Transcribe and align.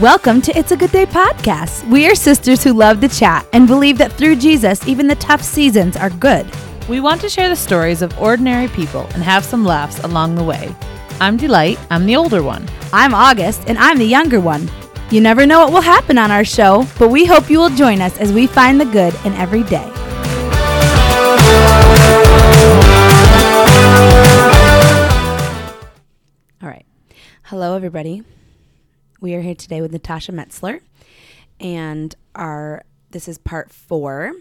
Welcome 0.00 0.42
to 0.42 0.52
It's 0.54 0.72
a 0.72 0.76
Good 0.76 0.92
Day 0.92 1.06
podcast. 1.06 1.88
We 1.88 2.06
are 2.06 2.14
sisters 2.14 2.62
who 2.62 2.74
love 2.74 3.00
to 3.00 3.08
chat 3.08 3.46
and 3.54 3.66
believe 3.66 3.96
that 3.96 4.12
through 4.12 4.36
Jesus, 4.36 4.86
even 4.86 5.06
the 5.06 5.14
tough 5.14 5.40
seasons 5.40 5.96
are 5.96 6.10
good. 6.10 6.46
We 6.86 7.00
want 7.00 7.22
to 7.22 7.30
share 7.30 7.48
the 7.48 7.56
stories 7.56 8.02
of 8.02 8.18
ordinary 8.20 8.68
people 8.68 9.06
and 9.14 9.22
have 9.22 9.42
some 9.42 9.64
laughs 9.64 9.98
along 10.00 10.34
the 10.34 10.44
way. 10.44 10.70
I'm 11.18 11.38
Delight, 11.38 11.78
I'm 11.88 12.04
the 12.04 12.14
older 12.14 12.42
one. 12.42 12.68
I'm 12.92 13.14
August, 13.14 13.62
and 13.68 13.78
I'm 13.78 13.96
the 13.96 14.04
younger 14.04 14.38
one. 14.38 14.70
You 15.10 15.22
never 15.22 15.46
know 15.46 15.60
what 15.60 15.72
will 15.72 15.80
happen 15.80 16.18
on 16.18 16.30
our 16.30 16.44
show, 16.44 16.86
but 16.98 17.08
we 17.08 17.24
hope 17.24 17.48
you 17.48 17.58
will 17.58 17.70
join 17.70 18.02
us 18.02 18.18
as 18.18 18.34
we 18.34 18.46
find 18.46 18.78
the 18.78 18.84
good 18.84 19.14
in 19.24 19.32
every 19.32 19.62
day. 19.62 19.90
All 26.60 26.68
right. 26.68 26.84
Hello, 27.44 27.74
everybody. 27.74 28.24
We 29.26 29.34
are 29.34 29.40
here 29.40 29.56
today 29.56 29.80
with 29.82 29.90
Natasha 29.90 30.30
Metzler, 30.30 30.78
and 31.58 32.14
our 32.36 32.84
this 33.10 33.26
is 33.26 33.38
part 33.38 33.72
four. 33.72 34.34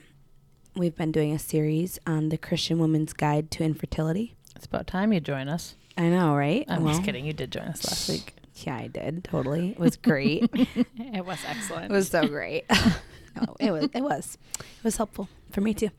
We've 0.75 0.95
been 0.95 1.11
doing 1.11 1.33
a 1.33 1.39
series 1.39 1.97
on 2.05 2.29
the 2.29 2.37
Christian 2.37 2.77
Woman's 2.77 3.11
Guide 3.11 3.49
to 3.49 3.63
Infertility. 3.63 4.35
It's 4.55 4.67
about 4.67 4.85
time 4.85 5.11
you 5.11 5.19
join 5.19 5.47
us. 5.49 5.73
I 5.97 6.03
know, 6.09 6.35
right? 6.35 6.65
I'm 6.67 6.83
Well, 6.83 6.93
just 6.93 7.03
kidding. 7.03 7.25
You 7.25 7.33
did 7.33 7.51
join 7.51 7.63
us 7.63 7.83
last 7.83 8.07
week. 8.09 8.35
Yeah, 8.57 8.75
I 8.75 8.85
did. 8.85 9.23
Totally. 9.23 9.69
It 9.71 9.79
was 9.79 9.97
great. 9.97 10.51
It 10.53 11.25
was 11.25 11.39
excellent. 11.47 11.85
It 11.85 11.91
was 11.91 12.09
so 12.09 12.27
great. 12.27 12.65
no, 13.35 13.55
it 13.59 13.71
was. 13.71 13.89
It 13.91 14.01
was. 14.03 14.37
It 14.59 14.83
was 14.83 14.97
helpful 14.97 15.29
for 15.49 15.61
me 15.61 15.73
too. 15.73 15.89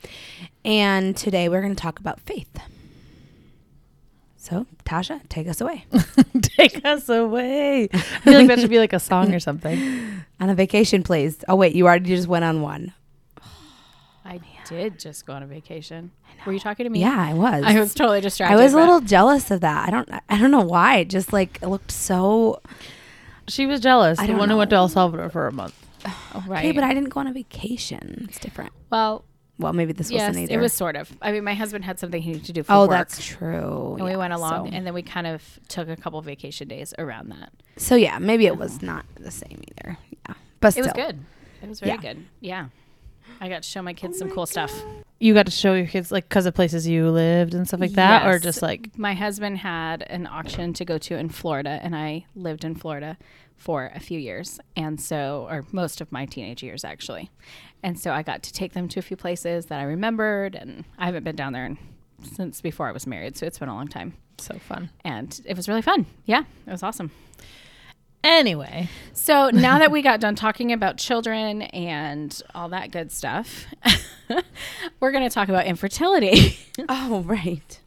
And 0.65 1.17
today 1.17 1.49
we're 1.49 1.61
going 1.61 1.75
to 1.75 1.83
talk 1.83 1.99
about 1.99 2.21
faith. 2.21 2.57
So, 4.49 4.65
Tasha, 4.85 5.21
take 5.29 5.49
us 5.49 5.61
away 5.61 5.87
Take 6.41 6.85
us 6.85 7.09
away. 7.09 7.89
I 7.93 7.99
feel 7.99 8.35
like 8.35 8.47
that 8.47 8.61
should 8.61 8.71
be 8.71 8.79
like 8.79 8.93
a 8.93 9.01
song 9.01 9.35
or 9.35 9.41
something. 9.41 10.23
on 10.41 10.49
a 10.51 10.55
vacation, 10.55 11.03
please. 11.03 11.45
Oh 11.49 11.57
wait, 11.57 11.75
you 11.75 11.87
already 11.87 12.15
just 12.15 12.29
went 12.29 12.45
on 12.45 12.63
one. 12.63 12.93
I 14.25 14.41
did 14.69 15.01
just 15.01 15.27
go 15.27 15.33
on 15.33 15.43
a 15.43 15.47
vacation. 15.47 16.13
Were 16.47 16.53
you 16.53 16.61
talking 16.61 16.85
to 16.85 16.91
me? 16.91 17.01
Yeah, 17.01 17.17
I 17.19 17.35
was. 17.35 17.65
I 17.67 17.79
was 17.81 17.93
totally 17.93 18.21
distracted. 18.21 18.57
I 18.57 18.63
was 18.63 18.73
a 18.73 18.77
little 18.77 19.01
jealous 19.01 19.51
of 19.51 19.63
that. 19.63 19.89
I 19.89 19.91
don't. 19.91 20.09
I 20.29 20.39
don't 20.39 20.53
know 20.53 20.65
why. 20.65 20.99
It 20.99 21.09
just 21.09 21.33
like 21.33 21.59
it 21.61 21.67
looked 21.67 21.91
so. 21.91 22.61
She 23.49 23.67
was 23.67 23.81
jealous. 23.81 24.19
I 24.21 24.23
the 24.23 24.29
don't 24.29 24.39
one 24.39 24.51
who 24.51 24.57
went 24.59 24.71
to 24.71 24.77
know. 24.77 24.83
El 24.83 24.89
Salvador 24.89 25.29
for 25.31 25.49
a 25.49 25.53
month. 25.53 25.75
Oh, 26.35 26.45
right. 26.47 26.59
Okay, 26.59 26.73
but 26.73 26.85
I 26.85 26.95
didn't 26.95 27.09
go 27.09 27.19
on 27.21 27.27
a 27.27 27.33
vacation. 27.33 28.27
It's 28.29 28.39
different. 28.39 28.73
well, 28.91 29.25
Well, 29.59 29.73
maybe 29.73 29.93
this 29.93 30.11
yes, 30.11 30.29
wasn't 30.29 30.45
either. 30.45 30.55
it 30.59 30.61
was 30.61 30.73
sort 30.73 30.97
of. 30.97 31.11
I 31.23 31.33
mean, 31.33 31.43
my 31.45 31.55
husband 31.55 31.85
had 31.85 31.99
something 31.99 32.21
he 32.21 32.33
needed 32.33 32.47
to 32.47 32.53
do 32.53 32.63
for 32.63 32.73
Oh, 32.73 32.81
work. 32.83 32.91
that's 32.91 33.25
true. 33.25 33.95
and 33.99 34.05
we 34.05 34.17
went 34.17 34.33
along, 34.35 34.69
so- 34.71 34.77
and 34.77 34.87
then 34.87 34.93
we 34.95 35.03
kind 35.03 35.27
of 35.27 35.43
took 35.69 35.89
a 35.89 35.97
couple 35.97 36.21
vacation 36.21 36.69
days 36.69 36.93
around 36.99 37.31
that. 37.31 37.53
So 37.79 37.95
yeah, 37.95 38.19
maybe 38.19 38.47
it 38.47 38.57
was 38.59 38.77
uh-huh. 38.77 38.87
not 38.87 39.07
the 39.19 39.31
same 39.31 39.63
either. 39.69 39.99
Yeah, 40.29 40.35
but 40.61 40.77
It 40.77 40.83
was 40.85 40.93
good. 40.93 41.21
It 41.63 41.69
was 41.69 41.81
very 41.81 41.93
Yeah. 41.93 41.97
good. 41.99 42.27
Yeah. 42.41 42.67
I 43.41 43.49
got 43.49 43.63
to 43.63 43.69
show 43.69 43.83
my 43.83 43.93
kids 43.93 44.17
oh 44.17 44.19
some 44.21 44.31
cool 44.31 44.47
stuff. 44.47 44.73
You 45.19 45.35
got 45.35 45.47
to 45.47 45.53
show 45.53 45.75
your 45.75 45.87
kids 45.87 46.13
like 46.13 46.29
because 46.29 46.47
of 46.47 46.55
places 46.55 46.87
you 46.87 47.11
lived 47.11 47.55
and 47.55 47.67
stuff 47.67 47.81
like 47.81 47.93
that, 47.93 48.27
or 48.27 48.39
just 48.39 48.63
like 48.63 48.97
My 48.99 49.15
husband 49.15 49.59
had 49.59 50.03
an 50.03 50.27
auction 50.27 50.73
to 50.75 50.85
go 50.85 50.99
to 50.99 51.17
in 51.17 51.29
Florida, 51.31 51.81
and 51.83 51.97
I 51.97 52.27
lived 52.35 52.65
in 52.65 52.75
Florida 52.75 53.17
for 53.57 53.91
a 53.95 54.01
few 54.01 54.19
years. 54.19 54.61
And 54.77 55.01
so, 55.01 55.47
or 55.51 55.65
most 55.73 56.01
of 56.01 56.13
my 56.13 56.27
teenage 56.27 56.63
years, 56.63 56.85
actually. 56.85 57.31
And 57.83 57.99
so 57.99 58.13
I 58.13 58.23
got 58.23 58.43
to 58.45 58.53
take 58.53 58.73
them 58.73 58.89
to 58.89 58.99
a 58.99 59.03
few 59.03 59.17
places 59.17 59.67
that 59.67 59.81
I 59.81 59.85
remembered, 59.85 60.55
and 60.55 60.85
I 60.99 61.07
haven't 61.07 61.25
been 61.25 61.37
down 61.37 61.53
there 61.53 61.67
in, 61.67 61.79
since 62.23 62.61
before 62.61 62.89
I 62.89 62.93
was 62.93 63.07
married. 63.07 63.37
So 63.37 63.47
it's 63.47 63.59
been 63.59 63.69
a 63.69 63.75
long 63.75 63.89
time. 63.89 64.15
so 64.39 64.59
fun. 64.59 64.91
And 65.05 65.41
it 65.45 65.57
was 65.57 65.69
really 65.69 65.83
fun. 65.83 66.07
Yeah, 66.25 66.43
it 66.67 66.71
was 66.71 66.83
awesome. 66.83 67.11
Anyway, 68.25 68.89
So 69.13 69.51
now 69.51 69.79
that 69.79 69.93
we 69.93 70.03
got 70.03 70.19
done 70.19 70.35
talking 70.35 70.73
about 70.73 70.99
children 70.99 71.63
and 71.63 72.43
all 72.57 72.69
that 72.71 72.91
good 72.91 73.13
stuff, 73.13 73.67
we're 75.01 75.13
going 75.13 75.23
to 75.23 75.31
talk 75.33 75.49
about 75.49 75.67
infertility. 75.67 76.59
Oh 76.89 77.23
right. 77.23 77.81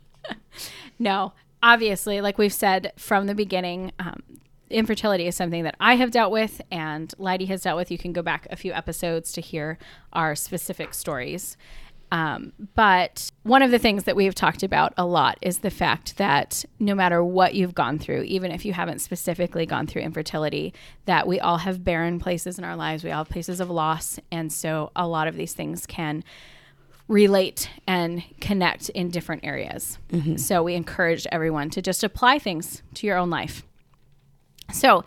No, 0.97 1.33
obviously, 1.61 2.21
like 2.21 2.37
we've 2.39 2.53
said 2.53 2.91
from 2.97 3.27
the 3.27 3.35
beginning, 3.35 3.91
um, 3.99 4.23
infertility 4.69 5.27
is 5.27 5.35
something 5.35 5.63
that 5.63 5.75
I 5.79 5.95
have 5.95 6.11
dealt 6.11 6.31
with 6.31 6.61
and 6.71 7.13
Lighty 7.19 7.47
has 7.47 7.61
dealt 7.61 7.77
with. 7.77 7.91
You 7.91 7.97
can 7.97 8.13
go 8.13 8.21
back 8.21 8.47
a 8.49 8.55
few 8.55 8.73
episodes 8.73 9.31
to 9.33 9.41
hear 9.41 9.77
our 10.13 10.35
specific 10.35 10.93
stories. 10.93 11.57
Um, 12.11 12.53
but 12.73 13.29
one 13.43 13.61
of 13.61 13.69
the 13.69 13.77
things 13.77 14.05
that 14.05 14.15
we've 14.15 14.33
talked 14.33 14.63
about 14.63 14.93
a 14.97 15.05
lot 15.05 15.37
is 15.41 15.59
the 15.59 15.69
fact 15.69 16.17
that 16.17 16.65
no 16.79 16.95
matter 16.95 17.23
what 17.23 17.53
you've 17.53 17.75
gone 17.75 17.99
through, 17.99 18.23
even 18.23 18.51
if 18.51 18.65
you 18.65 18.73
haven't 18.73 18.99
specifically 18.99 19.67
gone 19.67 19.85
through 19.85 20.01
infertility, 20.01 20.73
that 21.05 21.27
we 21.27 21.39
all 21.39 21.57
have 21.59 21.83
barren 21.83 22.17
places 22.19 22.57
in 22.57 22.63
our 22.63 22.75
lives. 22.75 23.03
We 23.03 23.11
all 23.11 23.19
have 23.19 23.29
places 23.29 23.59
of 23.59 23.69
loss. 23.69 24.19
And 24.31 24.51
so 24.51 24.91
a 24.95 25.07
lot 25.07 25.27
of 25.27 25.35
these 25.35 25.53
things 25.53 25.85
can 25.85 26.23
relate 27.07 27.69
and 27.87 28.23
connect 28.39 28.89
in 28.89 29.09
different 29.09 29.43
areas. 29.45 29.99
So 30.37 30.63
we 30.63 30.75
encourage 30.75 31.27
everyone 31.31 31.69
to 31.71 31.81
just 31.81 32.03
apply 32.03 32.39
things 32.39 32.81
to 32.95 33.07
your 33.07 33.17
own 33.17 33.29
life. 33.29 33.63
So 34.71 35.03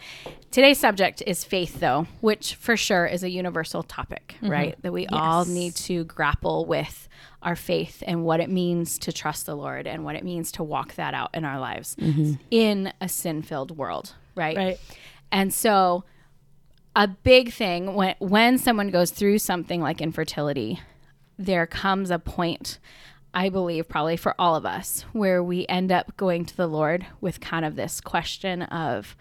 today's 0.51 0.79
subject 0.79 1.23
is 1.27 1.45
faith, 1.45 1.81
though, 1.81 2.07
which 2.21 2.55
for 2.55 2.77
sure 2.77 3.07
is 3.07 3.23
a 3.23 3.31
universal 3.31 3.83
topic, 3.83 4.35
mm-hmm. 4.37 4.51
right? 4.51 4.83
That 4.83 4.93
we 4.93 5.07
all 5.09 5.45
need 5.45 5.75
to 5.77 6.05
grapple 6.05 6.67
with 6.67 7.09
our 7.43 7.57
faith 7.57 8.03
and 8.07 8.25
what 8.25 8.41
it 8.41 8.51
means 8.51 8.99
to 9.01 9.13
trust 9.13 9.47
the 9.47 9.55
Lord 9.55 9.87
and 9.87 10.05
what 10.05 10.17
it 10.17 10.25
means 10.25 10.53
to 10.53 10.63
walk 10.63 10.95
that 10.95 11.15
out 11.15 11.31
in 11.35 11.45
our 11.45 11.59
lives 11.59 11.97
mm-hmm. 11.97 12.35
in 12.51 12.93
a 13.01 13.09
sin 13.09 13.43
filled 13.43 13.77
world, 13.77 14.15
right? 14.35 14.57
right? 14.57 14.81
And 15.31 15.53
so 15.53 16.05
a 16.95 17.09
big 17.09 17.53
thing 17.53 17.95
when 17.95 18.15
when 18.19 18.59
someone 18.59 18.91
goes 18.91 19.11
through 19.11 19.39
something 19.39 19.81
like 19.81 20.01
infertility, 20.01 20.81
there 21.39 21.67
comes 21.67 22.11
a 22.11 22.19
point 22.19 22.79
I 23.35 23.49
believe 23.49 23.89
probably 23.89 24.17
for 24.17 24.35
all 24.39 24.55
of 24.57 24.67
us 24.67 25.03
where 25.13 25.43
we 25.43 25.67
end 25.67 25.91
up 25.91 26.17
going 26.17 26.45
to 26.45 26.57
the 26.57 26.67
Lord 26.67 27.07
with 27.21 27.41
kind 27.41 27.65
of 27.65 27.77
this 27.77 28.01
question 28.01 28.63
of 28.63 29.17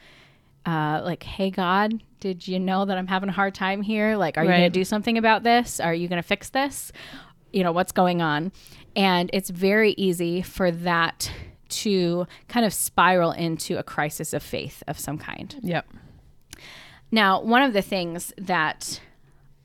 uh, 0.65 1.01
like, 1.03 1.23
hey 1.23 1.49
God, 1.49 2.01
did 2.19 2.47
you 2.47 2.59
know 2.59 2.85
that 2.85 2.97
I'm 2.97 3.07
having 3.07 3.29
a 3.29 3.33
hard 3.33 3.55
time 3.55 3.81
here? 3.81 4.15
Like, 4.15 4.37
are 4.37 4.43
you 4.43 4.49
going 4.49 4.61
to 4.61 4.69
do 4.69 4.83
something 4.83 5.17
about 5.17 5.43
this? 5.43 5.79
Are 5.79 5.93
you 5.93 6.07
going 6.07 6.21
to 6.21 6.27
fix 6.27 6.49
this? 6.49 6.91
You 7.51 7.63
know, 7.63 7.71
what's 7.71 7.91
going 7.91 8.21
on? 8.21 8.51
And 8.95 9.29
it's 9.33 9.49
very 9.49 9.93
easy 9.93 10.41
for 10.41 10.71
that 10.71 11.31
to 11.69 12.27
kind 12.47 12.65
of 12.65 12.73
spiral 12.73 13.31
into 13.31 13.77
a 13.77 13.83
crisis 13.83 14.33
of 14.33 14.43
faith 14.43 14.83
of 14.87 14.99
some 14.99 15.17
kind. 15.17 15.55
Yep. 15.63 15.87
Now, 17.11 17.41
one 17.41 17.63
of 17.63 17.73
the 17.73 17.81
things 17.81 18.33
that 18.37 19.01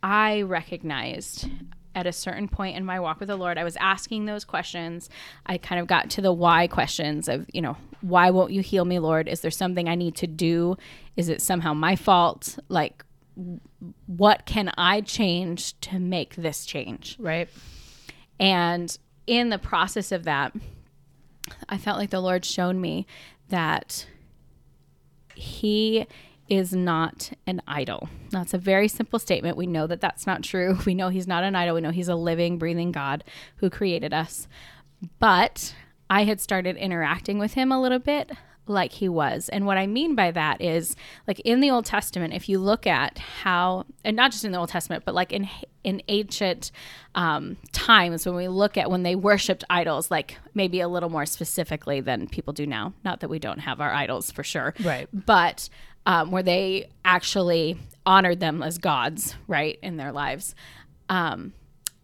I 0.02 0.42
recognized 0.42 1.48
at 1.96 2.06
a 2.06 2.12
certain 2.12 2.46
point 2.46 2.76
in 2.76 2.84
my 2.84 3.00
walk 3.00 3.18
with 3.18 3.28
the 3.28 3.36
Lord, 3.36 3.56
I 3.56 3.64
was 3.64 3.76
asking 3.78 4.26
those 4.26 4.44
questions. 4.44 5.08
I 5.46 5.56
kind 5.56 5.80
of 5.80 5.86
got 5.86 6.10
to 6.10 6.20
the 6.20 6.32
why 6.32 6.66
questions 6.66 7.26
of, 7.26 7.46
you 7.52 7.62
know, 7.62 7.78
why 8.02 8.30
won't 8.30 8.52
you 8.52 8.60
heal 8.60 8.84
me, 8.84 8.98
Lord? 8.98 9.26
Is 9.26 9.40
there 9.40 9.50
something 9.50 9.88
I 9.88 9.94
need 9.94 10.14
to 10.16 10.26
do? 10.26 10.76
Is 11.16 11.30
it 11.30 11.40
somehow 11.40 11.72
my 11.72 11.96
fault? 11.96 12.58
Like, 12.68 13.02
what 14.06 14.44
can 14.44 14.70
I 14.76 15.00
change 15.00 15.80
to 15.80 15.98
make 15.98 16.36
this 16.36 16.66
change? 16.66 17.16
Right. 17.18 17.48
And 18.38 18.96
in 19.26 19.48
the 19.48 19.58
process 19.58 20.12
of 20.12 20.24
that, 20.24 20.54
I 21.68 21.78
felt 21.78 21.96
like 21.96 22.10
the 22.10 22.20
Lord 22.20 22.44
showed 22.44 22.76
me 22.76 23.06
that 23.48 24.06
He 25.34 26.06
is 26.48 26.72
not 26.72 27.32
an 27.46 27.62
idol. 27.66 28.08
That's 28.30 28.54
a 28.54 28.58
very 28.58 28.88
simple 28.88 29.18
statement. 29.18 29.56
We 29.56 29.66
know 29.66 29.86
that 29.86 30.00
that's 30.00 30.26
not 30.26 30.42
true. 30.42 30.78
We 30.86 30.94
know 30.94 31.08
He's 31.08 31.26
not 31.26 31.44
an 31.44 31.56
idol. 31.56 31.74
We 31.74 31.80
know 31.80 31.90
He's 31.90 32.08
a 32.08 32.14
living, 32.14 32.58
breathing 32.58 32.92
God 32.92 33.24
who 33.56 33.70
created 33.70 34.12
us. 34.14 34.46
But 35.18 35.74
I 36.08 36.24
had 36.24 36.40
started 36.40 36.76
interacting 36.76 37.38
with 37.38 37.54
Him 37.54 37.72
a 37.72 37.80
little 37.80 37.98
bit 37.98 38.30
like 38.68 38.92
He 38.92 39.08
was. 39.08 39.48
And 39.48 39.66
what 39.66 39.78
I 39.78 39.86
mean 39.86 40.14
by 40.14 40.30
that 40.30 40.60
is, 40.60 40.96
like 41.26 41.40
in 41.40 41.60
the 41.60 41.70
Old 41.70 41.84
Testament, 41.86 42.34
if 42.34 42.48
you 42.48 42.58
look 42.58 42.86
at 42.86 43.18
how, 43.18 43.84
and 44.04 44.16
not 44.16 44.32
just 44.32 44.44
in 44.44 44.52
the 44.52 44.58
Old 44.58 44.68
Testament, 44.68 45.04
but 45.04 45.14
like 45.14 45.32
in 45.32 45.48
in 45.84 46.02
ancient 46.08 46.72
um, 47.14 47.56
times 47.72 48.26
when 48.26 48.34
we 48.34 48.48
look 48.48 48.76
at 48.76 48.90
when 48.90 49.04
they 49.04 49.14
worshipped 49.14 49.62
idols, 49.70 50.10
like 50.10 50.36
maybe 50.54 50.80
a 50.80 50.88
little 50.88 51.08
more 51.08 51.26
specifically 51.26 52.00
than 52.00 52.26
people 52.28 52.52
do 52.52 52.66
now. 52.66 52.92
Not 53.04 53.20
that 53.20 53.30
we 53.30 53.38
don't 53.38 53.60
have 53.60 53.80
our 53.80 53.92
idols 53.92 54.30
for 54.30 54.42
sure, 54.42 54.74
Right. 54.82 55.08
But 55.12 55.68
um, 56.06 56.30
where 56.30 56.42
they 56.42 56.88
actually 57.04 57.78
honored 58.06 58.40
them 58.40 58.62
as 58.62 58.78
gods, 58.78 59.34
right, 59.48 59.78
in 59.82 59.96
their 59.96 60.12
lives. 60.12 60.54
Um, 61.08 61.52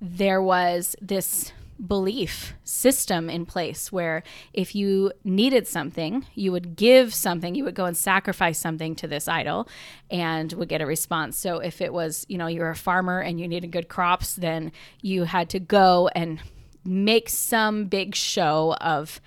there 0.01 0.43
was 0.43 0.97
this 1.01 1.53
belief 1.85 2.55
system 2.65 3.29
in 3.29 3.47
place 3.47 3.91
where 3.91 4.23
if 4.53 4.75
you 4.75 5.13
needed 5.25 5.67
something, 5.67 6.27
you 6.35 6.53
would 6.53 6.77
give 6.77 7.15
something, 7.15 7.55
you 7.55 7.65
would 7.65 7.75
go 7.75 7.87
and 7.87 7.97
sacrifice 7.97 8.59
something 8.59 8.95
to 8.97 9.07
this 9.07 9.27
idol 9.27 9.69
and 10.11 10.53
would 10.53 10.69
get 10.69 10.81
a 10.81 10.87
response. 10.87 11.39
So 11.39 11.59
if 11.59 11.81
it 11.81 11.93
was, 11.93 12.27
you 12.29 12.39
know, 12.39 12.47
you're 12.47 12.71
a 12.71 12.77
farmer 12.77 13.21
and 13.21 13.41
you 13.41 13.49
needed 13.49 13.73
good 13.73 13.89
crops, 13.89 14.35
then 14.35 14.73
you 15.01 15.25
had 15.25 15.49
to 15.51 15.59
go 15.59 16.09
and 16.15 16.41
make 16.85 17.29
some 17.29 17.87
big 17.87 18.15
show 18.15 18.77
of 18.81 19.21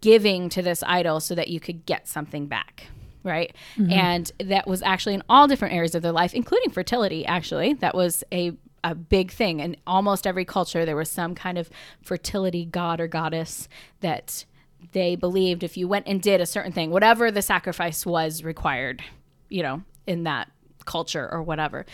giving 0.00 0.48
to 0.50 0.62
this 0.62 0.82
idol 0.86 1.20
so 1.20 1.34
that 1.34 1.48
you 1.48 1.60
could 1.60 1.86
get 1.86 2.08
something 2.08 2.46
back. 2.46 2.88
Right? 3.24 3.54
Mm-hmm. 3.76 3.92
And 3.92 4.32
that 4.40 4.66
was 4.66 4.82
actually 4.82 5.14
in 5.14 5.22
all 5.28 5.46
different 5.46 5.74
areas 5.74 5.94
of 5.94 6.02
their 6.02 6.12
life, 6.12 6.34
including 6.34 6.70
fertility, 6.70 7.26
actually. 7.26 7.74
That 7.74 7.94
was 7.94 8.24
a 8.32 8.52
a 8.82 8.94
big 8.94 9.30
thing 9.30 9.60
in 9.60 9.76
almost 9.86 10.26
every 10.26 10.44
culture 10.44 10.84
there 10.86 10.96
was 10.96 11.10
some 11.10 11.34
kind 11.34 11.58
of 11.58 11.68
fertility 12.02 12.64
god 12.64 13.00
or 13.00 13.06
goddess 13.06 13.68
that 14.00 14.44
they 14.92 15.16
believed 15.16 15.62
if 15.62 15.76
you 15.76 15.86
went 15.86 16.06
and 16.06 16.22
did 16.22 16.40
a 16.40 16.46
certain 16.46 16.72
thing 16.72 16.90
whatever 16.90 17.30
the 17.30 17.42
sacrifice 17.42 18.06
was 18.06 18.42
required 18.42 19.02
you 19.48 19.62
know 19.62 19.82
in 20.06 20.24
that 20.24 20.50
culture 20.86 21.28
or 21.30 21.42
whatever 21.42 21.84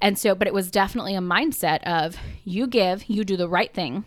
and 0.00 0.18
so 0.18 0.34
but 0.34 0.48
it 0.48 0.54
was 0.54 0.70
definitely 0.70 1.14
a 1.14 1.20
mindset 1.20 1.82
of 1.84 2.16
you 2.44 2.66
give 2.66 3.04
you 3.04 3.24
do 3.24 3.36
the 3.36 3.48
right 3.48 3.72
thing 3.72 4.04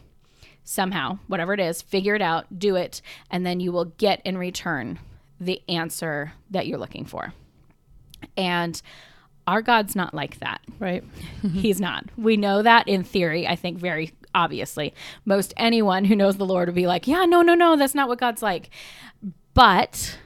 somehow 0.63 1.17
whatever 1.27 1.53
it 1.53 1.59
is 1.59 1.81
figure 1.81 2.15
it 2.15 2.21
out 2.21 2.59
do 2.59 2.75
it 2.75 3.01
and 3.31 3.45
then 3.45 3.59
you 3.59 3.71
will 3.71 3.85
get 3.85 4.21
in 4.25 4.37
return 4.37 4.99
the 5.39 5.61
answer 5.67 6.33
that 6.49 6.67
you're 6.67 6.79
looking 6.79 7.05
for 7.05 7.33
and 8.37 8.81
our 9.47 9.61
god's 9.61 9.95
not 9.95 10.13
like 10.13 10.39
that 10.39 10.61
Right. 10.79 11.03
He's 11.53 11.79
not. 11.79 12.05
We 12.17 12.37
know 12.37 12.61
that 12.61 12.87
in 12.87 13.03
theory, 13.03 13.47
I 13.47 13.55
think 13.55 13.77
very 13.77 14.13
obviously. 14.33 14.93
Most 15.23 15.53
anyone 15.57 16.05
who 16.05 16.15
knows 16.15 16.37
the 16.37 16.45
Lord 16.45 16.67
would 16.67 16.75
be 16.75 16.87
like, 16.87 17.07
yeah, 17.07 17.25
no, 17.25 17.41
no, 17.41 17.55
no, 17.55 17.75
that's 17.75 17.95
not 17.95 18.09
what 18.09 18.19
God's 18.19 18.41
like. 18.41 18.69
But 19.53 20.17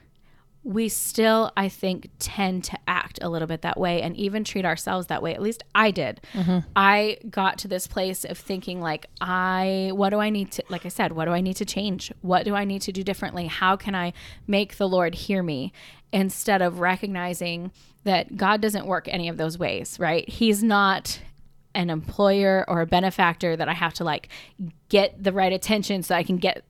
we 0.63 0.89
still, 0.89 1.51
I 1.55 1.69
think, 1.69 2.09
tend 2.19 2.65
to 2.65 2.77
act 2.87 3.19
a 3.21 3.29
little 3.29 3.47
bit 3.47 3.61
that 3.61 3.79
way 3.79 4.01
and 4.01 4.15
even 4.17 4.43
treat 4.43 4.65
ourselves 4.65 5.07
that 5.07 5.21
way. 5.21 5.33
At 5.33 5.41
least 5.41 5.63
I 5.73 5.91
did. 5.91 6.19
Mm-hmm. 6.33 6.59
I 6.75 7.17
got 7.29 7.57
to 7.59 7.67
this 7.69 7.87
place 7.87 8.25
of 8.25 8.37
thinking, 8.37 8.81
like, 8.81 9.05
I, 9.21 9.91
what 9.93 10.09
do 10.09 10.19
I 10.19 10.29
need 10.29 10.51
to, 10.51 10.63
like 10.69 10.85
I 10.85 10.89
said, 10.89 11.13
what 11.13 11.25
do 11.25 11.31
I 11.31 11.41
need 11.41 11.55
to 11.55 11.65
change? 11.65 12.11
What 12.21 12.43
do 12.43 12.55
I 12.55 12.65
need 12.65 12.81
to 12.83 12.91
do 12.91 13.03
differently? 13.03 13.47
How 13.47 13.77
can 13.77 13.95
I 13.95 14.13
make 14.47 14.77
the 14.77 14.87
Lord 14.87 15.15
hear 15.15 15.41
me? 15.41 15.71
Instead 16.11 16.61
of 16.61 16.79
recognizing 16.79 17.71
that 18.03 18.35
God 18.35 18.61
doesn't 18.61 18.85
work 18.85 19.07
any 19.07 19.29
of 19.29 19.37
those 19.37 19.57
ways, 19.57 19.97
right? 19.99 20.27
He's 20.27 20.63
not 20.63 21.21
an 21.75 21.89
employer 21.89 22.65
or 22.67 22.81
a 22.81 22.87
benefactor 22.87 23.55
that 23.55 23.69
I 23.69 23.73
have 23.73 23.93
to 23.95 24.03
like 24.03 24.27
get 24.89 25.23
the 25.23 25.31
right 25.31 25.53
attention 25.53 26.01
so 26.01 26.15
I 26.15 26.23
can 26.23 26.37
get 26.37 26.63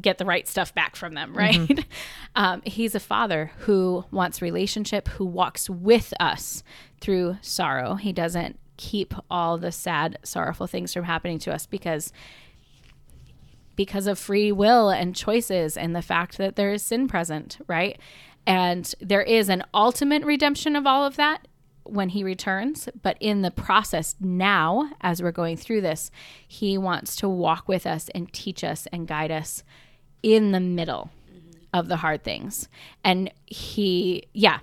get 0.00 0.18
the 0.18 0.24
right 0.24 0.46
stuff 0.48 0.74
back 0.74 0.96
from 0.96 1.14
them, 1.14 1.34
right? 1.34 1.84
um, 2.36 2.62
he's 2.64 2.94
a 2.94 3.00
father 3.00 3.52
who 3.60 4.04
wants 4.10 4.42
relationship, 4.42 5.08
who 5.08 5.24
walks 5.24 5.68
with 5.68 6.12
us 6.20 6.62
through 7.00 7.36
sorrow. 7.40 7.94
He 7.94 8.12
doesn't 8.12 8.58
keep 8.76 9.14
all 9.30 9.58
the 9.58 9.72
sad, 9.72 10.18
sorrowful 10.22 10.66
things 10.66 10.92
from 10.92 11.04
happening 11.04 11.38
to 11.40 11.52
us 11.52 11.66
because 11.66 12.12
because 13.74 14.06
of 14.06 14.18
free 14.18 14.52
will 14.52 14.90
and 14.90 15.16
choices 15.16 15.76
and 15.76 15.96
the 15.96 16.02
fact 16.02 16.36
that 16.36 16.56
there 16.56 16.72
is 16.72 16.82
sin 16.82 17.08
present, 17.08 17.58
right? 17.66 17.98
And 18.46 18.92
there 19.00 19.22
is 19.22 19.48
an 19.48 19.64
ultimate 19.72 20.24
redemption 20.24 20.76
of 20.76 20.86
all 20.86 21.06
of 21.06 21.16
that 21.16 21.48
when 21.84 22.10
he 22.10 22.22
returns, 22.22 22.88
but 23.02 23.16
in 23.20 23.42
the 23.42 23.50
process 23.50 24.14
now, 24.20 24.90
as 25.00 25.22
we're 25.22 25.32
going 25.32 25.56
through 25.56 25.80
this, 25.80 26.10
he 26.46 26.78
wants 26.78 27.16
to 27.16 27.28
walk 27.28 27.68
with 27.68 27.86
us 27.86 28.08
and 28.14 28.32
teach 28.32 28.62
us 28.62 28.86
and 28.92 29.08
guide 29.08 29.30
us 29.30 29.64
in 30.22 30.52
the 30.52 30.60
middle 30.60 31.10
of 31.72 31.88
the 31.88 31.96
hard 31.96 32.22
things. 32.22 32.68
And 33.04 33.30
he, 33.46 34.24
yeah. 34.32 34.60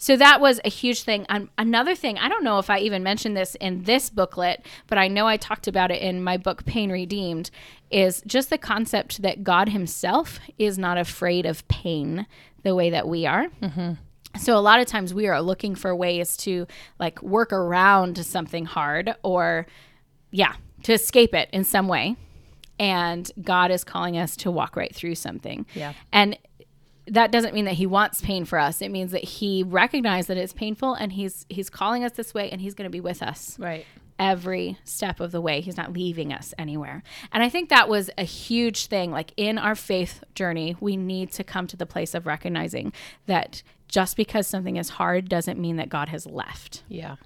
So 0.00 0.16
that 0.16 0.40
was 0.40 0.60
a 0.64 0.68
huge 0.68 1.02
thing. 1.02 1.26
Um, 1.28 1.50
another 1.58 1.96
thing, 1.96 2.18
I 2.18 2.28
don't 2.28 2.44
know 2.44 2.58
if 2.60 2.70
I 2.70 2.78
even 2.78 3.02
mentioned 3.02 3.36
this 3.36 3.56
in 3.56 3.82
this 3.82 4.10
booklet, 4.10 4.64
but 4.86 4.96
I 4.96 5.08
know 5.08 5.26
I 5.26 5.36
talked 5.36 5.66
about 5.66 5.90
it 5.90 6.00
in 6.00 6.22
my 6.22 6.36
book, 6.36 6.64
Pain 6.64 6.92
Redeemed, 6.92 7.50
is 7.90 8.22
just 8.26 8.48
the 8.50 8.58
concept 8.58 9.22
that 9.22 9.42
God 9.42 9.70
Himself 9.70 10.38
is 10.56 10.78
not 10.78 10.98
afraid 10.98 11.46
of 11.46 11.66
pain 11.66 12.26
the 12.62 12.76
way 12.76 12.90
that 12.90 13.08
we 13.08 13.26
are. 13.26 13.48
So 14.38 14.56
a 14.56 14.60
lot 14.60 14.78
of 14.78 14.86
times 14.86 15.12
we 15.12 15.26
are 15.26 15.40
looking 15.40 15.74
for 15.74 15.96
ways 15.96 16.36
to 16.38 16.66
like 17.00 17.20
work 17.22 17.52
around 17.52 18.24
something 18.24 18.66
hard 18.66 19.16
or 19.24 19.66
yeah, 20.30 20.54
to 20.84 20.92
escape 20.92 21.34
it 21.34 21.48
in 21.52 21.64
some 21.64 21.88
way. 21.88 22.14
And 22.78 23.30
God 23.42 23.70
is 23.70 23.84
calling 23.84 24.16
us 24.16 24.36
to 24.38 24.50
walk 24.50 24.76
right 24.76 24.94
through 24.94 25.14
something. 25.16 25.66
Yeah. 25.74 25.94
And 26.12 26.38
that 27.06 27.32
doesn't 27.32 27.54
mean 27.54 27.64
that 27.64 27.74
he 27.74 27.86
wants 27.86 28.20
pain 28.20 28.44
for 28.44 28.58
us. 28.58 28.82
It 28.82 28.90
means 28.90 29.12
that 29.12 29.24
he 29.24 29.62
recognized 29.62 30.28
that 30.28 30.36
it's 30.36 30.52
painful 30.52 30.94
and 30.94 31.12
he's 31.12 31.46
he's 31.48 31.70
calling 31.70 32.04
us 32.04 32.12
this 32.12 32.34
way 32.34 32.50
and 32.50 32.60
he's 32.60 32.74
going 32.74 32.84
to 32.84 32.90
be 32.90 33.00
with 33.00 33.22
us 33.22 33.58
Right. 33.58 33.86
every 34.18 34.76
step 34.84 35.18
of 35.18 35.32
the 35.32 35.40
way. 35.40 35.62
He's 35.62 35.76
not 35.78 35.92
leaving 35.94 36.32
us 36.34 36.52
anywhere. 36.58 37.02
And 37.32 37.42
I 37.42 37.48
think 37.48 37.70
that 37.70 37.88
was 37.88 38.10
a 38.18 38.24
huge 38.24 38.86
thing. 38.86 39.10
Like 39.10 39.32
in 39.38 39.56
our 39.56 39.74
faith 39.74 40.22
journey, 40.34 40.76
we 40.80 40.96
need 40.98 41.32
to 41.32 41.44
come 41.44 41.66
to 41.68 41.76
the 41.78 41.86
place 41.86 42.14
of 42.14 42.26
recognizing 42.26 42.92
that 43.24 43.62
just 43.88 44.14
because 44.18 44.46
something 44.46 44.76
is 44.76 44.90
hard 44.90 45.30
doesn't 45.30 45.58
mean 45.58 45.76
that 45.76 45.88
God 45.88 46.10
has 46.10 46.26
left, 46.26 46.82
Yeah. 46.88 47.16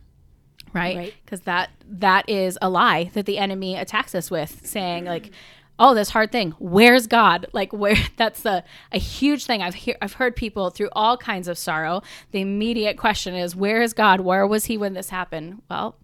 Right? 0.72 0.96
Right. 0.96 1.14
Because 1.24 1.40
that 1.42 1.70
that 1.86 2.28
is 2.28 2.58
a 2.62 2.68
lie 2.68 3.10
that 3.14 3.26
the 3.26 3.38
enemy 3.38 3.76
attacks 3.76 4.14
us 4.14 4.30
with, 4.30 4.66
saying 4.66 5.04
like, 5.04 5.30
"Oh, 5.78 5.94
this 5.94 6.10
hard 6.10 6.32
thing. 6.32 6.52
Where's 6.58 7.06
God?" 7.06 7.46
Like 7.52 7.72
where 7.72 7.96
that's 8.16 8.44
a 8.44 8.64
a 8.92 8.98
huge 8.98 9.46
thing. 9.46 9.62
I've 9.62 9.74
hear, 9.74 9.96
I've 10.00 10.14
heard 10.14 10.36
people 10.36 10.70
through 10.70 10.90
all 10.92 11.16
kinds 11.16 11.48
of 11.48 11.58
sorrow. 11.58 12.02
The 12.30 12.40
immediate 12.40 12.96
question 12.96 13.34
is, 13.34 13.56
"Where 13.56 13.82
is 13.82 13.92
God? 13.92 14.20
Where 14.20 14.46
was 14.46 14.66
He 14.66 14.76
when 14.76 14.94
this 14.94 15.10
happened?" 15.10 15.62
Well, 15.70 15.96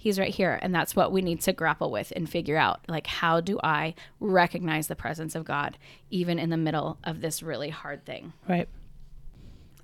He's 0.00 0.16
right 0.16 0.32
here, 0.32 0.60
and 0.62 0.72
that's 0.72 0.94
what 0.94 1.10
we 1.10 1.22
need 1.22 1.40
to 1.40 1.52
grapple 1.52 1.90
with 1.90 2.12
and 2.14 2.30
figure 2.30 2.56
out. 2.56 2.80
Like, 2.86 3.08
how 3.08 3.40
do 3.40 3.58
I 3.64 3.94
recognize 4.20 4.86
the 4.86 4.94
presence 4.94 5.34
of 5.34 5.44
God 5.44 5.76
even 6.08 6.38
in 6.38 6.50
the 6.50 6.56
middle 6.56 6.98
of 7.02 7.20
this 7.20 7.42
really 7.42 7.70
hard 7.70 8.06
thing? 8.06 8.32
Right. 8.48 8.68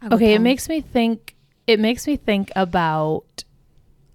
I'll 0.00 0.14
Okay, 0.14 0.34
it 0.34 0.38
makes 0.38 0.68
me 0.68 0.80
think 0.80 1.34
it 1.66 1.80
makes 1.80 2.06
me 2.06 2.16
think 2.16 2.52
about 2.54 3.43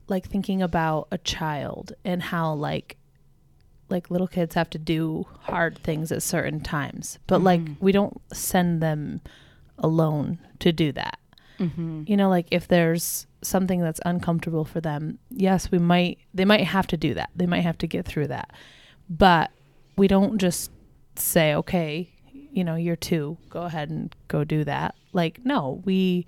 like 0.09 0.27
thinking 0.27 0.61
about 0.61 1.07
a 1.11 1.17
child 1.17 1.93
and 2.03 2.21
how 2.21 2.53
like 2.53 2.97
like 3.89 4.11
little 4.11 4.27
kids 4.27 4.55
have 4.55 4.69
to 4.69 4.77
do 4.77 5.25
hard 5.41 5.79
things 5.79 6.11
at 6.11 6.21
certain 6.21 6.61
times. 6.61 7.19
But 7.27 7.37
mm-hmm. 7.37 7.45
like 7.45 7.61
we 7.79 7.91
don't 7.91 8.21
send 8.31 8.81
them 8.81 9.21
alone 9.77 10.39
to 10.59 10.71
do 10.71 10.91
that. 10.93 11.19
Mm-hmm. 11.59 12.03
You 12.05 12.17
know, 12.17 12.29
like 12.29 12.47
if 12.51 12.67
there's 12.67 13.27
something 13.41 13.81
that's 13.81 13.99
uncomfortable 14.05 14.65
for 14.65 14.79
them, 14.81 15.19
yes, 15.29 15.71
we 15.71 15.77
might 15.77 16.19
they 16.33 16.45
might 16.45 16.63
have 16.63 16.87
to 16.87 16.97
do 16.97 17.13
that. 17.15 17.29
They 17.35 17.45
might 17.45 17.61
have 17.61 17.77
to 17.79 17.87
get 17.87 18.05
through 18.05 18.27
that. 18.27 18.51
But 19.09 19.51
we 19.97 20.07
don't 20.07 20.37
just 20.37 20.71
say, 21.15 21.53
"Okay, 21.55 22.09
you 22.31 22.63
know, 22.63 22.75
you're 22.75 22.95
2, 22.95 23.37
go 23.49 23.63
ahead 23.63 23.89
and 23.89 24.15
go 24.27 24.43
do 24.43 24.63
that." 24.63 24.95
Like 25.11 25.43
no, 25.43 25.81
we 25.83 26.25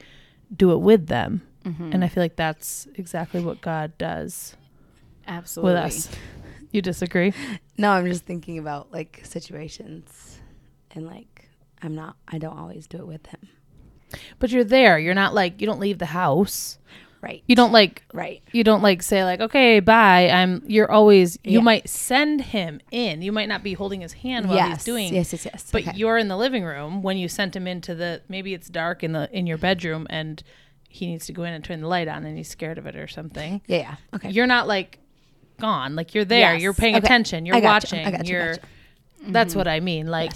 do 0.56 0.72
it 0.72 0.80
with 0.80 1.08
them. 1.08 1.44
Mm-hmm. 1.66 1.92
And 1.94 2.04
I 2.04 2.08
feel 2.08 2.24
like 2.24 2.36
that's 2.36 2.88
exactly 2.96 3.42
what 3.42 3.62
God 3.62 3.98
does 3.98 4.56
Absolutely. 5.28 5.74
with 5.74 5.84
us. 5.84 6.10
You 6.74 6.82
disagree? 6.82 7.34
No, 7.78 7.92
I'm 7.92 8.06
just 8.08 8.24
thinking 8.24 8.58
about 8.58 8.94
like 8.94 9.20
situations 9.26 10.40
and 10.96 11.06
like 11.06 11.50
I'm 11.82 11.94
not 11.96 12.16
I 12.30 12.38
don't 12.38 12.58
always 12.58 12.88
do 12.88 12.98
it 13.00 13.08
with 13.08 13.26
him. 13.28 13.50
But 14.40 14.52
you're 14.52 14.64
there. 14.64 14.98
You're 14.98 15.14
not 15.14 15.34
like 15.34 15.60
you 15.60 15.68
don't 15.68 15.82
leave 15.82 15.98
the 15.98 16.06
house. 16.06 16.78
Right. 17.22 17.44
You 17.46 17.58
don't 17.58 17.74
like 17.74 18.04
right. 18.14 18.42
you 18.54 18.64
don't 18.64 18.82
like 18.82 19.04
say 19.04 19.24
like 19.26 19.42
okay 19.42 19.80
bye 19.82 20.30
i'm 20.30 20.64
you're 20.66 20.90
always 20.90 21.38
you 21.44 21.60
Yeah. 21.60 21.64
might 21.64 21.88
send 21.90 22.42
him 22.42 22.80
in 22.90 23.22
you 23.22 23.32
might 23.32 23.48
not 23.50 23.62
be 23.64 23.74
holding 23.74 24.00
his 24.02 24.14
hand 24.14 24.48
while 24.48 24.56
yes. 24.56 24.78
he's 24.78 24.84
doing 24.86 25.14
Yes, 25.14 25.32
yes, 25.34 25.46
yes. 25.46 25.70
but 25.72 25.86
okay. 25.88 25.92
you're 25.98 26.18
in 26.18 26.30
the 26.30 26.38
living 26.38 26.64
room 26.64 27.04
when 27.04 27.18
you 27.18 27.28
sent 27.28 27.56
him 27.56 27.68
into 27.68 27.94
the 27.94 28.22
maybe 28.28 28.54
it's 28.56 28.70
dark 28.70 29.04
in 29.04 29.12
the 29.12 29.30
in 29.32 29.46
your 29.46 29.60
bedroom 29.60 30.08
and 30.10 30.42
he 30.94 31.08
needs 31.08 31.26
to 31.26 31.34
go 31.34 31.44
in 31.44 31.54
and 31.54 31.64
turn 31.64 31.82
the 31.82 31.88
light 31.88 32.08
on 32.08 32.26
and 32.26 32.38
he's 32.38 32.50
scared 32.50 32.78
of 32.78 32.86
it 32.86 32.96
or 32.96 33.08
something 33.08 33.62
Yeah, 33.68 33.78
yeah. 33.78 33.96
Okay. 34.16 34.30
you're 34.32 34.48
not 34.48 34.68
like 34.68 35.00
gone 35.60 35.96
like 35.96 36.14
you're 36.14 36.26
there 36.26 36.54
Yes. 36.54 36.62
you're 36.62 36.74
paying 36.74 36.96
Okay. 36.96 37.06
attention 37.06 37.46
you're 37.46 37.56
I 37.56 37.60
gotcha. 37.62 37.96
watching 37.96 38.06
I 38.08 38.12
gotcha, 38.12 38.32
you're 38.32 38.48
gotcha. 38.56 38.68
that's 39.28 39.52
mm-hmm. 39.52 39.60
what 39.60 39.68
i 39.68 39.80
mean 39.80 40.08
like 40.08 40.32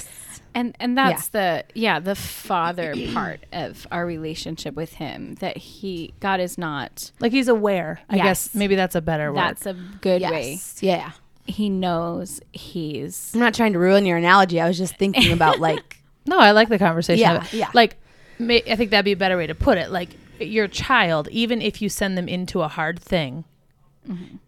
and 0.54 0.76
and 0.80 0.96
that's 0.98 1.30
the 1.30 1.64
yeah 1.74 2.00
the 2.00 2.16
father 2.16 2.94
part 3.14 3.44
of 3.52 3.86
our 3.92 4.06
relationship 4.06 4.76
with 4.76 4.94
him 4.94 5.36
that 5.36 5.58
he 5.58 6.14
god 6.20 6.40
is 6.40 6.58
not 6.58 7.12
like 7.20 7.32
he's 7.32 7.48
aware 7.48 8.00
i 8.10 8.16
Yes. 8.18 8.24
guess 8.50 8.56
maybe 8.56 8.76
that's 8.76 8.96
a 8.96 9.02
better 9.02 9.32
word 9.32 9.38
that's 9.38 9.66
a 9.66 9.74
good 10.02 10.22
way. 10.22 10.60
Yeah. 10.80 11.12
he 11.46 11.70
knows 11.70 12.40
he's 12.54 13.32
I'm 13.34 13.40
not 13.40 13.54
trying 13.56 13.74
to 13.74 13.80
ruin 13.80 14.06
your 14.06 14.18
analogy. 14.18 14.62
I 14.62 14.68
was 14.68 14.78
just 14.78 14.96
thinking 14.98 15.32
about 15.34 15.60
like 15.70 15.98
No, 16.28 16.40
I 16.40 16.52
like 16.52 16.70
the 16.70 16.80
conversation. 16.80 17.20
Yeah, 17.22 17.46
yeah. 17.52 17.70
Like, 17.76 17.98
may, 18.40 18.64
I 18.68 18.76
think 18.76 18.90
that'd 18.92 19.06
be 19.06 19.12
a 19.12 19.16
better 19.18 19.38
way 19.38 19.46
to 19.46 19.54
put 19.54 19.78
it. 19.78 19.92
Like, 19.92 20.10
your 20.39 20.68
child, 20.68 21.27
even 21.32 21.62
if 21.62 21.82
you 21.82 21.89
send 21.89 22.18
them 22.18 22.27
into 22.27 22.62
a 22.62 22.68
hard 22.68 23.00
thing, 23.00 23.46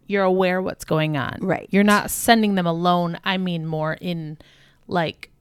you're 0.06 0.24
aware 0.24 0.62
what's 0.62 0.86
going 0.86 1.18
on. 1.18 1.40
Right. 1.42 1.68
You're 1.72 1.84
not 1.84 2.12
sending 2.12 2.56
them 2.56 2.68
alone. 2.68 3.18
I 3.24 3.38
mean, 3.38 3.66
more 3.66 3.94
in 4.00 4.38
like 4.88 5.32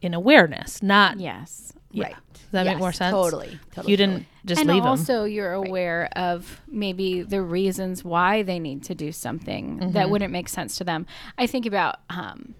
in 0.00 0.14
awareness, 0.14 0.82
not. 0.82 1.18
yes 1.20 1.72
Yeah. 1.92 2.04
right. 2.06 2.16
Does 2.32 2.52
that 2.52 2.64
make 2.66 2.78
more 2.78 2.92
sense? 2.92 3.12
Totally. 3.12 3.58
totally 3.74 3.90
You 3.90 3.96
didn't 3.98 4.26
just 4.46 4.60
and 4.62 4.68
leave 4.70 4.82
them. 4.82 4.92
And 4.92 4.98
also 5.00 5.24
you're 5.24 5.52
aware 5.52 6.08
of 6.16 6.62
maybe 6.66 7.20
the 7.22 7.42
reasons 7.42 8.02
why 8.02 8.42
they 8.42 8.58
need 8.58 8.82
to 8.84 8.94
do 8.94 9.12
something 9.12 9.78
Mm-hmm. 9.78 9.92
that 9.92 10.08
wouldn't 10.08 10.32
make 10.32 10.48
sense 10.48 10.78
to 10.78 10.84
them 10.84 11.04
i 11.36 11.46
think 11.46 11.66
about 11.66 11.96
um, 12.08 12.54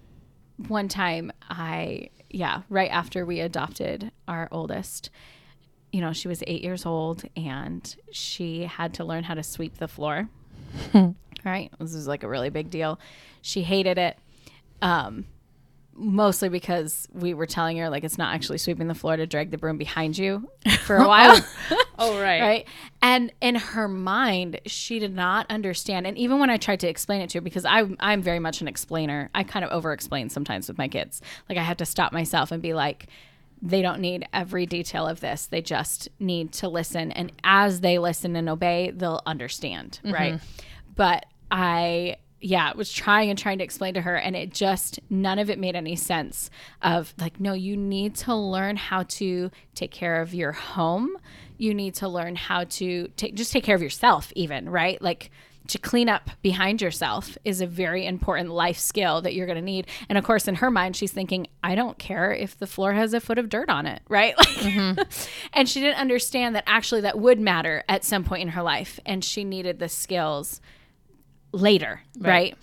one 0.67 0.87
time 0.87 1.31
i 1.49 2.09
yeah 2.29 2.61
right 2.69 2.91
after 2.91 3.25
we 3.25 3.39
adopted 3.39 4.11
our 4.27 4.47
oldest 4.51 5.09
you 5.91 6.01
know, 6.01 6.13
she 6.13 6.27
was 6.27 6.43
eight 6.47 6.63
years 6.63 6.85
old 6.85 7.23
and 7.35 7.95
she 8.11 8.63
had 8.65 8.93
to 8.95 9.03
learn 9.03 9.23
how 9.23 9.33
to 9.33 9.43
sweep 9.43 9.77
the 9.77 9.87
floor. 9.87 10.29
right? 11.45 11.71
This 11.79 11.93
was 11.93 12.07
like 12.07 12.23
a 12.23 12.29
really 12.29 12.49
big 12.49 12.69
deal. 12.69 12.99
She 13.41 13.63
hated 13.63 13.97
it. 13.97 14.17
Um, 14.81 15.25
mostly 15.99 16.47
because 16.47 17.07
we 17.13 17.33
were 17.33 17.45
telling 17.45 17.77
her 17.77 17.89
like 17.89 18.05
it's 18.05 18.17
not 18.17 18.33
actually 18.33 18.57
sweeping 18.57 18.87
the 18.87 18.95
floor 18.95 19.17
to 19.17 19.27
drag 19.27 19.51
the 19.51 19.57
broom 19.57 19.77
behind 19.77 20.17
you 20.17 20.49
for 20.83 20.95
a 20.95 21.07
while. 21.07 21.39
Oh, 22.01 22.17
right. 22.17 22.39
right? 22.39 22.67
And 23.01 23.29
in 23.41 23.55
her 23.55 23.89
mind, 23.89 24.61
she 24.65 24.99
did 24.99 25.13
not 25.13 25.45
understand. 25.51 26.07
And 26.07 26.17
even 26.17 26.39
when 26.39 26.49
I 26.49 26.55
tried 26.55 26.79
to 26.79 26.87
explain 26.87 27.19
it 27.19 27.29
to 27.31 27.39
her, 27.39 27.41
because 27.41 27.65
I, 27.65 27.83
I'm 27.99 28.21
very 28.21 28.39
much 28.39 28.61
an 28.61 28.69
explainer, 28.69 29.29
I 29.35 29.43
kind 29.43 29.65
of 29.65 29.71
over 29.71 29.91
explain 29.91 30.29
sometimes 30.29 30.69
with 30.69 30.77
my 30.77 30.87
kids. 30.87 31.21
Like 31.49 31.57
I 31.57 31.61
have 31.61 31.75
to 31.75 31.85
stop 31.85 32.13
myself 32.13 32.53
and 32.53 32.63
be 32.63 32.73
like, 32.73 33.07
they 33.61 33.81
don't 33.81 33.99
need 33.99 34.27
every 34.33 34.65
detail 34.65 35.05
of 35.05 35.19
this. 35.19 35.47
They 35.47 35.61
just 35.61 36.07
need 36.19 36.53
to 36.53 36.69
listen. 36.69 37.11
And 37.11 37.31
as 37.43 37.81
they 37.81 37.99
listen 37.99 38.35
and 38.35 38.47
obey, 38.49 38.91
they'll 38.95 39.21
understand. 39.25 39.99
Mm-hmm. 40.03 40.13
Right. 40.13 40.39
But 40.95 41.25
I, 41.51 42.17
yeah, 42.41 42.71
was 42.73 42.91
trying 42.91 43.29
and 43.29 43.37
trying 43.37 43.57
to 43.57 43.63
explain 43.63 43.95
to 43.95 44.01
her, 44.01 44.15
and 44.15 44.35
it 44.35 44.53
just, 44.53 44.99
none 45.09 45.39
of 45.39 45.49
it 45.49 45.59
made 45.59 45.75
any 45.75 45.97
sense. 45.97 46.49
Of 46.81 47.13
like, 47.19 47.39
no, 47.39 47.53
you 47.53 47.75
need 47.75 48.15
to 48.15 48.33
learn 48.35 48.77
how 48.77 49.03
to 49.03 49.51
take 49.75 49.91
care 49.91 50.21
of 50.21 50.33
your 50.33 50.53
home. 50.53 51.17
You 51.57 51.73
need 51.73 51.95
to 51.95 52.07
learn 52.07 52.37
how 52.37 52.63
to 52.63 53.09
take, 53.17 53.35
just 53.35 53.51
take 53.51 53.65
care 53.65 53.75
of 53.75 53.81
yourself, 53.81 54.31
even, 54.35 54.69
right? 54.69 55.01
Like, 55.01 55.31
to 55.69 55.77
clean 55.77 56.09
up 56.09 56.31
behind 56.41 56.81
yourself 56.81 57.37
is 57.45 57.61
a 57.61 57.67
very 57.67 58.05
important 58.05 58.49
life 58.49 58.77
skill 58.77 59.21
that 59.21 59.33
you're 59.33 59.45
going 59.45 59.57
to 59.57 59.61
need. 59.61 59.87
And 60.09 60.17
of 60.17 60.23
course, 60.23 60.47
in 60.47 60.55
her 60.55 60.71
mind, 60.71 60.95
she's 60.95 61.11
thinking, 61.11 61.47
I 61.63 61.75
don't 61.75 61.97
care 61.97 62.31
if 62.33 62.57
the 62.57 62.67
floor 62.67 62.93
has 62.93 63.13
a 63.13 63.19
foot 63.19 63.37
of 63.37 63.49
dirt 63.49 63.69
on 63.69 63.85
it, 63.85 64.01
right? 64.09 64.35
Like, 64.37 65.07
and 65.53 65.69
she 65.69 65.79
didn't 65.79 65.99
understand 65.99 66.55
that 66.55 66.63
actually 66.67 67.01
that 67.01 67.19
would 67.19 67.39
matter 67.39 67.83
at 67.87 68.03
some 68.03 68.23
point 68.23 68.41
in 68.41 68.49
her 68.49 68.63
life. 68.63 68.99
And 69.05 69.23
she 69.23 69.43
needed 69.43 69.79
the 69.79 69.89
skills 69.89 70.59
later, 71.51 72.01
right? 72.19 72.57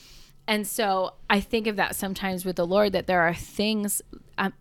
And 0.48 0.66
so 0.66 1.14
I 1.28 1.40
think 1.40 1.66
of 1.66 1.76
that 1.76 1.96
sometimes 1.96 2.44
with 2.44 2.56
the 2.56 2.66
Lord 2.66 2.92
that 2.92 3.06
there 3.06 3.22
are 3.22 3.34
things, 3.34 4.02
um, 4.38 4.52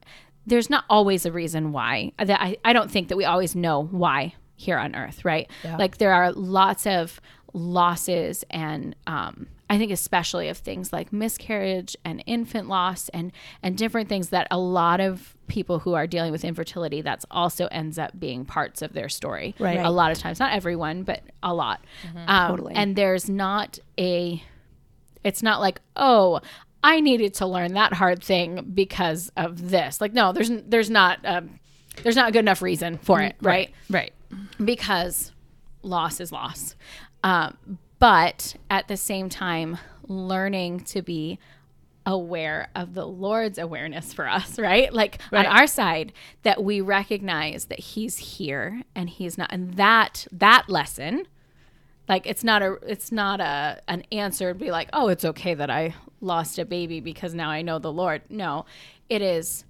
there's 0.46 0.70
not 0.70 0.86
always 0.90 1.26
a 1.26 1.32
reason 1.32 1.72
why. 1.72 2.12
That 2.18 2.42
I, 2.42 2.58
I 2.64 2.74
don't 2.74 2.90
think 2.92 3.10
that 3.10 3.18
we 3.18 3.26
always 3.26 3.56
know 3.56 3.84
why 3.84 4.36
here 4.56 4.78
on 4.78 4.96
earth, 4.96 5.26
right? 5.26 5.50
Yeah. 5.64 5.78
Like 5.78 5.98
there 5.98 6.14
are 6.14 6.32
lots 6.32 6.88
of 6.88 7.20
losses 7.56 8.44
and 8.50 8.96
um, 9.08 9.48
I 9.70 9.78
think 9.78 9.92
especially 9.92 10.50
of 10.50 10.58
things 10.58 10.92
like 10.92 11.14
miscarriage 11.14 11.96
and 12.04 12.22
infant 12.26 12.68
loss 12.68 13.08
and 13.10 13.32
and 13.64 13.78
different 13.78 14.10
things 14.10 14.30
that 14.30 14.48
a 14.52 14.58
lot 14.58 15.00
of 15.00 15.36
people 15.48 15.80
who 15.80 15.94
are 15.94 16.06
dealing 16.06 16.34
with 16.34 16.44
infertility 16.44 17.02
that's 17.02 17.26
also 17.32 17.68
ends 17.72 17.98
up 17.98 18.20
being 18.20 18.44
parts 18.44 18.82
of 18.82 18.94
their 18.94 19.08
story. 19.08 19.56
Right. 19.58 19.80
A 19.80 19.90
lot 19.90 20.12
of 20.12 20.20
times, 20.20 20.40
not 20.40 20.52
everyone, 20.52 21.04
but 21.04 21.22
a 21.42 21.54
lot. 21.54 21.84
Um, 22.28 22.52
Totally. 22.52 22.74
And 22.76 22.96
there's 22.96 23.30
not 23.30 23.80
a 23.98 24.44
it's 25.24 25.42
not 25.42 25.62
like, 25.62 25.80
oh, 25.96 26.42
I 26.84 27.00
needed 27.00 27.34
to 27.36 27.48
learn 27.48 27.74
that 27.74 27.94
hard 27.94 28.22
thing 28.22 28.72
because 28.76 29.32
of 29.38 29.70
this. 29.70 30.02
Like, 30.02 30.14
no, 30.14 30.34
there's 30.34 30.52
there's 30.68 30.90
not 30.90 31.20
um, 31.24 31.60
there's 32.04 32.18
not 32.18 32.30
a 32.30 32.32
good 32.34 32.40
enough 32.40 32.62
reason 32.62 32.98
for 32.98 33.22
it, 33.22 33.36
right? 33.42 33.72
Right. 33.90 34.14
Because 34.64 35.32
loss 35.82 36.20
is 36.20 36.32
loss. 36.32 36.76
Um, 37.26 37.80
but 38.00 38.56
at 38.70 38.88
the 38.88 38.98
same 38.98 39.30
time, 39.30 39.78
learning 40.08 40.82
to 40.82 41.02
be 41.02 41.40
aware 42.06 42.70
of 42.76 42.94
the 42.94 43.08
Lord's 43.08 43.58
awareness 43.58 44.14
for 44.14 44.30
us, 44.30 44.60
right? 44.70 44.94
Like 44.94 45.20
Right. 45.32 45.46
on 45.46 45.52
our 45.52 45.66
side, 45.66 46.14
that 46.44 46.64
we 46.64 46.80
recognize 46.82 47.66
that 47.66 47.80
He's 47.80 48.18
here 48.18 48.84
and 48.94 49.10
He's 49.10 49.38
not, 49.38 49.50
and 49.52 49.74
that 49.74 50.28
that 50.32 50.70
lesson 50.70 51.28
like 52.08 52.28
it's 52.28 52.44
not 52.44 52.62
a 52.62 52.74
it's 52.88 53.12
not 53.12 53.42
a 53.42 53.82
an 53.88 54.04
answer 54.12 54.54
to 54.54 54.60
be 54.60 54.70
like 54.70 54.88
oh 54.94 55.08
it's 55.08 55.26
okay 55.26 55.56
that 55.56 55.72
i 55.72 55.96
lost 56.22 56.60
a 56.60 56.66
baby 56.66 57.00
because 57.00 57.34
now 57.34 57.50
i 57.50 57.64
know 57.64 57.80
the 57.80 57.92
lord 57.92 58.22
no 58.30 58.64
it 59.10 59.24
is 59.24 59.66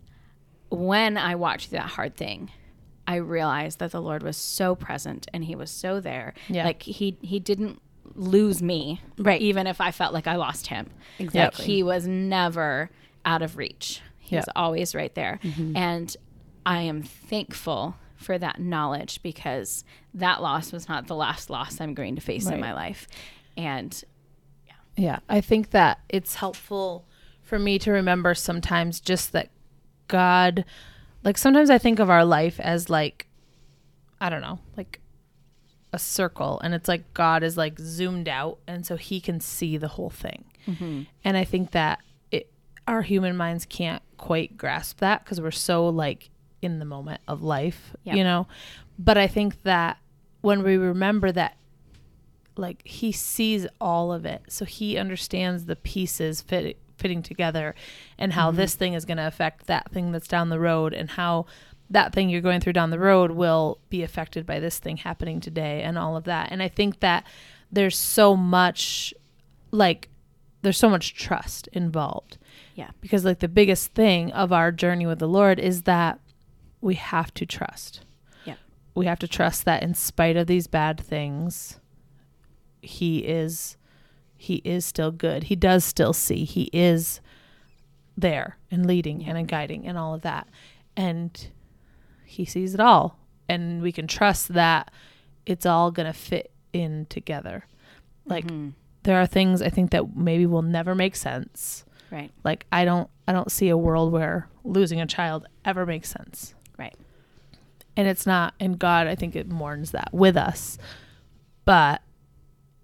when 0.70 1.18
i 1.18 1.34
watch 1.34 1.70
that 1.70 1.84
hard 1.92 2.18
thing 2.18 2.52
i 3.08 3.16
realized 3.16 3.80
that 3.80 3.92
the 3.92 4.02
lord 4.02 4.24
was 4.24 4.38
so 4.38 4.76
present 4.76 5.28
and 5.34 5.44
he 5.46 5.56
was 5.56 5.70
so 5.72 6.00
there 6.00 6.34
Yeah. 6.48 6.66
like 6.66 6.82
he 6.84 7.18
he 7.22 7.40
didn't 7.40 7.82
lose 8.14 8.62
me 8.62 9.02
Right. 9.18 9.42
even 9.42 9.68
if 9.68 9.82
i 9.82 9.92
felt 9.92 10.14
like 10.14 10.28
i 10.28 10.36
lost 10.36 10.68
him 10.68 10.90
Exactly. 11.20 11.64
like 11.64 11.68
he 11.68 11.84
was 11.84 12.08
never 12.08 12.90
out 13.26 13.42
of 13.42 13.58
reach 13.58 14.02
he 14.20 14.36
was 14.36 14.50
always 14.56 14.94
right 14.96 15.14
there 15.16 15.40
mm-hmm. 15.44 15.76
and 15.76 16.16
i 16.66 16.80
am 16.82 17.02
thankful 17.04 17.96
for 18.16 18.38
that 18.38 18.60
knowledge 18.60 19.22
because 19.22 19.84
that 20.14 20.42
loss 20.42 20.72
was 20.72 20.88
not 20.88 21.08
the 21.08 21.16
last 21.16 21.50
loss 21.50 21.82
i'm 21.82 21.94
going 21.94 22.16
to 22.16 22.22
face 22.22 22.48
in 22.48 22.60
my 22.60 22.74
life 22.74 23.08
and 23.58 24.04
yeah. 24.66 24.74
Yeah, 24.98 25.20
I 25.28 25.42
think 25.42 25.72
that 25.72 26.00
it's 26.10 26.36
helpful 26.36 27.06
for 27.42 27.60
me 27.60 27.78
to 27.80 27.92
remember 27.92 28.34
sometimes 28.34 29.00
just 29.02 29.32
that 29.34 29.50
God, 30.08 30.64
like 31.26 31.38
sometimes 31.38 31.70
I 31.70 31.78
think 31.78 32.00
of 32.00 32.10
our 32.10 32.24
life 32.24 32.60
as 32.60 32.90
like, 32.90 33.28
I 34.22 34.30
don't 34.30 34.42
know, 34.42 34.60
like 34.78 35.02
a 35.92 36.00
circle, 36.00 36.60
and 36.62 36.74
it's 36.74 36.88
like 36.88 37.14
God 37.14 37.44
is 37.44 37.58
like 37.58 37.78
zoomed 37.80 38.30
out, 38.30 38.60
and 38.68 38.86
so 38.86 38.96
He 38.96 39.20
can 39.20 39.40
see 39.42 39.76
the 39.78 39.90
whole 39.90 40.10
thing. 40.10 40.46
Mm-hmm. 40.68 41.02
And 41.24 41.36
I 41.38 41.44
think 41.44 41.72
that 41.72 42.00
it, 42.32 42.50
our 42.88 43.02
human 43.02 43.36
minds 43.36 43.66
can't 43.66 44.02
quite 44.18 44.56
grasp 44.58 45.00
that 45.00 45.24
because 45.26 45.42
we're 45.42 45.52
so 45.52 45.88
like 45.90 46.30
in 46.62 46.80
the 46.80 46.86
moment 46.86 47.22
of 47.28 47.42
life, 47.44 47.96
Yep. 48.04 48.16
you 48.16 48.24
know. 48.24 48.48
But 48.98 49.18
I 49.18 49.28
think 49.28 49.64
that 49.64 49.98
when 50.42 50.64
we 50.64 50.78
remember 50.78 51.32
that 51.32 51.58
like 52.58 52.82
he 52.88 53.12
sees 53.12 53.68
all 53.82 54.14
of 54.14 54.26
it 54.26 54.42
so 54.48 54.64
he 54.64 54.98
understands 54.98 55.66
the 55.66 55.76
pieces 55.76 56.42
fit, 56.42 56.78
fitting 56.98 57.22
together 57.22 57.76
and 58.18 58.34
how 58.34 58.50
mm-hmm. 58.50 58.58
this 58.58 58.76
thing 58.76 58.94
is 58.94 59.06
going 59.06 59.18
to 59.18 59.28
affect 59.28 59.68
that 59.68 59.92
thing 59.92 60.12
that's 60.12 60.28
down 60.28 60.50
the 60.50 60.60
road 60.60 60.94
and 60.94 61.12
how 61.12 61.46
that 61.90 62.14
thing 62.14 62.30
you're 62.30 62.42
going 62.42 62.62
through 62.62 62.74
down 62.74 62.90
the 62.90 63.00
road 63.00 63.32
will 63.32 63.80
be 63.90 64.02
affected 64.02 64.46
by 64.46 64.60
this 64.60 64.80
thing 64.80 64.98
happening 64.98 65.40
today 65.40 65.82
and 65.84 65.98
all 65.98 66.18
of 66.18 66.24
that. 66.24 66.52
And 66.52 66.62
i 66.64 66.68
think 66.68 67.00
that 67.00 67.26
there's 67.72 67.98
so 67.98 68.36
much 68.36 69.14
like 69.72 70.10
there's 70.62 70.78
so 70.78 70.90
much 70.90 71.14
trust 71.14 71.68
involved. 71.74 72.40
Yeah. 72.74 72.90
Because 73.00 73.24
like 73.24 73.40
the 73.40 73.48
biggest 73.48 73.94
thing 73.94 74.32
of 74.32 74.52
our 74.52 74.72
journey 74.72 75.06
with 75.06 75.20
the 75.20 75.28
lord 75.28 75.60
is 75.60 75.84
that 75.84 76.20
we 76.82 76.96
have 76.96 77.34
to 77.36 77.46
trust. 77.46 78.02
Yeah. 78.46 78.56
We 78.96 79.06
have 79.06 79.20
to 79.20 79.28
trust 79.28 79.66
that 79.66 79.84
in 79.84 79.94
spite 79.94 80.38
of 80.38 80.48
these 80.48 80.68
bad 80.68 81.00
things 81.00 81.80
he 82.82 83.20
is 83.20 83.78
he 84.46 84.62
is 84.64 84.86
still 84.86 85.12
good. 85.12 85.46
He 85.46 85.56
does 85.56 85.84
still 85.84 86.14
see. 86.14 86.46
He 86.46 86.70
is 86.72 87.20
there 88.16 88.58
and 88.70 88.86
leading 88.86 89.26
and 89.26 89.48
guiding 89.48 89.88
and 89.88 89.98
all 89.98 90.14
of 90.14 90.22
that. 90.22 90.48
And 90.96 91.48
he 92.24 92.46
sees 92.46 92.76
it 92.76 92.80
all. 92.80 93.18
And 93.50 93.82
we 93.82 93.92
can 93.92 94.06
trust 94.06 94.50
that 94.50 94.92
it's 95.48 95.66
all 95.66 95.90
going 95.90 96.06
to 96.06 96.14
fit 96.14 96.52
in 96.74 97.08
together. 97.08 97.66
Like 98.28 98.46
mm-hmm. 98.46 98.70
there 99.02 99.20
are 99.20 99.26
things 99.26 99.62
i 99.64 99.70
think 99.70 99.92
that 99.92 100.16
maybe 100.16 100.46
will 100.46 100.62
never 100.62 100.94
make 100.94 101.16
sense. 101.16 101.84
Right. 102.12 102.32
Like 102.44 102.68
i 102.72 102.86
don't 102.86 103.10
i 103.28 103.34
don't 103.34 103.52
see 103.52 103.70
a 103.70 103.78
world 103.78 104.12
where 104.12 104.48
losing 104.64 105.02
a 105.02 105.08
child 105.08 105.48
ever 105.64 105.88
makes 105.88 106.10
sense. 106.10 106.54
Right. 106.78 106.96
And 107.98 108.08
it's 108.08 108.28
not 108.28 108.54
and 108.60 108.78
god 108.78 109.08
i 109.08 109.16
think 109.16 109.36
it 109.36 109.50
mourns 109.50 109.90
that 109.92 110.10
with 110.14 110.38
us. 110.38 110.78
But 111.66 112.04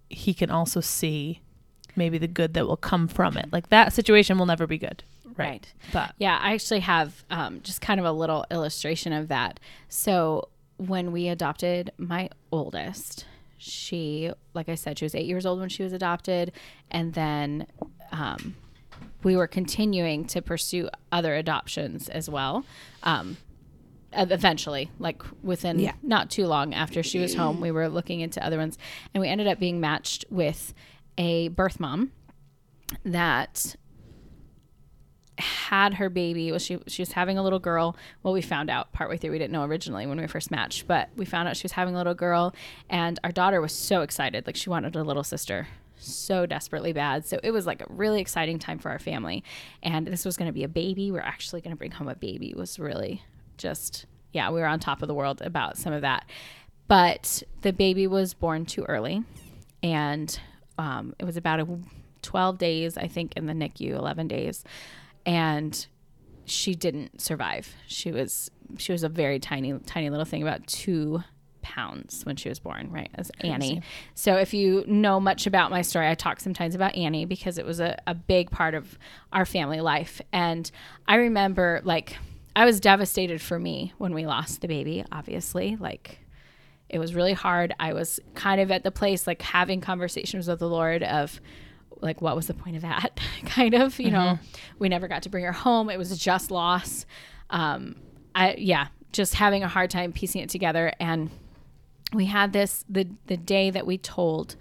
he 0.09 0.33
can 0.33 0.49
also 0.49 0.81
see 0.81 1.41
maybe 1.95 2.17
the 2.17 2.27
good 2.27 2.53
that 2.53 2.65
will 2.67 2.77
come 2.77 3.07
from 3.07 3.37
it 3.37 3.47
like 3.51 3.69
that 3.69 3.93
situation 3.93 4.37
will 4.37 4.45
never 4.45 4.65
be 4.67 4.77
good 4.77 5.03
right, 5.37 5.47
Right. 5.47 5.73
but 5.93 6.13
Yeah, 6.17 6.37
I 6.41 6.53
actually 6.53 6.81
have 6.81 7.23
um, 7.29 7.61
just 7.63 7.79
kind 7.81 7.99
of 7.99 8.05
a 8.05 8.11
little 8.11 8.45
illustration 8.51 9.13
of 9.13 9.29
that. 9.29 9.59
So 9.87 10.49
when 10.77 11.11
we 11.13 11.29
adopted 11.29 11.91
my 11.97 12.29
oldest, 12.51 13.25
she, 13.57 14.31
like 14.53 14.67
I 14.67 14.75
said, 14.75 14.99
she 14.99 15.05
was 15.05 15.15
eight 15.15 15.25
years 15.27 15.45
old 15.45 15.59
when 15.59 15.69
she 15.69 15.83
was 15.83 15.93
adopted, 15.93 16.51
and 16.89 17.13
then 17.13 17.65
um, 18.11 18.55
we 19.23 19.35
were 19.37 19.47
continuing 19.47 20.25
to 20.25 20.41
pursue 20.41 20.89
other 21.11 21.35
adoptions 21.35 22.09
as 22.09 22.27
well. 22.29 22.65
Um, 23.03 23.37
eventually, 24.13 24.91
like 24.99 25.21
within 25.43 25.79
Yeah. 25.79 25.93
not 26.03 26.29
too 26.29 26.45
long 26.45 26.73
after 26.73 27.01
she 27.03 27.19
was 27.19 27.35
home, 27.35 27.61
we 27.61 27.71
were 27.71 27.87
looking 27.87 28.19
into 28.19 28.43
other 28.45 28.57
ones, 28.57 28.77
and 29.13 29.21
we 29.21 29.27
ended 29.29 29.47
up 29.47 29.59
being 29.59 29.79
matched 29.79 30.25
with 30.29 30.73
a 31.17 31.49
birth 31.49 31.79
mom 31.79 32.11
that 33.03 33.75
had 35.37 35.95
her 35.95 36.09
baby. 36.09 36.51
Was 36.51 36.61
she 36.61 36.79
she 36.87 37.01
was 37.01 37.13
having 37.13 37.37
a 37.37 37.43
little 37.43 37.59
girl. 37.59 37.95
Well 38.23 38.33
we 38.33 38.41
found 38.41 38.69
out 38.69 38.91
partway 38.93 39.17
through. 39.17 39.31
We 39.31 39.39
didn't 39.39 39.53
know 39.53 39.63
originally 39.63 40.05
when 40.05 40.19
we 40.19 40.27
first 40.27 40.51
matched 40.51 40.87
but 40.87 41.09
we 41.15 41.25
found 41.25 41.47
out 41.47 41.57
she 41.57 41.63
was 41.63 41.71
having 41.71 41.95
a 41.95 41.97
little 41.97 42.13
girl 42.13 42.53
and 42.89 43.19
our 43.23 43.31
daughter 43.31 43.61
was 43.61 43.71
so 43.71 44.01
excited. 44.01 44.45
Like 44.45 44.55
she 44.55 44.69
wanted 44.69 44.95
a 44.95 45.03
little 45.03 45.23
sister 45.23 45.67
so 45.97 46.45
desperately 46.45 46.93
bad. 46.93 47.25
So 47.25 47.39
it 47.43 47.51
was 47.51 47.65
like 47.65 47.81
a 47.81 47.85
really 47.89 48.21
exciting 48.21 48.59
time 48.59 48.79
for 48.79 48.89
our 48.89 48.99
family. 48.99 49.43
And 49.83 50.07
this 50.07 50.25
was 50.25 50.35
going 50.35 50.47
to 50.47 50.53
be 50.53 50.63
a 50.63 50.67
baby. 50.67 51.11
We're 51.11 51.19
actually 51.21 51.61
going 51.61 51.71
to 51.71 51.77
bring 51.77 51.91
home 51.91 52.07
a 52.07 52.15
baby. 52.15 52.49
It 52.49 52.57
was 52.57 52.79
really 52.79 53.23
just 53.57 54.05
yeah, 54.33 54.49
we 54.49 54.61
were 54.61 54.67
on 54.67 54.79
top 54.79 55.01
of 55.01 55.07
the 55.07 55.13
world 55.13 55.41
about 55.41 55.77
some 55.77 55.93
of 55.93 56.01
that. 56.01 56.25
But 56.87 57.43
the 57.61 57.73
baby 57.73 58.07
was 58.07 58.33
born 58.33 58.65
too 58.65 58.83
early, 58.83 59.23
and 59.81 60.39
um, 60.81 61.13
it 61.19 61.25
was 61.25 61.37
about 61.37 61.59
a 61.59 61.67
12 62.23 62.57
days, 62.57 62.97
I 62.97 63.07
think, 63.07 63.33
in 63.37 63.45
the 63.45 63.53
NICU, 63.53 63.91
11 63.91 64.27
days, 64.27 64.63
and 65.25 65.85
she 66.45 66.73
didn't 66.73 67.21
survive. 67.21 67.73
She 67.85 68.11
was 68.11 68.49
she 68.77 68.91
was 68.91 69.03
a 69.03 69.09
very 69.09 69.39
tiny, 69.39 69.77
tiny 69.85 70.09
little 70.09 70.25
thing, 70.25 70.41
about 70.41 70.65
two 70.65 71.23
pounds 71.61 72.25
when 72.25 72.35
she 72.35 72.49
was 72.49 72.57
born, 72.57 72.89
right? 72.91 73.11
As 73.13 73.31
Annie. 73.41 73.83
So 74.15 74.37
if 74.37 74.53
you 74.53 74.83
know 74.87 75.19
much 75.19 75.45
about 75.45 75.69
my 75.69 75.83
story, 75.83 76.07
I 76.07 76.15
talk 76.15 76.39
sometimes 76.39 76.73
about 76.73 76.95
Annie 76.95 77.25
because 77.25 77.59
it 77.59 77.65
was 77.65 77.79
a, 77.79 78.01
a 78.07 78.15
big 78.15 78.49
part 78.49 78.73
of 78.73 78.97
our 79.31 79.45
family 79.45 79.81
life. 79.81 80.19
And 80.33 80.69
I 81.07 81.15
remember 81.15 81.81
like 81.83 82.17
I 82.55 82.65
was 82.65 82.79
devastated 82.79 83.39
for 83.39 83.59
me 83.59 83.93
when 83.99 84.15
we 84.15 84.25
lost 84.25 84.61
the 84.61 84.67
baby, 84.67 85.05
obviously. 85.11 85.75
Like 85.75 86.20
it 86.91 86.99
was 86.99 87.15
really 87.15 87.33
hard. 87.33 87.73
I 87.79 87.93
was 87.93 88.19
kind 88.35 88.61
of 88.61 88.69
at 88.69 88.83
the 88.83 88.91
place 88.91 89.25
like 89.25 89.41
having 89.41 89.81
conversations 89.81 90.47
with 90.47 90.59
the 90.59 90.69
Lord 90.69 91.03
of 91.03 91.41
like 92.01 92.21
what 92.21 92.35
was 92.35 92.47
the 92.47 92.53
point 92.53 92.75
of 92.75 92.81
that? 92.83 93.19
Kind 93.45 93.73
of 93.73 93.99
you 93.99 94.11
know? 94.11 94.39
We 94.79 94.89
never 94.89 95.07
got 95.07 95.23
to 95.23 95.29
bring 95.29 95.43
her 95.43 95.51
home. 95.51 95.89
It 95.89 95.97
was 95.97 96.17
just 96.17 96.51
loss. 96.51 97.05
Um 97.49 97.95
i 98.33 98.55
yeah 98.57 98.87
just 99.11 99.35
having 99.35 99.61
a 99.61 99.67
hard 99.67 99.89
time 99.89 100.13
piecing 100.13 100.41
it 100.41 100.49
together. 100.49 100.93
And 100.99 101.29
we 102.13 102.25
had 102.25 102.53
this 102.53 102.85
the 102.89 103.07
the 103.27 103.37
day 103.37 103.69
that 103.69 103.85
we 103.85 103.97
told 103.97 104.55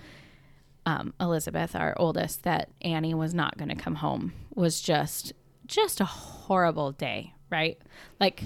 um, 0.86 1.12
elizabeth 1.20 1.76
our 1.76 1.94
oldest 1.98 2.42
that 2.44 2.70
annie 2.80 3.12
was 3.12 3.34
not 3.34 3.58
going 3.58 3.68
to 3.68 3.74
come 3.74 3.96
home 3.96 4.32
was 4.54 4.80
just 4.80 5.34
just 5.66 6.00
a 6.00 6.06
horrible 6.06 6.90
day 6.90 7.34
right? 7.50 7.78
Like 8.18 8.42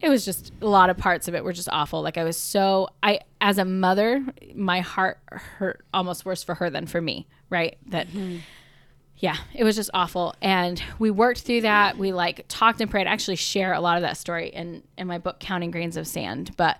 it 0.00 0.08
was 0.08 0.24
just 0.24 0.52
a 0.62 0.66
lot 0.66 0.90
of 0.90 0.96
parts 0.96 1.28
of 1.28 1.34
it 1.34 1.44
were 1.44 1.52
just 1.52 1.68
awful. 1.70 2.02
Like 2.02 2.18
i 2.18 2.24
was 2.24 2.36
so 2.36 2.88
i 3.02 3.20
as 3.40 3.58
a 3.58 3.64
mother 3.64 4.24
my 4.54 4.80
heart 4.80 5.18
hurt 5.30 5.84
almost 5.92 6.24
worse 6.24 6.42
for 6.42 6.54
her 6.54 6.70
than 6.70 6.86
for 6.86 7.00
me 7.00 7.26
right? 7.50 7.76
That 7.88 8.06
yeah 9.16 9.36
it 9.52 9.64
was 9.64 9.76
just 9.76 9.90
awful. 9.92 10.34
And 10.40 10.82
we 10.98 11.10
worked 11.10 11.42
through 11.42 11.62
that. 11.62 11.98
We 11.98 12.12
like 12.12 12.46
talked 12.48 12.80
and 12.80 12.90
prayed. 12.90 13.06
I 13.06 13.10
actually 13.10 13.36
share 13.36 13.74
a 13.74 13.80
lot 13.80 13.96
of 13.96 14.02
that 14.02 14.16
story 14.16 14.48
in 14.48 14.82
in 14.96 15.06
my 15.06 15.18
book 15.18 15.40
counting 15.40 15.70
grains 15.70 15.96
of 15.96 16.06
sand. 16.06 16.52
But 16.56 16.78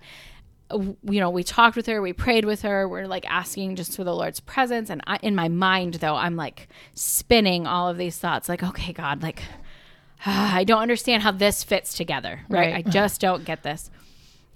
you 0.71 1.19
know 1.19 1.29
we 1.29 1.43
talked 1.43 1.75
with 1.75 1.85
her. 1.85 2.01
We 2.01 2.13
prayed 2.13 2.45
with 2.45 2.61
her. 2.63 2.87
We're 2.87 3.05
like 3.05 3.29
asking 3.29 3.75
just 3.75 3.95
for 3.95 4.03
the 4.03 4.15
lord's 4.15 4.39
presence. 4.39 4.89
And 4.89 5.01
I, 5.05 5.19
in 5.21 5.35
my 5.35 5.49
mind 5.49 5.95
though 5.95 6.15
i'm 6.15 6.37
like 6.37 6.69
spinning 6.93 7.67
all 7.67 7.89
of 7.89 7.97
these 7.97 8.17
thoughts 8.17 8.47
like 8.47 8.63
okay 8.63 8.93
god 8.93 9.21
like 9.21 9.43
i 10.25 10.63
don't 10.63 10.81
understand 10.81 11.23
how 11.23 11.31
this 11.31 11.63
fits 11.63 11.93
together 11.95 12.41
right, 12.49 12.73
Right. 12.73 12.85
i 12.87 12.89
just 12.89 13.21
don't 13.21 13.45
get 13.45 13.63
this 13.63 13.89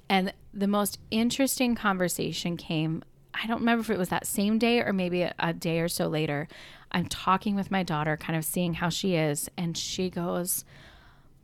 and 0.10 0.34
the 0.54 0.68
most 0.68 1.00
interesting 1.12 1.76
conversation 1.76 2.58
came 2.58 3.04
I 3.38 3.48
don't 3.48 3.60
remember 3.60 3.82
if 3.82 3.90
it 3.90 3.98
was 3.98 4.08
that 4.10 4.26
same 4.26 4.58
day 4.60 4.80
or 4.80 4.94
maybe 4.94 5.24
a, 5.24 5.36
a 5.38 5.52
day 5.52 5.82
or 5.82 5.90
so 5.90 6.08
later. 6.08 6.48
I'm 6.94 7.08
talking 7.08 7.54
with 7.54 7.70
my 7.70 7.84
daughter, 7.84 8.16
kind 8.16 8.38
of 8.38 8.46
seeing 8.46 8.76
how 8.76 8.88
she 8.88 9.16
is, 9.16 9.50
and 9.58 9.78
she 9.78 10.10
goes, 10.10 10.64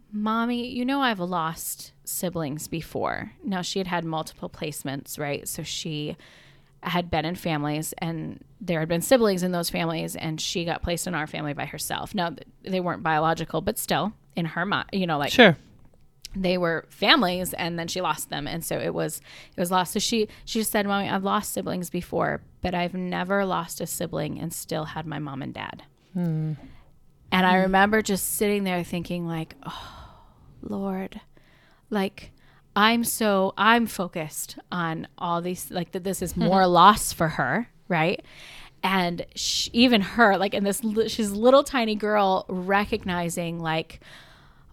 Mommy, 0.09 0.67
you 0.67 0.85
know, 0.85 1.01
I've 1.01 1.19
lost 1.19 1.91
siblings 2.05 2.69
before. 2.69 3.33
Now, 3.43 3.61
she 3.61 3.79
had 3.79 3.87
had 3.87 4.05
multiple 4.05 4.49
placements, 4.49 5.19
right? 5.19 5.45
So 5.49 5.63
she 5.63 6.15
had 6.83 7.09
been 7.11 7.25
in 7.25 7.35
families 7.35 7.93
and 7.99 8.43
there 8.59 8.79
had 8.79 8.89
been 8.89 9.01
siblings 9.01 9.41
in 9.43 9.51
those 9.51 9.69
families, 9.71 10.15
and 10.15 10.39
she 10.39 10.65
got 10.65 10.83
placed 10.83 11.07
in 11.07 11.15
our 11.15 11.25
family 11.25 11.53
by 11.53 11.65
herself. 11.65 12.13
Now, 12.13 12.35
they 12.63 12.79
weren't 12.79 13.01
biological, 13.01 13.61
but 13.61 13.79
still, 13.79 14.13
in 14.35 14.45
her 14.45 14.65
mind, 14.65 14.89
you 14.93 15.07
know, 15.07 15.17
like 15.17 15.31
Sure. 15.31 15.57
they 16.35 16.57
were 16.59 16.85
families 16.89 17.53
and 17.53 17.77
then 17.79 17.87
she 17.87 18.01
lost 18.01 18.29
them. 18.29 18.47
And 18.47 18.63
so 18.63 18.77
it 18.77 18.93
was 18.93 19.19
it 19.55 19.59
was 19.59 19.71
lost. 19.71 19.93
So 19.93 19.99
she 19.99 20.27
she 20.45 20.59
just 20.59 20.71
said 20.71 20.85
mommy 20.85 21.09
i've 21.09 21.23
lost 21.23 21.51
siblings 21.51 21.89
before 21.89 22.41
but 22.61 22.73
i've 22.73 22.93
never 22.93 23.43
lost 23.45 23.81
a 23.81 23.85
sibling 23.87 24.39
and 24.39 24.53
still 24.53 24.85
had 24.85 25.05
my 25.05 25.19
mom 25.19 25.41
and 25.41 25.53
dad. 25.53 25.83
Hmm. 26.13 26.53
And 27.33 27.45
i 27.45 27.55
remember 27.57 28.01
just 28.01 28.35
sitting 28.35 28.63
there 28.63 28.83
thinking 28.83 29.25
like 29.27 29.55
oh 29.65 30.19
lord. 30.61 31.19
Like 31.89 32.31
i'm 32.75 33.03
so 33.03 33.53
i'm 33.57 33.85
focused 33.85 34.57
on 34.71 35.07
all 35.17 35.41
these 35.41 35.69
like 35.71 35.91
that 35.91 36.03
this 36.03 36.21
is 36.21 36.33
mm-hmm. 36.33 36.45
more 36.45 36.67
loss 36.67 37.11
for 37.13 37.27
her 37.29 37.67
right 37.87 38.23
and 38.83 39.25
sh 39.35 39.69
even 39.73 40.01
her 40.01 40.37
like 40.37 40.53
in 40.53 40.63
this 40.63 40.81
she's 41.07 41.31
little 41.31 41.63
tiny 41.63 41.95
girl 41.95 42.45
recognizing 42.47 43.59
like 43.59 43.99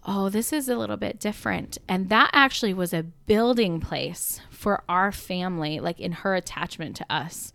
oh, 0.09 0.31
this 0.31 0.55
is 0.55 0.71
a 0.71 0.77
little 0.77 0.97
bit 0.97 1.21
different. 1.21 1.77
And 1.87 2.09
that 2.09 2.31
actually 2.33 2.73
was 2.73 2.95
a 2.95 3.03
building 3.03 3.79
place 3.79 4.41
for 4.49 4.83
our 4.89 5.13
family, 5.13 5.81
like 5.81 6.01
in 6.01 6.13
her 6.13 6.35
attachment 6.35 6.97
to 6.97 7.07
us. 7.11 7.53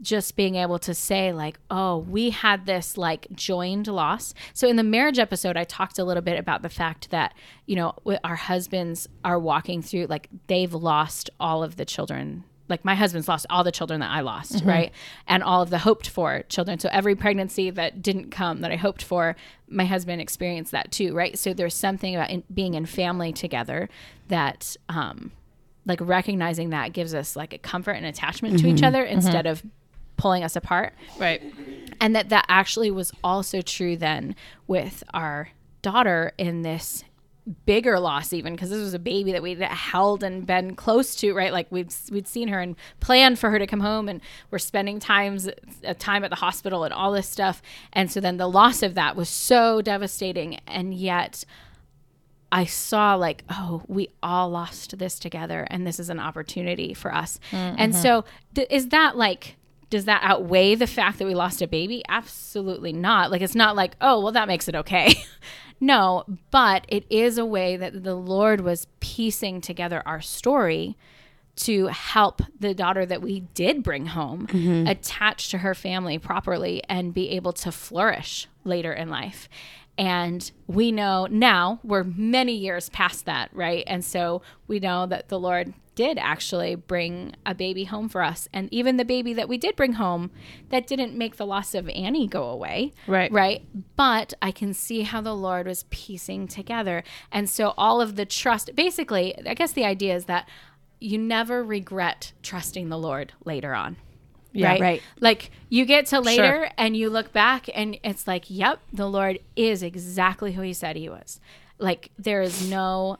Just 0.00 0.36
being 0.36 0.54
able 0.54 0.78
to 0.80 0.94
say, 0.94 1.32
like, 1.32 1.58
oh, 1.70 1.98
we 1.98 2.30
had 2.30 2.66
this 2.66 2.96
like 2.96 3.26
joined 3.32 3.86
loss. 3.86 4.32
So 4.54 4.66
in 4.68 4.76
the 4.76 4.82
marriage 4.82 5.18
episode, 5.18 5.56
I 5.56 5.64
talked 5.64 5.98
a 5.98 6.04
little 6.04 6.22
bit 6.22 6.38
about 6.38 6.62
the 6.62 6.68
fact 6.68 7.10
that, 7.10 7.34
you 7.66 7.76
know, 7.76 7.94
our 8.24 8.36
husbands 8.36 9.08
are 9.24 9.38
walking 9.38 9.82
through, 9.82 10.06
like, 10.06 10.28
they've 10.46 10.72
lost 10.72 11.28
all 11.38 11.62
of 11.62 11.76
the 11.76 11.84
children 11.84 12.44
like 12.70 12.84
my 12.84 12.94
husband's 12.94 13.28
lost 13.28 13.44
all 13.50 13.64
the 13.64 13.72
children 13.72 14.00
that 14.00 14.10
I 14.10 14.20
lost, 14.20 14.54
mm-hmm. 14.54 14.68
right? 14.68 14.92
And 15.26 15.42
all 15.42 15.60
of 15.60 15.70
the 15.70 15.78
hoped 15.78 16.08
for 16.08 16.44
children. 16.48 16.78
So 16.78 16.88
every 16.90 17.16
pregnancy 17.16 17.68
that 17.70 18.00
didn't 18.00 18.30
come 18.30 18.60
that 18.60 18.70
I 18.70 18.76
hoped 18.76 19.02
for, 19.02 19.36
my 19.68 19.84
husband 19.84 20.22
experienced 20.22 20.70
that 20.72 20.92
too, 20.92 21.12
right? 21.12 21.36
So 21.36 21.52
there's 21.52 21.74
something 21.74 22.14
about 22.14 22.30
in, 22.30 22.44
being 22.54 22.74
in 22.74 22.86
family 22.86 23.32
together 23.32 23.88
that, 24.28 24.76
um, 24.88 25.32
like 25.84 26.00
recognizing 26.00 26.70
that 26.70 26.92
gives 26.92 27.14
us 27.14 27.34
like 27.34 27.52
a 27.52 27.58
comfort 27.58 27.92
and 27.92 28.06
attachment 28.06 28.60
to 28.60 28.68
each 28.68 28.76
mm-hmm. 28.76 28.84
other 28.84 29.04
mm-hmm. 29.04 29.14
instead 29.14 29.46
of 29.46 29.64
pulling 30.20 30.44
us 30.44 30.54
apart. 30.56 30.92
Right. 31.18 31.42
and 32.00 32.14
that 32.14 32.28
that 32.28 32.44
actually 32.48 32.90
was 32.90 33.12
also 33.24 33.62
true 33.62 33.96
then 33.96 34.36
with 34.66 35.02
our 35.14 35.50
daughter 35.82 36.32
in 36.38 36.62
this 36.62 37.04
bigger 37.64 37.98
loss 37.98 38.32
even 38.32 38.54
because 38.54 38.68
this 38.68 38.80
was 38.80 38.92
a 38.92 38.98
baby 38.98 39.32
that 39.32 39.42
we'd 39.42 39.60
held 39.60 40.22
and 40.22 40.46
been 40.46 40.76
close 40.76 41.14
to 41.16 41.32
right? 41.32 41.52
Like 41.52 41.66
we'd 41.70 41.92
we'd 42.10 42.28
seen 42.28 42.48
her 42.48 42.60
and 42.60 42.76
planned 43.00 43.38
for 43.38 43.50
her 43.50 43.58
to 43.58 43.66
come 43.66 43.80
home 43.80 44.08
and 44.08 44.20
we're 44.50 44.58
spending 44.58 45.00
times 45.00 45.48
a 45.82 45.94
time 45.94 46.22
at 46.22 46.30
the 46.30 46.36
hospital 46.36 46.84
and 46.84 46.92
all 46.92 47.12
this 47.12 47.28
stuff. 47.28 47.62
And 47.92 48.12
so 48.12 48.20
then 48.20 48.36
the 48.36 48.46
loss 48.46 48.82
of 48.82 48.94
that 48.94 49.16
was 49.16 49.28
so 49.28 49.80
devastating. 49.80 50.56
And 50.66 50.94
yet 50.94 51.44
I 52.52 52.64
saw 52.64 53.14
like, 53.14 53.44
oh, 53.48 53.82
we 53.86 54.08
all 54.22 54.50
lost 54.50 54.98
this 54.98 55.18
together, 55.18 55.66
and 55.70 55.86
this 55.86 56.00
is 56.00 56.10
an 56.10 56.18
opportunity 56.18 56.94
for 56.94 57.14
us. 57.14 57.38
Mm, 57.52 57.74
and 57.78 57.92
mm-hmm. 57.92 58.02
so, 58.02 58.24
th- 58.54 58.66
is 58.70 58.88
that 58.88 59.16
like, 59.16 59.56
does 59.90 60.04
that 60.06 60.22
outweigh 60.22 60.76
the 60.76 60.86
fact 60.86 61.18
that 61.18 61.26
we 61.26 61.34
lost 61.34 61.60
a 61.60 61.66
baby? 61.66 62.02
Absolutely 62.08 62.92
not. 62.92 63.30
Like, 63.30 63.42
it's 63.42 63.54
not 63.54 63.76
like, 63.76 63.96
oh, 64.00 64.20
well, 64.20 64.32
that 64.32 64.48
makes 64.48 64.68
it 64.68 64.76
okay. 64.76 65.14
no, 65.80 66.24
but 66.50 66.86
it 66.88 67.04
is 67.10 67.36
a 67.36 67.44
way 67.44 67.76
that 67.76 68.04
the 68.04 68.14
Lord 68.14 68.60
was 68.60 68.86
piecing 69.00 69.60
together 69.60 70.02
our 70.06 70.20
story 70.20 70.96
to 71.56 71.88
help 71.88 72.40
the 72.58 72.72
daughter 72.72 73.04
that 73.04 73.20
we 73.20 73.40
did 73.54 73.82
bring 73.82 74.06
home 74.06 74.46
mm-hmm. 74.46 74.86
attach 74.86 75.50
to 75.50 75.58
her 75.58 75.74
family 75.74 76.18
properly 76.18 76.82
and 76.88 77.12
be 77.12 77.30
able 77.30 77.52
to 77.52 77.70
flourish 77.70 78.46
later 78.64 78.92
in 78.92 79.10
life. 79.10 79.48
And 79.98 80.50
we 80.66 80.92
know 80.92 81.26
now 81.26 81.80
we're 81.82 82.04
many 82.04 82.54
years 82.54 82.88
past 82.88 83.26
that, 83.26 83.50
right? 83.52 83.84
And 83.86 84.02
so 84.02 84.40
we 84.66 84.78
know 84.78 85.04
that 85.06 85.28
the 85.28 85.38
Lord 85.38 85.74
did 86.00 86.16
actually 86.16 86.74
bring 86.74 87.34
a 87.44 87.54
baby 87.54 87.84
home 87.84 88.08
for 88.08 88.22
us. 88.22 88.48
And 88.54 88.72
even 88.72 88.96
the 88.96 89.04
baby 89.04 89.34
that 89.34 89.50
we 89.50 89.58
did 89.58 89.76
bring 89.76 89.92
home, 89.94 90.30
that 90.70 90.86
didn't 90.86 91.14
make 91.14 91.36
the 91.36 91.44
loss 91.44 91.74
of 91.74 91.90
Annie 91.90 92.26
go 92.26 92.44
away. 92.44 92.92
Right. 93.06 93.30
Right. 93.30 93.62
But 93.96 94.32
I 94.40 94.50
can 94.50 94.72
see 94.72 95.02
how 95.02 95.20
the 95.20 95.34
Lord 95.36 95.66
was 95.66 95.84
piecing 95.90 96.48
together. 96.48 97.04
And 97.30 97.50
so 97.50 97.74
all 97.76 98.00
of 98.00 98.16
the 98.16 98.24
trust, 98.24 98.74
basically, 98.74 99.34
I 99.46 99.52
guess 99.52 99.72
the 99.72 99.84
idea 99.84 100.14
is 100.16 100.24
that 100.24 100.48
you 101.00 101.18
never 101.18 101.62
regret 101.62 102.32
trusting 102.42 102.88
the 102.88 102.98
Lord 102.98 103.34
later 103.44 103.74
on. 103.74 103.98
Yeah. 104.54 104.70
right? 104.70 104.80
right. 104.80 105.02
Like 105.20 105.50
you 105.68 105.84
get 105.84 106.06
to 106.06 106.20
later 106.20 106.42
Sure. 106.42 106.68
and 106.78 106.96
you 106.96 107.10
look 107.10 107.30
back 107.34 107.68
and 107.74 107.98
it's 108.02 108.26
like, 108.26 108.46
yep, 108.48 108.80
the 108.90 109.06
Lord 109.06 109.38
is 109.54 109.82
exactly 109.82 110.52
who 110.52 110.62
he 110.62 110.72
said 110.72 110.96
he 110.96 111.10
was. 111.10 111.40
Like 111.78 112.10
there 112.18 112.40
is 112.40 112.70
no 112.70 113.18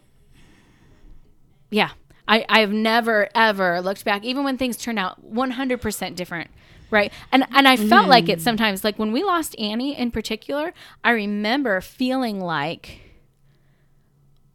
Yeah. 1.71 1.91
I, 2.31 2.47
I've 2.49 2.73
never 2.73 3.29
ever 3.35 3.83
looked 3.83 4.05
back, 4.05 4.25
even 4.25 4.45
when 4.45 4.57
things 4.57 4.77
turned 4.77 5.01
out 5.01 5.23
one 5.25 5.51
hundred 5.51 5.81
percent 5.83 6.17
different. 6.17 6.49
Right. 6.91 7.13
And 7.33 7.45
and 7.51 7.67
I 7.69 7.77
felt 7.77 8.09
like 8.09 8.29
it 8.29 8.41
sometimes, 8.41 8.85
like 8.85 8.99
when 8.99 9.13
we 9.13 9.23
lost 9.25 9.59
Annie 9.59 9.99
in 9.99 10.11
particular, 10.11 10.73
I 11.05 11.11
remember 11.11 11.81
feeling 11.81 12.41
like 12.41 13.01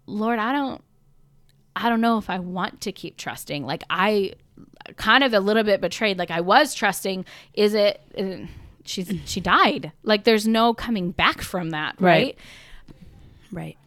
Lord, 0.06 0.40
I 0.40 0.52
don't 0.54 0.82
I 1.76 1.90
don't 1.90 2.02
know 2.02 2.18
if 2.18 2.30
I 2.30 2.40
want 2.40 2.82
to 2.82 2.92
keep 2.92 3.18
trusting. 3.18 3.66
Like 3.66 3.84
I 3.90 4.34
kind 4.96 5.24
of 5.24 5.34
a 5.34 5.40
little 5.40 5.64
bit 5.64 5.82
betrayed. 5.82 6.18
Like 6.18 6.32
I 6.32 6.42
was 6.42 6.74
trusting. 6.74 7.26
Is 7.54 7.74
it? 7.74 8.02
Uh, 8.18 8.48
she's 8.86 9.12
she 9.26 9.42
died. 9.42 9.92
Like 10.04 10.24
there's 10.24 10.48
no 10.48 10.74
coming 10.74 11.12
back 11.12 11.42
from 11.42 11.72
that, 11.72 11.96
right? 12.00 12.38
Right. 12.38 12.38
Right. 13.52 13.78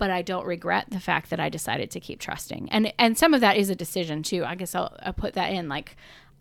But 0.00 0.10
I 0.10 0.22
don't 0.22 0.46
regret 0.46 0.86
the 0.88 0.98
fact 0.98 1.28
that 1.28 1.38
I 1.38 1.50
decided 1.50 1.90
to 1.90 2.00
keep 2.00 2.18
trusting. 2.18 2.70
And 2.72 2.92
and 2.98 3.16
some 3.16 3.34
of 3.34 3.42
that 3.42 3.58
is 3.58 3.68
a 3.68 3.76
decision 3.76 4.22
too. 4.22 4.44
I 4.44 4.54
guess 4.54 4.74
I'll, 4.74 4.96
I'll 5.02 5.12
put 5.12 5.34
that 5.34 5.52
in. 5.52 5.68
Like 5.68 5.94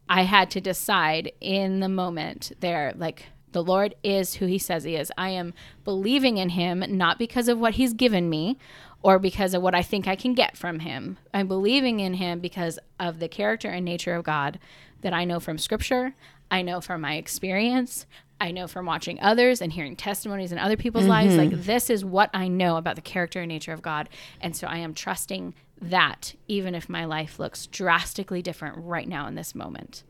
I 0.07 0.23
had 0.23 0.49
to 0.51 0.61
decide 0.61 1.33
in 1.41 1.81
the 1.81 1.89
moment 1.89 2.53
there, 2.61 2.93
like 2.95 3.25
the 3.51 3.61
Lord 3.61 3.95
is 4.01 4.35
who 4.35 4.45
he 4.45 4.57
says 4.57 4.85
he 4.85 4.95
is. 4.95 5.11
I 5.17 5.29
am 5.31 5.53
believing 5.83 6.37
in 6.37 6.49
him 6.49 6.83
not 6.87 7.19
because 7.19 7.49
of 7.49 7.59
what 7.59 7.73
he's 7.73 7.93
given 7.93 8.29
me 8.29 8.57
or 9.01 9.19
because 9.19 9.53
of 9.53 9.61
what 9.61 9.75
I 9.75 9.81
think 9.81 10.07
I 10.07 10.15
can 10.15 10.33
get 10.33 10.55
from 10.55 10.79
him. 10.79 11.17
I'm 11.33 11.47
believing 11.47 11.99
in 11.99 12.13
him 12.13 12.39
because 12.39 12.79
of 12.97 13.19
the 13.19 13.27
character 13.27 13.67
and 13.67 13.83
nature 13.83 14.15
of 14.15 14.23
God 14.23 14.57
that 15.01 15.13
I 15.13 15.25
know 15.25 15.41
from 15.41 15.57
scripture, 15.57 16.13
I 16.49 16.61
know 16.61 16.79
from 16.79 17.01
my 17.01 17.15
experience, 17.15 18.05
I 18.41 18.51
know 18.51 18.67
from 18.67 18.85
watching 18.85 19.19
others 19.21 19.61
and 19.61 19.71
hearing 19.71 19.95
testimonies 19.95 20.51
in 20.51 20.57
other 20.57 20.77
people's 20.77 21.05
lives. 21.05 21.35
Like, 21.35 21.49
mm-hmm. 21.49 21.63
this 21.63 21.89
is 21.89 22.05
what 22.05 22.29
I 22.33 22.47
know 22.47 22.77
about 22.77 22.95
the 22.95 23.01
character 23.01 23.41
and 23.41 23.49
nature 23.49 23.73
of 23.73 23.81
God. 23.81 24.09
And 24.39 24.55
so 24.55 24.67
I 24.67 24.77
am 24.77 24.93
trusting 24.93 25.53
that, 25.81 26.35
even 26.47 26.75
if 26.75 26.89
my 26.89 27.05
life 27.05 27.39
looks 27.39 27.67
drastically 27.67 28.41
different 28.41 28.77
right 28.77 29.07
now 29.07 29.27
in 29.27 29.35
this 29.35 29.53
moment. 29.53 30.03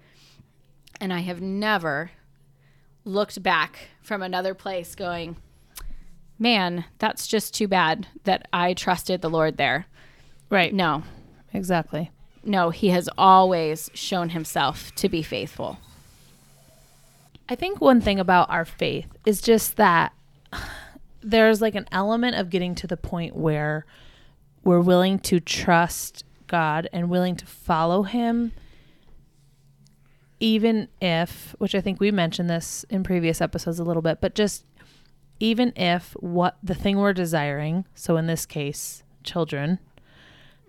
And 1.02 1.14
I 1.14 1.20
have 1.20 1.42
never 1.42 2.12
looked 3.06 3.42
back 3.42 3.90
from 4.02 4.22
another 4.22 4.54
place 4.54 4.96
going, 4.96 5.38
man, 6.38 6.86
that's 6.98 7.28
just 7.28 7.54
too 7.54 7.68
bad 7.68 8.08
that 8.24 8.48
I 8.54 8.74
trusted 8.74 9.22
the 9.22 9.30
Lord 9.30 9.58
there. 9.58 9.86
Right. 10.50 10.74
No, 10.74 11.04
Exactly. 11.54 12.12
no, 12.44 12.70
he 12.70 12.90
has 12.90 13.10
always 13.18 13.90
shown 13.94 14.30
himself 14.30 14.94
to 14.96 15.10
be 15.10 15.22
faithful. 15.22 15.80
I 17.50 17.56
think 17.56 17.82
one 17.82 18.00
thing 18.00 18.20
about 18.20 18.50
our 18.52 18.64
faith 18.64 19.08
is 19.26 19.42
just 19.42 19.76
that 19.78 20.14
there's 21.22 21.62
like 21.62 21.74
an 21.74 21.88
element 21.92 22.36
of 22.36 22.52
getting 22.52 22.76
to 22.76 22.86
the 22.86 22.96
point 22.96 23.36
where 23.36 23.88
we're 24.64 24.82
willing 24.82 25.18
to 25.20 25.40
trust 25.40 26.24
God 26.46 26.88
and 26.94 27.10
willing 27.10 27.36
to 27.38 27.48
follow 27.48 28.04
Him, 28.04 28.52
even 30.40 30.90
if, 31.02 31.56
which 31.58 31.74
I 31.74 31.82
think 31.82 32.00
we 32.00 32.12
mentioned 32.12 32.52
this 32.52 32.86
in 32.88 33.04
previous 33.04 33.42
episodes 33.42 33.80
a 33.80 33.84
little 33.84 34.04
bit, 34.04 34.22
but 34.22 34.36
just 34.36 34.64
even 35.40 35.74
if 35.76 36.12
what 36.20 36.58
the 36.62 36.76
thing 36.76 36.98
we're 36.98 37.14
desiring, 37.14 37.86
so 37.96 38.16
in 38.16 38.28
this 38.28 38.46
case, 38.46 39.02
children, 39.24 39.80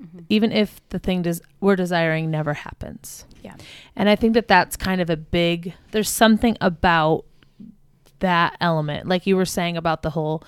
Mm-hmm. 0.00 0.20
even 0.30 0.50
if 0.50 0.80
the 0.88 0.98
thing 0.98 1.20
des- 1.20 1.42
we're 1.60 1.76
desiring 1.76 2.30
never 2.30 2.54
happens. 2.54 3.26
Yeah. 3.42 3.54
And 3.94 4.08
I 4.08 4.16
think 4.16 4.32
that 4.32 4.48
that's 4.48 4.74
kind 4.74 5.02
of 5.02 5.10
a 5.10 5.16
big, 5.16 5.74
there's 5.90 6.08
something 6.08 6.56
about 6.62 7.26
that 8.20 8.56
element. 8.62 9.06
Like 9.06 9.26
you 9.26 9.36
were 9.36 9.44
saying 9.44 9.76
about 9.76 10.00
the 10.00 10.08
whole 10.08 10.42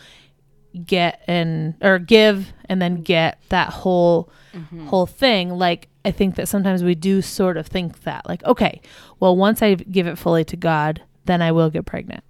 get 0.86 1.22
and, 1.28 1.74
or 1.82 1.98
give 1.98 2.50
and 2.66 2.80
then 2.80 3.02
get 3.02 3.42
that 3.50 3.68
whole, 3.68 4.30
mm-hmm. 4.54 4.86
whole 4.86 5.04
thing. 5.04 5.50
Like 5.50 5.88
I 6.02 6.12
think 6.12 6.36
that 6.36 6.48
sometimes 6.48 6.82
we 6.82 6.94
do 6.94 7.20
sort 7.20 7.58
of 7.58 7.66
think 7.66 8.04
that, 8.04 8.26
like, 8.26 8.42
okay, 8.44 8.80
well, 9.20 9.36
once 9.36 9.60
I 9.60 9.74
give 9.74 10.06
it 10.06 10.16
fully 10.16 10.44
to 10.46 10.56
God, 10.56 11.02
then 11.26 11.42
I 11.42 11.52
will 11.52 11.68
get 11.68 11.84
pregnant. 11.84 12.24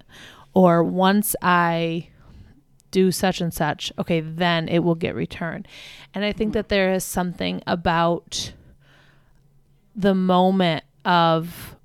Or 0.54 0.82
once 0.82 1.36
I 1.40 2.08
do 2.92 3.10
such 3.10 3.40
and 3.40 3.52
such, 3.52 3.92
okay, 3.98 4.20
then 4.20 4.68
it 4.68 4.80
will 4.80 4.94
get 4.94 5.16
returned. 5.16 5.66
And 6.14 6.24
I 6.24 6.30
think 6.30 6.52
that 6.52 6.68
there 6.68 6.92
is 6.92 7.02
something 7.04 7.60
about 7.66 8.52
the 9.96 10.14
moment 10.14 10.84
of 11.04 11.76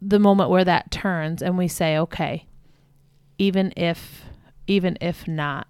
the 0.00 0.20
moment 0.20 0.50
where 0.50 0.64
that 0.64 0.90
turns 0.92 1.42
and 1.42 1.58
we 1.58 1.66
say, 1.66 1.98
okay, 1.98 2.46
even 3.38 3.72
if 3.76 4.22
even 4.66 4.96
if 5.00 5.26
not. 5.26 5.66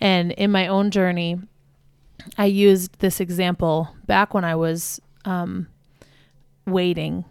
And 0.00 0.30
in 0.32 0.52
my 0.52 0.68
own 0.68 0.92
journey, 0.92 1.40
I 2.38 2.44
used 2.46 3.00
this 3.00 3.18
example 3.18 3.88
back 4.06 4.34
when 4.34 4.44
I 4.44 4.54
was 4.54 5.00
um, 5.24 5.66
waiting, 6.64 7.24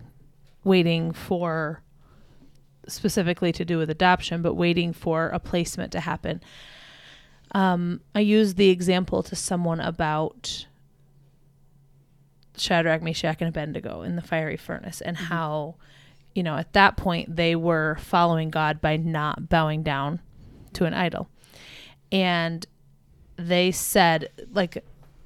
waiting 0.64 1.14
for 1.14 1.82
specifically 2.88 3.52
to 3.52 3.66
do 3.66 3.78
with 3.78 3.90
adoption, 3.90 4.42
but 4.42 4.56
waiting 4.56 4.94
for 4.94 5.30
a 5.30 5.40
placement 5.40 5.92
to 5.94 6.00
happen. 6.00 6.42
Um, 7.54 8.02
I 8.14 8.20
used 8.20 8.58
the 8.58 8.70
example 8.70 9.24
to 9.24 9.36
someone 9.36 9.80
about 9.80 10.66
Shadrach, 12.58 13.02
Meshach, 13.02 13.38
and 13.40 13.50
Abednego 13.50 14.02
in 14.02 14.16
the 14.16 14.22
fiery 14.22 14.58
furnace 14.58 15.02
and 15.02 15.16
how, 15.18 15.76
you 16.34 16.44
know, 16.44 16.58
at 16.58 16.74
that 16.74 16.98
point 16.98 17.36
they 17.36 17.56
were 17.56 17.98
following 18.00 18.50
God 18.50 18.82
by 18.82 18.98
not 18.98 19.50
bowing 19.50 19.84
down 19.84 20.20
to 20.74 20.86
an 20.86 20.94
idol. 20.94 21.30
And 22.12 22.66
they 23.38 23.72
said, 23.72 24.30
like, 24.54 24.84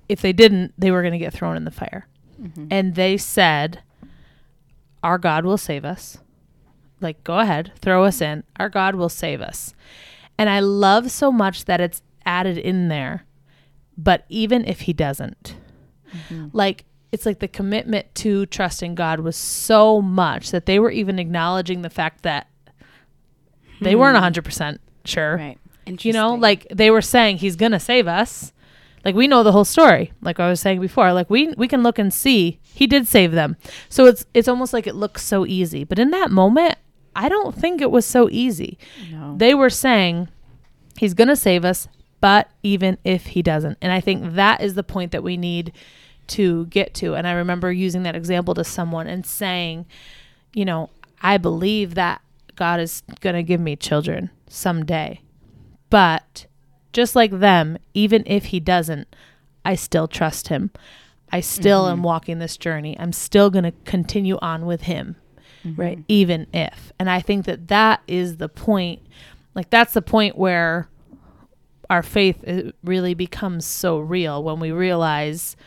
if 0.07 0.21
they 0.21 0.33
didn't, 0.33 0.73
they 0.77 0.91
were 0.91 1.01
going 1.01 1.13
to 1.13 1.19
get 1.19 1.33
thrown 1.33 1.55
in 1.57 1.65
the 1.65 1.71
fire. 1.71 2.07
And 2.71 2.95
they 2.95 3.17
said, 3.17 3.81
Our 5.03 5.17
God 5.17 5.45
will 5.45 5.57
save 5.57 5.83
us. 5.85 6.17
Like, 7.01 7.23
go 7.23 7.39
ahead, 7.39 7.71
throw 7.81 8.03
us 8.03 8.21
in. 8.21 8.43
Our 8.59 8.69
God 8.69 8.95
will 8.95 9.09
save 9.09 9.41
us. 9.41 9.73
And 10.37 10.49
I 10.49 10.59
love 10.59 11.11
so 11.11 11.31
much 11.31 11.65
that 11.65 11.81
it's 11.81 12.01
added 12.25 12.57
in 12.57 12.87
there. 12.87 13.25
But 13.97 14.25
even 14.29 14.65
if 14.65 14.81
he 14.81 14.93
doesn't, 14.93 15.55
mm-hmm. 16.13 16.47
like, 16.53 16.85
it's 17.11 17.25
like 17.25 17.39
the 17.39 17.47
commitment 17.47 18.13
to 18.15 18.45
trusting 18.45 18.95
God 18.95 19.19
was 19.21 19.35
so 19.35 20.01
much 20.01 20.51
that 20.51 20.65
they 20.65 20.79
were 20.79 20.91
even 20.91 21.19
acknowledging 21.19 21.81
the 21.81 21.89
fact 21.89 22.21
that 22.23 22.47
they 23.81 23.95
weren't 23.95 24.17
hmm. 24.17 24.41
100% 24.41 24.77
sure. 25.05 25.37
Right. 25.37 25.57
You 25.85 26.13
know, 26.13 26.35
like 26.35 26.67
they 26.71 26.91
were 26.91 27.01
saying 27.01 27.37
he's 27.37 27.55
going 27.55 27.71
to 27.71 27.79
save 27.79 28.07
us. 28.07 28.53
Like 29.03 29.15
we 29.15 29.27
know 29.27 29.43
the 29.43 29.51
whole 29.51 29.65
story. 29.65 30.11
Like 30.21 30.39
I 30.39 30.49
was 30.49 30.59
saying 30.59 30.81
before, 30.81 31.13
like 31.13 31.29
we 31.29 31.53
we 31.53 31.67
can 31.67 31.83
look 31.83 31.97
and 31.97 32.13
see 32.13 32.59
he 32.73 32.85
did 32.85 33.07
save 33.07 33.31
them. 33.31 33.55
So 33.87 34.05
it's 34.05 34.25
it's 34.33 34.47
almost 34.47 34.73
like 34.73 34.87
it 34.87 34.95
looks 34.95 35.23
so 35.23 35.45
easy. 35.45 35.83
But 35.83 35.99
in 35.99 36.11
that 36.11 36.29
moment, 36.31 36.77
I 37.19 37.27
don't 37.27 37.53
think 37.53 37.81
it 37.81 37.91
was 37.91 38.05
so 38.05 38.29
easy. 38.31 38.77
No. 39.11 39.35
They 39.35 39.53
were 39.53 39.69
saying 39.69 40.29
he's 40.97 41.13
going 41.13 41.27
to 41.27 41.35
save 41.35 41.65
us, 41.65 41.89
but 42.21 42.49
even 42.63 42.97
if 43.03 43.25
he 43.27 43.41
doesn't. 43.41 43.77
And 43.81 43.91
I 43.91 43.99
think 43.99 44.35
that 44.35 44.61
is 44.61 44.75
the 44.75 44.83
point 44.83 45.11
that 45.11 45.21
we 45.21 45.35
need 45.35 45.73
to 46.27 46.65
get 46.67 46.93
to. 46.95 47.15
And 47.15 47.27
I 47.27 47.33
remember 47.33 47.73
using 47.73 48.03
that 48.03 48.15
example 48.15 48.53
to 48.53 48.63
someone 48.63 49.07
and 49.07 49.25
saying, 49.25 49.85
you 50.53 50.63
know, 50.63 50.91
I 51.21 51.37
believe 51.37 51.95
that 51.95 52.21
God 52.55 52.79
is 52.79 53.03
going 53.19 53.35
to 53.35 53.43
give 53.43 53.59
me 53.59 53.75
children 53.75 54.29
someday. 54.47 55.19
But 55.89 56.45
just 56.93 57.17
like 57.17 57.31
them, 57.31 57.77
even 57.93 58.23
if 58.27 58.45
he 58.45 58.61
doesn't, 58.61 59.13
I 59.65 59.75
still 59.75 60.07
trust 60.07 60.47
him. 60.47 60.71
I 61.33 61.41
still 61.41 61.87
am 61.87 61.97
mm-hmm. 61.97 62.03
walking 62.03 62.39
this 62.39 62.55
journey. 62.55 62.97
I'm 62.97 63.11
still 63.11 63.49
going 63.49 63.65
to 63.65 63.73
continue 63.83 64.37
on 64.41 64.65
with 64.65 64.83
him, 64.83 65.17
right? 65.75 65.97
Mm-hmm. 65.97 66.05
Even 66.07 66.47
if. 66.53 66.93
And 66.99 67.09
I 67.09 67.21
think 67.21 67.45
that 67.45 67.67
that 67.69 68.01
is 68.07 68.37
the 68.37 68.49
point. 68.49 69.01
Like, 69.55 69.69
that's 69.69 69.93
the 69.93 70.01
point 70.01 70.37
where 70.37 70.89
our 71.89 72.03
faith 72.03 72.73
really 72.83 73.13
becomes 73.13 73.65
so 73.65 73.99
real 73.99 74.43
when 74.43 74.59
we 74.59 74.71
realize, 74.71 75.57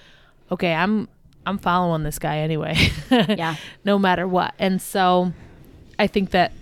okay, 0.51 0.73
I'm 0.73 1.09
I'm 1.45 1.59
following 1.59 2.05
this 2.05 2.19
guy 2.19 2.39
anyway. 2.39 2.77
Yeah. 3.11 3.57
no 3.85 3.99
matter 3.99 4.27
what. 4.27 4.55
And 4.59 4.81
so 4.81 5.33
I 5.99 6.07
think 6.07 6.31
that 6.31 6.53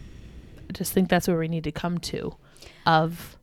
I 0.68 0.72
just 0.72 0.92
think 0.92 1.08
that's 1.08 1.28
where 1.28 1.38
we 1.38 1.48
need 1.48 1.64
to 1.64 1.72
come 1.72 1.98
to 1.98 2.34
of 2.86 3.36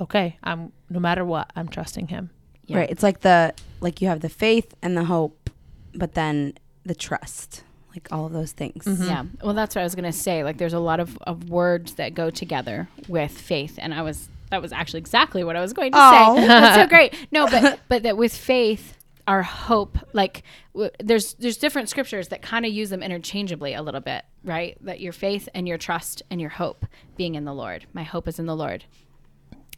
okay, 0.00 0.38
I'm 0.42 0.72
no 0.88 1.00
matter 1.00 1.24
what, 1.24 1.50
I'm 1.56 1.68
trusting 1.68 2.08
him. 2.08 2.30
Yeah. 2.66 2.78
Right. 2.78 2.90
It's 2.90 3.02
like 3.02 3.20
the 3.20 3.54
like 3.80 4.00
you 4.00 4.08
have 4.08 4.20
the 4.20 4.28
faith 4.28 4.74
and 4.82 4.96
the 4.96 5.04
hope, 5.04 5.50
but 5.94 6.14
then 6.14 6.54
the 6.84 6.94
trust, 6.94 7.64
like 7.96 8.12
all 8.12 8.26
of 8.26 8.32
those 8.32 8.52
things. 8.52 8.84
Yeah. 8.86 9.24
Well, 9.42 9.54
that's 9.54 9.74
what 9.74 9.80
I 9.80 9.84
was 9.84 9.94
going 9.94 10.04
to 10.04 10.12
say. 10.12 10.44
Like, 10.44 10.58
there's 10.58 10.72
a 10.74 10.78
lot 10.78 11.00
of, 11.00 11.16
of 11.22 11.48
words 11.50 11.94
that 11.94 12.14
go 12.14 12.30
together 12.30 12.88
with 13.08 13.32
faith. 13.32 13.78
And 13.78 13.94
I 13.94 14.02
was, 14.02 14.28
that 14.50 14.60
was 14.62 14.72
actually 14.72 14.98
exactly 15.00 15.42
what 15.44 15.56
I 15.56 15.60
was 15.60 15.72
going 15.72 15.92
to 15.92 15.98
Oh. 16.00 16.36
say. 16.36 16.46
That's 16.46 16.76
so 16.82 16.86
great. 16.94 17.14
No, 17.32 17.46
but, 17.46 17.80
but 17.88 18.02
that 18.04 18.16
with 18.16 18.36
faith, 18.36 18.96
our 19.26 19.42
hope, 19.42 19.98
like, 20.12 20.42
w- 20.74 20.90
there's, 21.02 21.34
there's 21.34 21.56
different 21.56 21.88
scriptures 21.88 22.28
that 22.28 22.42
kind 22.42 22.64
of 22.66 22.72
use 22.72 22.90
them 22.90 23.02
interchangeably 23.02 23.74
a 23.74 23.82
little 23.82 24.00
bit, 24.00 24.24
right? 24.44 24.76
That 24.82 25.00
your 25.00 25.12
faith 25.12 25.48
and 25.54 25.66
your 25.66 25.78
trust 25.78 26.22
and 26.30 26.40
your 26.40 26.50
hope 26.50 26.86
being 27.16 27.34
in 27.34 27.44
the 27.44 27.54
Lord. 27.54 27.86
My 27.92 28.02
hope 28.04 28.28
is 28.28 28.38
in 28.38 28.46
the 28.46 28.54
Lord. 28.56 28.84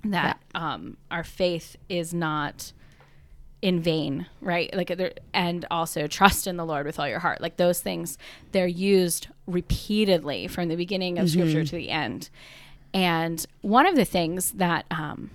That, 0.05 0.41
um, 0.55 0.97
our 1.11 1.25
faith 1.25 1.77
is 1.89 2.13
not, 2.15 2.73
in 3.61 3.81
vain, 3.81 4.27
right? 4.41 4.73
Like, 4.75 4.91
and 5.35 5.67
also 5.71 6.07
trust 6.07 6.47
in 6.47 6.57
the 6.57 6.65
Lord 6.65 6.87
with 6.87 6.99
all 6.99 7.09
your 7.09 7.19
heart. 7.19 7.41
Like 7.41 7.57
those 7.57 7.81
things, 7.81 8.19
they're 8.53 8.67
used 8.67 9.29
repeatedly 9.47 10.47
from 10.47 10.69
the 10.69 10.77
beginning 10.77 11.19
of 11.19 11.29
Scripture 11.31 11.65
to 11.65 11.77
the 11.77 11.91
end. 11.91 12.31
And 12.95 13.45
one 13.61 13.87
of 13.87 13.97
the 13.97 14.05
things 14.05 14.53
that 14.53 14.87
um, 14.91 15.31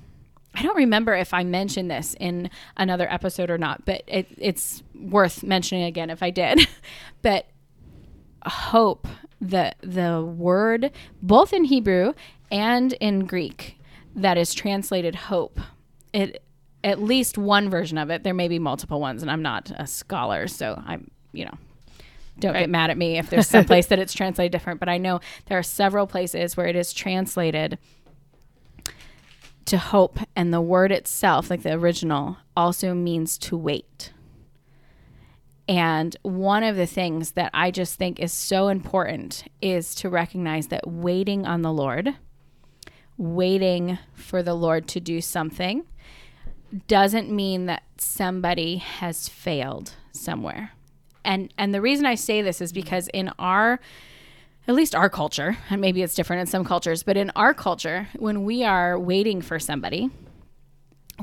I 0.55 0.61
don't 0.61 0.77
remember 0.77 1.13
if 1.15 1.33
I 1.33 1.43
mentioned 1.43 1.89
this 1.89 2.15
in 2.19 2.49
another 2.77 3.11
episode 3.11 3.49
or 3.49 3.57
not, 3.57 3.85
but 3.85 4.03
it, 4.07 4.27
it's 4.37 4.83
worth 4.93 5.43
mentioning 5.43 5.83
again 5.83 6.09
if 6.09 6.21
I 6.21 6.29
did. 6.29 6.67
but 7.21 7.47
hope, 8.45 9.07
the 9.41 9.73
the 9.81 10.21
word 10.21 10.91
both 11.21 11.51
in 11.51 11.65
Hebrew 11.65 12.13
and 12.49 12.93
in 12.93 13.25
Greek 13.25 13.77
that 14.15 14.37
is 14.37 14.53
translated 14.53 15.15
hope, 15.15 15.59
it 16.13 16.41
at 16.83 17.01
least 17.01 17.37
one 17.37 17.69
version 17.69 17.97
of 17.97 18.09
it. 18.09 18.23
There 18.23 18.33
may 18.33 18.47
be 18.47 18.59
multiple 18.59 18.99
ones, 18.99 19.21
and 19.21 19.31
I'm 19.31 19.41
not 19.41 19.71
a 19.75 19.87
scholar, 19.87 20.47
so 20.47 20.81
I'm, 20.85 21.09
you 21.31 21.45
know, 21.45 21.57
don't 22.39 22.53
get 22.53 22.69
mad 22.69 22.89
at 22.89 22.97
me 22.97 23.17
if 23.17 23.29
there's 23.29 23.47
some 23.47 23.65
place 23.73 23.87
that 23.87 23.99
it's 23.99 24.13
translated 24.13 24.51
different. 24.51 24.79
But 24.79 24.89
I 24.89 24.97
know 24.97 25.19
there 25.45 25.57
are 25.57 25.63
several 25.63 26.07
places 26.07 26.57
where 26.57 26.67
it 26.67 26.75
is 26.75 26.93
translated 26.93 27.77
to 29.65 29.77
hope, 29.77 30.19
and 30.35 30.53
the 30.53 30.61
word 30.61 30.91
itself, 30.91 31.49
like 31.49 31.63
the 31.63 31.73
original, 31.73 32.37
also 32.57 32.93
means 32.93 33.37
to 33.39 33.55
wait. 33.55 34.11
And 35.67 36.15
one 36.23 36.63
of 36.63 36.75
the 36.75 36.85
things 36.85 37.31
that 37.31 37.49
I 37.53 37.71
just 37.71 37.95
think 37.95 38.19
is 38.19 38.33
so 38.33 38.67
important 38.67 39.45
is 39.61 39.95
to 39.95 40.09
recognize 40.09 40.67
that 40.67 40.85
waiting 40.85 41.45
on 41.45 41.61
the 41.61 41.71
Lord, 41.71 42.15
waiting 43.17 43.97
for 44.13 44.43
the 44.43 44.55
Lord 44.55 44.89
to 44.89 44.99
do 44.99 45.21
something, 45.21 45.85
doesn't 46.87 47.29
mean 47.29 47.65
that 47.67 47.83
somebody 47.97 48.77
has 48.77 49.29
failed 49.29 49.93
somewhere. 50.11 50.71
And 51.25 51.53
and 51.57 51.73
the 51.73 51.81
reason 51.81 52.05
I 52.05 52.15
say 52.15 52.41
this 52.41 52.61
is 52.61 52.73
because 52.73 53.07
in 53.09 53.31
our 53.39 53.79
at 54.67 54.75
least 54.75 54.95
our 54.95 55.09
culture, 55.09 55.57
and 55.69 55.81
maybe 55.81 56.01
it's 56.01 56.15
different 56.15 56.41
in 56.41 56.47
some 56.47 56.63
cultures, 56.63 57.03
but 57.03 57.17
in 57.17 57.31
our 57.35 57.53
culture, 57.53 58.07
when 58.15 58.45
we 58.45 58.63
are 58.63 58.97
waiting 58.97 59.41
for 59.41 59.59
somebody, 59.59 60.09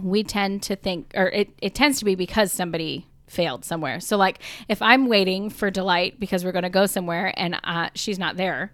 we 0.01 0.23
tend 0.23 0.63
to 0.65 0.77
think, 0.77 1.11
or 1.15 1.29
it, 1.29 1.51
it 1.61 1.75
tends 1.75 1.99
to 1.99 2.05
be 2.05 2.15
because 2.15 2.53
somebody 2.53 3.07
failed 3.27 3.65
somewhere. 3.65 4.01
So, 4.01 4.17
like, 4.17 4.41
if 4.69 4.83
I'm 4.83 5.09
waiting 5.09 5.49
for 5.49 5.71
Delight 5.71 6.21
because 6.21 6.45
we're 6.45 6.53
going 6.53 6.65
to 6.65 6.71
go 6.71 6.87
somewhere 6.87 7.33
and 7.37 7.59
uh, 7.65 7.89
she's 7.95 8.19
not 8.19 8.37
there, 8.37 8.73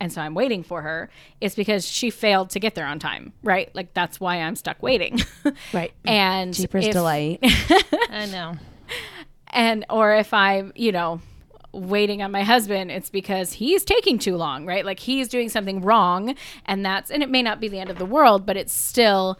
and 0.00 0.12
so 0.12 0.20
I'm 0.20 0.34
waiting 0.34 0.62
for 0.62 0.82
her, 0.82 1.08
it's 1.40 1.54
because 1.54 1.86
she 1.86 2.10
failed 2.10 2.50
to 2.50 2.60
get 2.60 2.74
there 2.74 2.86
on 2.86 2.98
time, 2.98 3.32
right? 3.42 3.74
Like, 3.74 3.94
that's 3.94 4.20
why 4.20 4.36
I'm 4.36 4.56
stuck 4.56 4.82
waiting. 4.82 5.20
Right. 5.72 5.92
and 6.04 6.52
Jeepers 6.54 6.86
if- 6.86 6.92
delight. 6.92 7.38
I 8.10 8.26
know. 8.30 8.54
and 9.48 9.84
or 9.90 10.14
if 10.14 10.32
i'm 10.34 10.72
you 10.74 10.90
know 10.92 11.20
waiting 11.72 12.22
on 12.22 12.30
my 12.30 12.42
husband 12.42 12.90
it's 12.90 13.10
because 13.10 13.52
he's 13.54 13.84
taking 13.84 14.18
too 14.18 14.36
long 14.36 14.64
right 14.66 14.84
like 14.84 14.98
he's 15.00 15.28
doing 15.28 15.48
something 15.48 15.80
wrong 15.82 16.34
and 16.66 16.84
that's 16.84 17.10
and 17.10 17.22
it 17.22 17.28
may 17.30 17.42
not 17.42 17.60
be 17.60 17.68
the 17.68 17.78
end 17.78 17.90
of 17.90 17.98
the 17.98 18.04
world 18.06 18.46
but 18.46 18.56
it's 18.56 18.72
still 18.72 19.38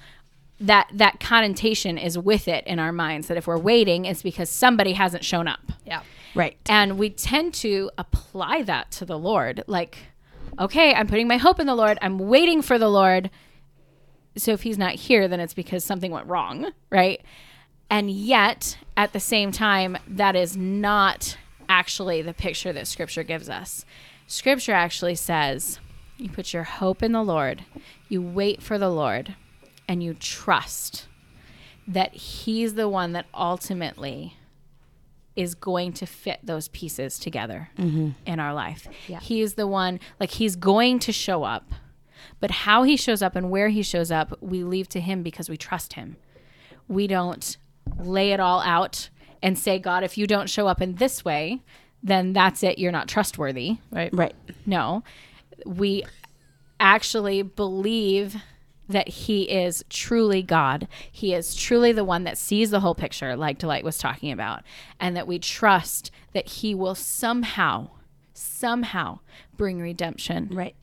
that 0.61 0.89
that 0.93 1.19
connotation 1.21 1.97
is 1.99 2.17
with 2.19 2.47
it 2.49 2.67
in 2.67 2.79
our 2.79 2.93
minds 2.93 3.29
that 3.29 3.37
if 3.37 3.47
we're 3.47 3.59
waiting 3.59 4.05
it's 4.05 4.23
because 4.23 4.49
somebody 4.51 4.93
hasn't 4.93 5.25
shown 5.25 5.49
up 5.49 5.61
Yeah. 5.85 6.03
right. 6.35 6.57
and 6.67 6.99
we 6.99 7.11
tend 7.11 7.55
to 7.55 7.91
apply 7.99 8.63
that 8.63 8.91
to 8.93 9.05
the 9.05 9.19
Lord. 9.19 9.65
Like, 9.67 9.99
okay, 10.59 10.95
I'm 10.95 11.07
putting 11.07 11.29
my 11.29 11.37
hope 11.37 11.61
in 11.61 11.67
the 11.67 11.75
Lord. 11.75 11.99
I'm 12.03 12.19
waiting 12.19 12.63
for 12.63 12.79
the 12.79 12.89
Lord. 12.89 13.31
So 14.37 14.53
if 14.53 14.63
he's 14.63 14.79
not 14.79 14.95
here, 14.95 15.29
then 15.29 15.41
it's 15.41 15.55
because 15.55 15.85
something 15.85 16.11
went 16.11 16.27
wrong, 16.27 16.73
right? 16.91 17.23
And 17.89 18.11
yet, 18.11 18.79
at 18.97 19.13
the 19.13 19.21
same 19.21 19.53
time, 19.53 19.97
that 20.09 20.35
is 20.37 20.57
not 20.57 21.37
actually 21.69 22.23
the 22.23 22.35
picture 22.35 22.73
that 22.73 22.87
scripture 22.87 23.23
gives 23.23 23.49
us. 23.49 23.85
Scripture 24.27 24.73
actually 24.73 25.15
says 25.15 25.79
you 26.17 26.29
put 26.29 26.53
your 26.53 26.65
hope 26.65 27.03
in 27.03 27.13
the 27.13 27.23
Lord, 27.23 27.65
you 28.09 28.21
wait 28.23 28.63
for 28.63 28.79
the 28.79 28.89
Lord, 28.89 29.37
and 29.89 30.03
you 30.03 30.15
trust 30.15 31.07
that 31.87 32.15
he's 32.15 32.75
the 32.75 32.89
one 32.89 33.13
that 33.13 33.27
ultimately 33.33 34.37
is 35.37 35.55
going 35.55 35.93
to 35.93 36.07
fit 36.07 36.41
those 36.43 36.69
pieces 36.69 37.19
together 37.19 37.69
mm-hmm. 37.79 38.11
in 38.25 38.41
our 38.41 38.55
life. 38.55 38.89
Yeah. 39.07 39.21
He's 39.21 39.55
the 39.55 39.67
one, 39.67 40.01
like, 40.19 40.31
he's 40.31 40.57
going 40.57 40.99
to 41.01 41.13
show 41.13 41.45
up, 41.45 41.71
but 42.41 42.51
how 42.51 42.83
he 42.83 42.97
shows 42.97 43.23
up 43.23 43.37
and 43.37 43.51
where 43.51 43.69
he 43.69 43.83
shows 43.83 44.11
up, 44.11 44.37
we 44.41 44.65
leave 44.65 44.89
to 44.91 45.01
him 45.01 45.23
because 45.23 45.49
we 45.49 45.57
trust 45.57 45.93
him. 45.93 46.17
We 46.89 47.07
don't 47.07 47.57
lay 47.99 48.33
it 48.33 48.41
all 48.41 48.61
out 48.61 49.11
and 49.43 49.59
say, 49.59 49.79
God, 49.79 50.03
if 50.03 50.17
you 50.17 50.27
don't 50.27 50.49
show 50.49 50.67
up 50.67 50.81
in 50.81 50.95
this 50.97 51.25
way, 51.25 51.63
then 52.03 52.33
that's 52.33 52.63
it. 52.63 52.79
You're 52.79 52.93
not 52.93 53.09
trustworthy. 53.09 53.79
Right. 53.91 54.11
Right. 54.13 54.35
No, 54.65 55.03
we 55.65 56.05
actually 56.81 57.43
believe 57.43 58.37
that 58.89 59.09
he 59.09 59.43
is 59.51 59.85
truly 59.91 60.43
God. 60.43 60.87
He 61.11 61.35
is 61.35 61.55
truly 61.55 61.93
the 61.93 62.05
one 62.05 62.25
that 62.25 62.39
sees 62.39 62.71
the 62.71 62.81
whole 62.81 62.95
picture, 62.95 63.37
like 63.37 63.59
Delight 63.59 63.85
was 63.85 63.99
talking 63.99 64.31
about, 64.31 64.63
and 65.01 65.17
that 65.17 65.27
we 65.27 65.39
trust 65.39 66.11
that 66.33 66.49
he 66.49 66.75
will 66.75 66.95
somehow, 66.95 67.91
somehow 68.33 69.21
bring 69.57 69.81
redemption 69.81 70.49
Right. 70.53 70.77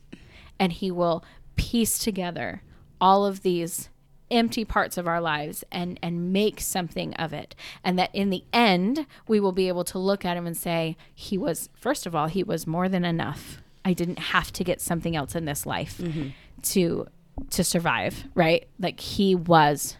and 0.59 0.73
he 0.73 0.91
will 0.91 1.23
piece 1.55 1.99
together 1.99 2.61
all 2.99 3.25
of 3.25 3.41
these 3.43 3.89
empty 4.31 4.65
parts 4.65 4.97
of 4.97 5.07
our 5.07 5.21
lives 5.21 5.63
and 5.71 5.99
and 6.01 6.33
make 6.33 6.59
something 6.59 7.13
of 7.15 7.33
it 7.33 7.53
and 7.83 7.99
that 7.99 8.09
in 8.15 8.31
the 8.31 8.43
end 8.51 9.05
we 9.27 9.39
will 9.39 9.51
be 9.51 9.67
able 9.67 9.83
to 9.83 9.99
look 9.99 10.25
at 10.25 10.35
him 10.35 10.47
and 10.47 10.57
say 10.57 10.97
he 11.13 11.37
was 11.37 11.69
first 11.75 12.07
of 12.07 12.15
all 12.15 12.25
he 12.25 12.41
was 12.41 12.65
more 12.65 12.89
than 12.89 13.05
enough 13.05 13.61
i 13.85 13.93
didn't 13.93 14.17
have 14.17 14.51
to 14.51 14.63
get 14.63 14.81
something 14.81 15.15
else 15.15 15.35
in 15.35 15.45
this 15.45 15.67
life 15.67 15.99
mm-hmm. 15.99 16.29
to 16.63 17.05
to 17.49 17.63
survive 17.63 18.25
right 18.35 18.67
like 18.79 18.99
he 18.99 19.35
was 19.35 19.97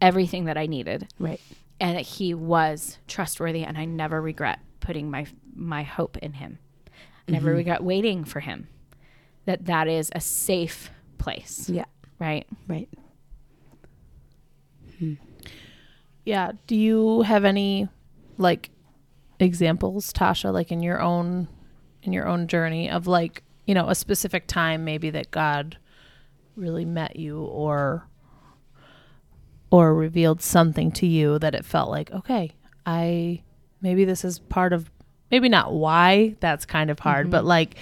everything 0.00 0.44
that 0.46 0.56
i 0.56 0.66
needed 0.66 1.08
Right. 1.18 1.40
and 1.80 1.96
that 1.96 2.02
he 2.02 2.34
was 2.34 2.98
trustworthy 3.06 3.62
and 3.64 3.78
i 3.78 3.84
never 3.84 4.20
regret 4.20 4.58
putting 4.80 5.10
my 5.10 5.26
my 5.54 5.82
hope 5.82 6.16
in 6.18 6.34
him 6.34 6.58
I 7.28 7.32
never 7.32 7.48
mm-hmm. 7.48 7.56
regret 7.56 7.82
waiting 7.82 8.24
for 8.24 8.40
him 8.40 8.68
that 9.46 9.64
that 9.66 9.88
is 9.88 10.10
a 10.14 10.20
safe 10.20 10.90
place 11.18 11.68
Yeah. 11.68 11.86
right 12.18 12.46
Right. 12.68 12.88
Hmm. 14.98 15.14
Yeah. 16.24 16.52
Do 16.66 16.74
you 16.76 17.22
have 17.22 17.44
any 17.44 17.88
like 18.38 18.70
examples, 19.38 20.12
Tasha, 20.12 20.52
like 20.52 20.72
in 20.72 20.82
your 20.82 21.00
own 21.00 21.48
in 22.02 22.12
your 22.12 22.26
own 22.26 22.46
journey 22.48 22.90
of 22.90 23.06
like, 23.06 23.42
you 23.66 23.74
know, 23.74 23.88
a 23.88 23.94
specific 23.94 24.46
time 24.46 24.84
maybe 24.84 25.10
that 25.10 25.30
God 25.30 25.76
really 26.56 26.84
met 26.84 27.16
you 27.16 27.40
or 27.44 28.06
or 29.70 29.94
revealed 29.94 30.40
something 30.40 30.92
to 30.92 31.06
you 31.06 31.38
that 31.38 31.54
it 31.54 31.64
felt 31.64 31.90
like, 31.90 32.10
okay, 32.12 32.52
I 32.84 33.42
maybe 33.80 34.04
this 34.04 34.24
is 34.24 34.38
part 34.38 34.72
of 34.72 34.90
maybe 35.30 35.48
not 35.48 35.72
why, 35.72 36.36
that's 36.40 36.64
kind 36.64 36.90
of 36.90 36.98
hard, 37.00 37.24
mm-hmm. 37.26 37.32
but 37.32 37.44
like 37.44 37.76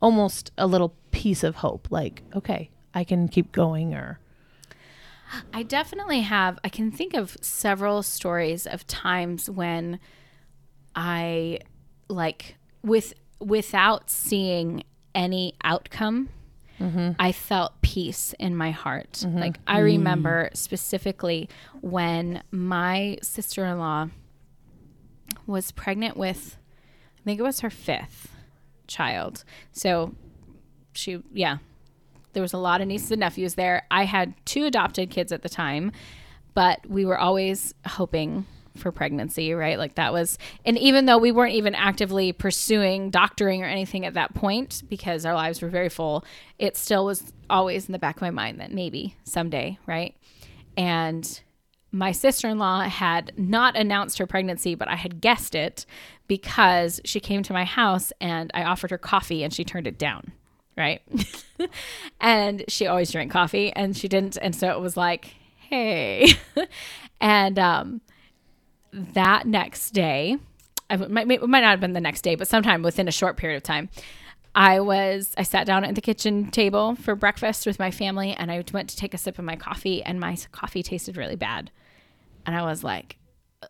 almost 0.00 0.52
a 0.58 0.66
little 0.66 0.94
piece 1.10 1.42
of 1.42 1.56
hope, 1.56 1.88
like, 1.90 2.22
okay, 2.34 2.70
I 2.94 3.04
can 3.04 3.28
keep 3.28 3.52
going 3.52 3.94
or 3.94 4.20
I 5.52 5.62
definitely 5.62 6.20
have. 6.20 6.58
I 6.62 6.68
can 6.68 6.90
think 6.90 7.14
of 7.14 7.36
several 7.40 8.02
stories 8.02 8.66
of 8.66 8.86
times 8.86 9.50
when 9.50 9.98
I 10.94 11.60
like 12.08 12.56
with 12.82 13.14
without 13.40 14.10
seeing 14.10 14.84
any 15.14 15.54
outcome, 15.64 16.28
Mm-hmm. 16.80 17.12
I 17.18 17.32
felt 17.32 17.80
peace 17.82 18.34
in 18.38 18.56
my 18.56 18.70
heart. 18.70 19.12
Mm-hmm. 19.12 19.38
Like 19.38 19.58
I 19.66 19.78
remember 19.78 20.50
mm. 20.50 20.56
specifically 20.56 21.48
when 21.80 22.42
my 22.50 23.18
sister-in-law 23.22 24.08
was 25.46 25.70
pregnant 25.72 26.16
with 26.16 26.58
I 27.18 27.24
think 27.24 27.40
it 27.40 27.42
was 27.42 27.60
her 27.60 27.70
fifth 27.70 28.30
child. 28.86 29.44
So 29.72 30.14
she 30.92 31.22
yeah, 31.32 31.58
there 32.32 32.42
was 32.42 32.52
a 32.52 32.58
lot 32.58 32.80
of 32.80 32.88
nieces 32.88 33.10
and 33.10 33.20
nephews 33.20 33.54
there. 33.54 33.86
I 33.90 34.04
had 34.04 34.34
two 34.44 34.64
adopted 34.64 35.10
kids 35.10 35.32
at 35.32 35.42
the 35.42 35.48
time, 35.48 35.92
but 36.54 36.84
we 36.88 37.04
were 37.04 37.18
always 37.18 37.74
hoping 37.86 38.46
for 38.76 38.90
pregnancy, 38.92 39.54
right? 39.54 39.78
Like 39.78 39.94
that 39.94 40.12
was, 40.12 40.38
and 40.64 40.76
even 40.78 41.06
though 41.06 41.18
we 41.18 41.32
weren't 41.32 41.54
even 41.54 41.74
actively 41.74 42.32
pursuing 42.32 43.10
doctoring 43.10 43.62
or 43.62 43.66
anything 43.66 44.04
at 44.04 44.14
that 44.14 44.34
point 44.34 44.82
because 44.88 45.24
our 45.24 45.34
lives 45.34 45.62
were 45.62 45.68
very 45.68 45.88
full, 45.88 46.24
it 46.58 46.76
still 46.76 47.04
was 47.04 47.32
always 47.48 47.86
in 47.86 47.92
the 47.92 47.98
back 47.98 48.16
of 48.16 48.22
my 48.22 48.30
mind 48.30 48.60
that 48.60 48.72
maybe 48.72 49.16
someday, 49.24 49.78
right? 49.86 50.16
And 50.76 51.40
my 51.92 52.10
sister 52.10 52.48
in 52.48 52.58
law 52.58 52.82
had 52.82 53.32
not 53.38 53.76
announced 53.76 54.18
her 54.18 54.26
pregnancy, 54.26 54.74
but 54.74 54.88
I 54.88 54.96
had 54.96 55.20
guessed 55.20 55.54
it 55.54 55.86
because 56.26 57.00
she 57.04 57.20
came 57.20 57.42
to 57.44 57.52
my 57.52 57.64
house 57.64 58.12
and 58.20 58.50
I 58.52 58.64
offered 58.64 58.90
her 58.90 58.98
coffee 58.98 59.44
and 59.44 59.52
she 59.52 59.64
turned 59.64 59.86
it 59.86 59.98
down. 59.98 60.32
Right. 60.76 61.02
and 62.20 62.64
she 62.66 62.88
always 62.88 63.12
drank 63.12 63.30
coffee 63.30 63.72
and 63.72 63.96
she 63.96 64.08
didn't. 64.08 64.36
And 64.42 64.56
so 64.56 64.72
it 64.72 64.80
was 64.80 64.96
like, 64.96 65.34
hey. 65.68 66.32
and 67.20 67.58
um, 67.60 68.00
that 68.94 69.46
next 69.46 69.90
day, 69.90 70.38
I 70.88 70.96
might, 70.96 71.30
it 71.30 71.48
might 71.48 71.60
not 71.60 71.70
have 71.70 71.80
been 71.80 71.92
the 71.92 72.00
next 72.00 72.22
day, 72.22 72.36
but 72.36 72.46
sometime 72.46 72.82
within 72.82 73.08
a 73.08 73.12
short 73.12 73.36
period 73.36 73.56
of 73.56 73.62
time, 73.62 73.88
I 74.54 74.78
was 74.80 75.34
I 75.36 75.42
sat 75.42 75.66
down 75.66 75.84
at 75.84 75.96
the 75.96 76.00
kitchen 76.00 76.50
table 76.50 76.94
for 76.94 77.16
breakfast 77.16 77.66
with 77.66 77.80
my 77.80 77.90
family 77.90 78.32
and 78.32 78.52
I 78.52 78.62
went 78.72 78.88
to 78.90 78.96
take 78.96 79.12
a 79.12 79.18
sip 79.18 79.38
of 79.38 79.44
my 79.44 79.56
coffee 79.56 80.02
and 80.02 80.20
my 80.20 80.36
coffee 80.52 80.82
tasted 80.82 81.16
really 81.16 81.34
bad. 81.34 81.72
And 82.46 82.54
I 82.54 82.62
was 82.62 82.84
like, 82.84 83.16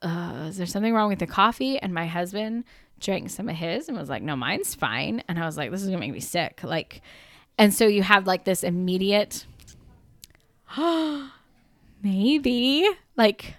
uh, 0.03 0.47
is 0.49 0.59
there 0.59 0.67
something 0.67 0.93
wrong 0.93 1.09
with 1.09 1.21
the 1.21 1.27
coffee? 1.27 1.79
And 1.79 1.95
my 1.95 2.07
husband 2.07 2.65
drank 3.01 3.31
some 3.31 3.49
of 3.49 3.57
his 3.57 3.89
and 3.89 3.97
was 3.97 4.11
like, 4.11 4.23
no, 4.23 4.37
mine's 4.37 4.75
fine. 4.75 5.23
And 5.27 5.39
I 5.39 5.47
was 5.47 5.57
like, 5.57 5.71
this 5.71 5.81
is 5.81 5.89
gonna 5.89 6.01
make 6.01 6.13
me 6.13 6.21
sick. 6.21 6.61
Like, 6.63 7.01
and 7.57 7.73
so 7.73 7.87
you 7.87 8.03
have 8.03 8.27
like 8.27 8.45
this 8.45 8.63
immediate, 8.63 9.47
maybe 12.03 12.87
like 13.17 13.55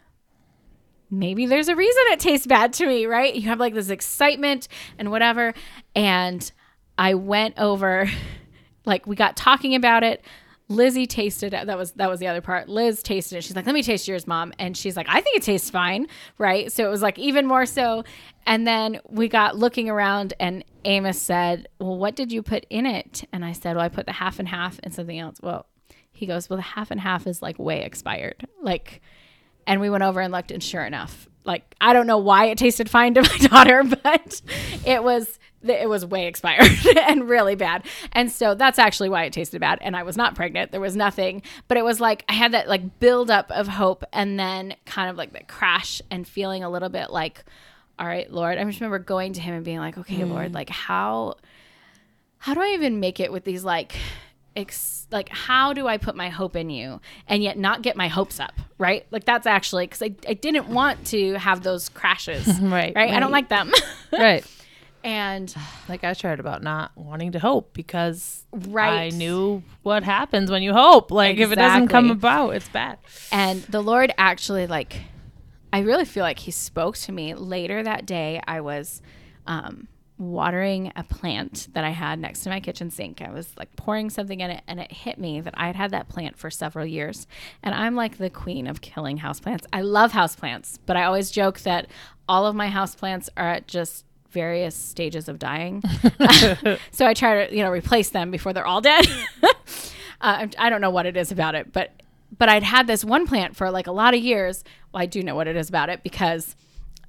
maybe 1.20 1.46
there's 1.46 1.68
a 1.68 1.76
reason 1.76 2.04
it 2.08 2.20
tastes 2.20 2.48
bad 2.48 2.74
to 2.74 2.88
me, 2.88 3.06
right? 3.06 3.34
You 3.34 3.44
have 3.44 3.60
like 3.60 3.74
this 3.74 3.90
excitement 3.90 4.68
and 4.98 5.12
whatever. 5.12 5.54
And 5.96 6.50
I 6.98 7.14
went 7.16 7.58
over, 7.58 8.10
like, 8.86 9.08
we 9.08 9.16
got 9.16 9.36
talking 9.38 9.76
about 9.76 10.04
it. 10.04 10.24
Lizzie 10.68 11.06
tasted 11.06 11.54
it. 11.54 11.68
That 11.68 11.78
was 11.78 11.92
that 11.92 12.10
was 12.10 12.20
the 12.20 12.26
other 12.26 12.42
part. 12.42 12.68
Liz 12.68 13.04
tasted 13.04 13.38
it. 13.38 13.44
She's 13.44 13.56
like, 13.56 13.68
"Let 13.68 13.76
me 13.76 13.84
taste 13.84 14.08
yours, 14.08 14.26
mom." 14.26 14.52
And 14.58 14.76
she's 14.76 14.98
like, 14.98 15.06
"I 15.08 15.22
think 15.22 15.38
it 15.38 15.44
tastes 15.44 15.70
fine." 15.70 16.08
Right? 16.40 16.72
So 16.72 16.84
it 16.88 16.90
was 16.90 17.04
like 17.04 17.20
even 17.20 17.46
more 17.46 17.68
so. 17.68 18.04
And 18.48 18.66
then 18.66 19.00
we 19.08 19.28
got 19.28 19.56
looking 19.56 19.90
around 19.90 20.34
and 20.40 20.66
Amos 20.84 21.22
said, 21.22 21.68
"Well, 21.80 21.98
what 21.98 22.16
did 22.16 22.32
you 22.32 22.42
put 22.42 22.66
in 22.72 22.88
it?" 22.88 23.26
And 23.32 23.46
I 23.46 23.52
said, 23.52 23.76
"Well, 23.76 23.86
I 23.86 23.90
put 23.90 24.08
the 24.08 24.14
half 24.14 24.40
and 24.40 24.48
half 24.48 24.80
and 24.82 24.92
something 24.92 25.20
else." 25.20 25.38
Well, 25.40 25.68
he 26.12 26.26
goes, 26.26 26.50
"Well, 26.50 26.58
the 26.58 26.64
half 26.64 26.90
and 26.90 27.00
half 27.00 27.28
is 27.28 27.44
like 27.44 27.60
way 27.60 27.84
expired." 27.84 28.48
Like 28.60 29.04
and 29.68 29.82
we 29.82 29.90
went 29.90 30.04
over 30.04 30.20
and 30.20 30.32
looked 30.32 30.52
and 30.52 30.64
sure 30.64 30.84
enough, 30.84 31.28
like 31.44 31.76
I 31.80 31.94
don't 31.94 32.08
know 32.08 32.18
why 32.18 32.46
it 32.46 32.58
tasted 32.58 32.90
fine 32.90 33.14
to 33.16 33.22
my 33.22 33.38
daughter, 33.48 33.84
but 33.84 34.42
it 34.86 35.04
was 35.04 35.40
it 35.64 35.90
was 35.90 36.06
way 36.06 36.28
expired 36.28 36.70
and 36.98 37.28
really 37.28 37.56
bad. 37.56 37.86
And 38.12 38.32
so 38.32 38.56
that's 38.56 38.80
actually 38.80 39.10
why 39.10 39.24
it 39.24 39.34
tasted 39.34 39.60
bad. 39.60 39.80
And 39.82 39.96
I 39.96 40.04
was 40.04 40.18
not 40.18 40.36
pregnant. 40.36 40.72
There 40.72 40.82
was 40.82 40.96
nothing, 40.96 41.42
but 41.68 41.78
it 41.78 41.84
was 41.84 42.00
like 42.00 42.24
I 42.30 42.34
had 42.34 42.52
that 42.54 42.68
like 42.68 43.00
build 43.00 43.32
up 43.32 43.52
of 43.52 43.68
hope 43.68 44.04
and 44.14 44.40
then 44.40 44.76
kind 44.86 45.10
of 45.10 45.18
like 45.18 45.34
the 45.34 45.44
crash 45.44 46.02
and 46.12 46.28
feeling 46.28 46.64
a 46.64 46.70
little 46.70 46.90
bit 46.90 47.10
like, 47.10 47.44
all 47.98 48.06
right, 48.06 48.32
Lord. 48.32 48.58
I 48.58 48.64
just 48.66 48.80
remember 48.80 49.00
going 49.00 49.34
to 49.34 49.42
him 49.42 49.56
and 49.56 49.66
being 49.66 49.80
like, 49.80 49.98
okay, 49.98 50.24
Lord, 50.24 50.52
mm. 50.52 50.56
like 50.56 50.70
how 50.70 51.36
how 52.38 52.54
do 52.54 52.62
I 52.62 52.74
even 52.74 53.00
make 53.00 53.20
it 53.20 53.32
with 53.32 53.44
these 53.44 53.64
like 53.64 53.96
ex- 54.56 55.08
like 55.12 55.30
how 55.30 55.74
do 55.74 55.88
I 55.88 55.98
put 55.98 56.16
my 56.16 56.30
hope 56.30 56.56
in 56.56 56.70
you 56.70 57.00
and 57.28 57.44
yet 57.44 57.58
not 57.58 57.82
get 57.82 57.96
my 57.96 58.08
hopes 58.08 58.40
up, 58.40 58.54
right? 58.78 59.06
Like 59.12 59.26
that's 59.26 59.46
actually 59.48 59.86
because 59.88 60.02
I, 60.02 60.16
I 60.28 60.34
didn't 60.34 60.68
want 60.68 61.06
to 61.08 61.34
have 61.36 61.64
those 61.64 61.90
crashes, 61.90 62.48
Right, 62.62 62.94
right? 62.96 63.12
I 63.14 63.20
don't 63.20 63.32
like 63.32 63.50
them. 63.50 63.72
right. 64.12 64.46
and 65.04 65.54
Like 65.90 66.04
I 66.04 66.14
tried 66.16 66.40
about 66.40 66.64
not 66.64 66.92
wanting 66.96 67.34
to 67.34 67.40
hope 67.40 67.74
because 67.74 68.46
Right. 68.52 69.12
I 69.14 69.16
knew 69.16 69.62
what 69.84 70.04
happens 70.04 70.50
when 70.50 70.64
you 70.64 70.74
hope. 70.74 71.12
Like 71.12 71.38
if 71.38 71.52
it 71.52 71.56
doesn't 71.56 71.90
come 71.90 72.10
about, 72.10 72.52
it's 72.52 72.70
bad. 72.70 72.98
and 73.32 73.62
the 73.64 73.82
Lord 73.82 74.12
actually 74.18 74.66
like 74.68 75.02
I 75.74 75.80
really 75.80 76.06
feel 76.06 76.24
like 76.24 76.40
he 76.40 76.52
spoke 76.52 76.96
to 77.00 77.12
me 77.12 77.34
later 77.36 77.84
that 77.84 78.06
day. 78.06 78.42
I 78.48 78.62
was 78.62 79.02
um 79.46 79.88
watering 80.18 80.94
a 80.96 81.04
plant 81.04 81.68
that 81.74 81.84
I 81.84 81.90
had 81.90 82.20
next 82.20 82.42
to 82.42 82.50
my 82.50 82.60
kitchen 82.60 82.90
sink. 82.90 83.22
I 83.22 83.32
was 83.32 83.50
like 83.58 83.76
pouring 83.76 84.10
something 84.10 84.40
in 84.40 84.50
it 84.50 84.64
and 84.68 84.80
it 84.80 84.92
hit 84.92 85.18
me 85.18 85.42
that 85.42 85.54
I 85.58 85.68
had 85.68 85.76
had 85.76 85.92
that 85.92 86.08
plant 86.08 86.38
for 86.38 86.50
several 86.50 86.86
years. 86.86 87.28
And 87.62 87.76
I'm 87.76 87.96
like 87.96 88.18
the 88.18 88.30
queen 88.30 88.66
of 88.68 88.82
killing 88.82 89.20
houseplants. 89.20 89.66
I 89.74 89.82
love 89.82 90.14
houseplants, 90.14 90.80
but 90.86 90.96
I 90.96 91.04
always 91.04 91.32
joke 91.32 91.60
that 91.62 91.88
all 92.30 92.46
of 92.46 92.56
my 92.56 92.70
houseplants 92.70 93.30
are 93.36 93.50
at 93.50 93.68
just 93.68 94.06
various 94.30 94.76
stages 94.76 95.28
of 95.28 95.38
dying. 95.38 95.82
so 96.92 97.06
I 97.06 97.14
try 97.14 97.46
to, 97.46 97.56
you 97.56 97.62
know, 97.64 97.72
replace 97.72 98.10
them 98.10 98.32
before 98.32 98.54
they're 98.54 98.66
all 98.66 98.82
dead. 98.82 99.06
uh, 100.22 100.48
I 100.58 100.70
don't 100.70 100.82
know 100.82 100.90
what 100.90 101.06
it 101.06 101.18
is 101.18 101.32
about 101.32 101.56
it, 101.56 101.74
but 101.74 101.92
but 102.38 102.50
I'd 102.50 102.64
had 102.64 102.88
this 102.88 103.06
one 103.06 103.28
plant 103.28 103.56
for 103.56 103.72
like 103.72 103.88
a 103.88 103.92
lot 103.92 104.14
of 104.14 104.20
years. 104.20 104.64
Well, 104.92 105.02
I 105.02 105.06
do 105.06 105.24
know 105.24 105.36
what 105.36 105.48
it 105.48 105.56
is 105.56 105.70
about 105.70 105.90
it 105.90 106.04
because 106.04 106.56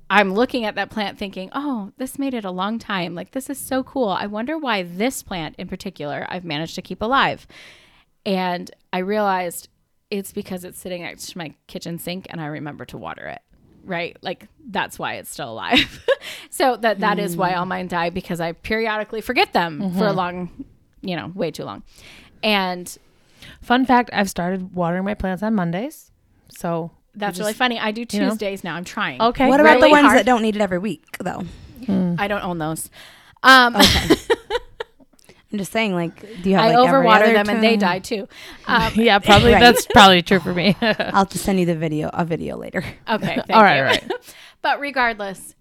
I'm 0.08 0.32
looking 0.34 0.64
at 0.64 0.76
that 0.76 0.90
plant 0.90 1.18
thinking, 1.18 1.50
oh, 1.52 1.92
this 1.96 2.18
made 2.18 2.34
it 2.34 2.44
a 2.44 2.50
long 2.50 2.78
time. 2.78 3.14
Like, 3.14 3.32
this 3.32 3.50
is 3.50 3.58
so 3.58 3.82
cool. 3.82 4.08
I 4.08 4.26
wonder 4.26 4.56
why 4.56 4.82
this 4.82 5.22
plant 5.22 5.56
in 5.58 5.66
particular 5.68 6.26
I've 6.28 6.44
managed 6.44 6.76
to 6.76 6.82
keep 6.82 7.02
alive. 7.02 7.46
And 8.24 8.70
I 8.92 8.98
realized 8.98 9.68
it's 10.10 10.32
because 10.32 10.64
it's 10.64 10.78
sitting 10.78 11.02
next 11.02 11.30
to 11.30 11.38
my 11.38 11.54
kitchen 11.66 11.98
sink 11.98 12.26
and 12.30 12.40
I 12.40 12.46
remember 12.46 12.84
to 12.86 12.98
water 12.98 13.26
it. 13.26 13.40
Right? 13.84 14.16
Like 14.20 14.48
that's 14.68 14.98
why 14.98 15.14
it's 15.14 15.30
still 15.30 15.52
alive. 15.52 16.04
so 16.50 16.76
that 16.76 17.00
that 17.00 17.20
is 17.20 17.36
why 17.36 17.54
all 17.54 17.64
hmm. 17.64 17.70
mine 17.70 17.88
die 17.88 18.10
because 18.10 18.40
I 18.40 18.52
periodically 18.52 19.20
forget 19.20 19.52
them 19.52 19.92
for 19.94 20.06
a 20.06 20.12
long, 20.12 20.64
you 21.02 21.14
know, 21.14 21.30
way 21.34 21.52
too 21.52 21.64
long. 21.64 21.84
And 22.42 22.96
Fun 23.60 23.84
fact: 23.84 24.10
I've 24.12 24.30
started 24.30 24.74
watering 24.74 25.04
my 25.04 25.14
plants 25.14 25.42
on 25.42 25.54
Mondays. 25.54 26.10
So 26.48 26.90
That's 27.16 27.38
you 27.38 27.44
really 27.44 27.54
funny. 27.54 27.78
I 27.78 27.90
do 27.90 28.02
you 28.10 28.20
know? 28.20 28.28
Tuesdays 28.30 28.62
now. 28.62 28.76
I'm 28.76 28.84
trying. 28.84 29.20
Okay. 29.20 29.48
What 29.48 29.60
about 29.60 29.80
the 29.80 29.88
ones 29.88 30.06
hard. 30.06 30.18
that 30.18 30.26
don't 30.26 30.42
need 30.42 30.54
it 30.54 30.62
every 30.62 30.78
week 30.78 31.04
though? 31.18 31.44
I 31.88 32.28
don't 32.28 32.42
own 32.42 32.58
those. 32.58 32.90
Um, 33.42 33.76
I'm 35.52 35.58
just 35.58 35.72
saying, 35.72 35.94
like, 35.94 36.20
do 36.42 36.50
you 36.50 36.56
have? 36.56 36.64
I 36.64 36.74
like, 36.74 36.88
every 36.88 37.08
overwater 37.08 37.22
other 37.22 37.32
them 37.32 37.48
and 37.48 37.62
they 37.62 37.76
die 37.76 38.00
too. 38.00 38.28
Um, 38.66 38.92
yeah, 38.96 39.18
probably 39.18 39.52
Right. 39.54 39.60
that's 39.60 39.86
probably 39.86 40.22
true 40.22 40.40
for 40.40 40.52
me. 40.52 40.76
I'll 40.80 41.24
just 41.26 41.44
send 41.44 41.60
you 41.60 41.66
the 41.66 41.76
video, 41.76 42.10
a 42.12 42.24
video 42.24 42.56
later. 42.56 42.84
Okay. 43.08 43.26
Thank 43.26 43.50
All 43.50 43.62
right, 43.62 43.76
you. 43.76 43.82
all 43.82 43.88
right. 43.88 44.12
but 44.62 44.80
regardless, 44.80 45.54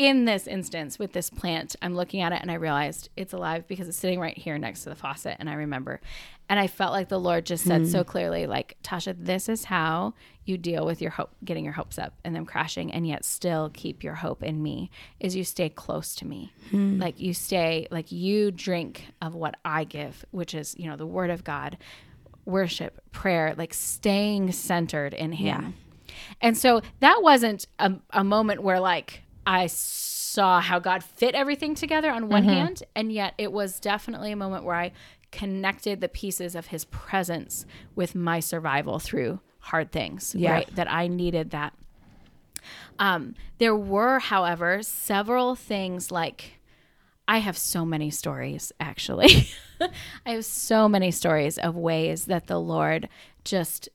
in 0.00 0.24
this 0.24 0.46
instance 0.46 0.98
with 0.98 1.12
this 1.12 1.28
plant, 1.28 1.76
I'm 1.82 1.94
looking 1.94 2.22
at 2.22 2.32
it 2.32 2.40
and 2.40 2.50
I 2.50 2.54
realized 2.54 3.10
it's 3.18 3.34
alive 3.34 3.68
because 3.68 3.86
it's 3.86 3.98
sitting 3.98 4.18
right 4.18 4.36
here 4.36 4.56
next 4.56 4.84
to 4.84 4.88
the 4.88 4.94
faucet. 4.94 5.36
And 5.38 5.50
I 5.50 5.52
remember, 5.52 6.00
and 6.48 6.58
I 6.58 6.68
felt 6.68 6.94
like 6.94 7.10
the 7.10 7.20
Lord 7.20 7.44
just 7.44 7.64
said 7.64 7.86
so 7.86 8.02
hmm. 8.02 8.08
clearly, 8.08 8.46
like, 8.46 8.78
Tasha, 8.82 9.14
this 9.18 9.46
is 9.46 9.64
how 9.64 10.14
you 10.46 10.56
deal 10.56 10.86
with 10.86 11.02
your 11.02 11.10
hope, 11.10 11.32
getting 11.44 11.64
your 11.64 11.74
hopes 11.74 11.98
up 11.98 12.14
and 12.24 12.34
them 12.34 12.46
crashing, 12.46 12.90
and 12.90 13.06
yet 13.06 13.26
still 13.26 13.70
keep 13.74 14.02
your 14.02 14.14
hope 14.14 14.42
in 14.42 14.62
me 14.62 14.90
is 15.20 15.36
you 15.36 15.44
stay 15.44 15.68
close 15.68 16.14
to 16.14 16.26
me. 16.26 16.50
Hmm. 16.70 16.98
Like 16.98 17.20
you 17.20 17.34
stay, 17.34 17.86
like 17.90 18.10
you 18.10 18.50
drink 18.50 19.04
of 19.20 19.34
what 19.34 19.56
I 19.66 19.84
give, 19.84 20.24
which 20.30 20.54
is, 20.54 20.74
you 20.78 20.88
know, 20.88 20.96
the 20.96 21.06
word 21.06 21.28
of 21.28 21.44
God, 21.44 21.76
worship, 22.46 23.02
prayer, 23.12 23.54
like 23.54 23.74
staying 23.74 24.52
centered 24.52 25.12
in 25.12 25.32
Him. 25.32 25.74
And 26.40 26.56
so 26.56 26.80
that 27.00 27.20
wasn't 27.22 27.66
a, 27.78 27.96
a 28.14 28.24
moment 28.24 28.62
where 28.62 28.80
like 28.80 29.24
I 29.50 29.66
saw 29.66 30.60
how 30.60 30.78
God 30.78 31.02
fit 31.02 31.34
everything 31.34 31.74
together 31.74 32.08
on 32.10 32.28
one 32.28 32.44
hand, 32.44 32.84
and 32.94 33.12
yet 33.12 33.34
it 33.36 33.50
was 33.50 33.80
definitely 33.80 34.30
a 34.30 34.36
moment 34.36 34.64
where 34.64 34.76
I 34.76 34.92
connected 35.32 36.00
the 36.00 36.08
pieces 36.08 36.54
of 36.54 36.66
his 36.68 36.84
presence 36.84 37.66
with 37.96 38.14
my 38.14 38.38
survival 38.38 39.00
through 39.00 39.40
hard 39.58 39.90
things, 39.90 40.34
Yeah. 40.36 40.52
right? 40.52 40.74
That 40.76 40.90
I 40.90 41.08
needed 41.08 41.50
that. 41.50 41.74
Um, 43.00 43.34
there 43.58 43.74
were, 43.74 44.20
however, 44.20 44.82
several 44.82 45.56
things 45.56 46.12
like 46.12 46.60
I 47.26 47.38
have 47.38 47.58
so 47.58 47.84
many 47.84 48.10
stories, 48.10 48.72
actually. 48.78 49.48
I 50.26 50.30
have 50.32 50.44
so 50.44 50.88
many 50.88 51.10
stories 51.10 51.58
of 51.58 51.74
ways 51.76 52.26
that 52.26 52.46
the 52.46 52.60
Lord 52.60 53.08
just 53.44 53.88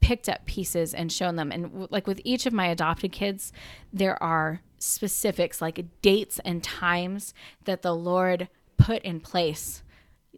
picked 0.00 0.28
up 0.28 0.44
pieces 0.46 0.92
and 0.92 1.12
shown 1.12 1.36
them. 1.36 1.52
And 1.52 1.86
like 1.90 2.08
with 2.08 2.20
each 2.24 2.46
of 2.46 2.52
my 2.52 2.66
adopted 2.66 3.12
kids, 3.12 3.52
there 3.92 4.20
are 4.22 4.60
specifics 4.82 5.62
like 5.62 5.84
dates 6.02 6.40
and 6.44 6.62
times 6.62 7.34
that 7.66 7.82
the 7.82 7.94
Lord 7.94 8.48
put 8.76 9.00
in 9.02 9.20
place 9.20 9.84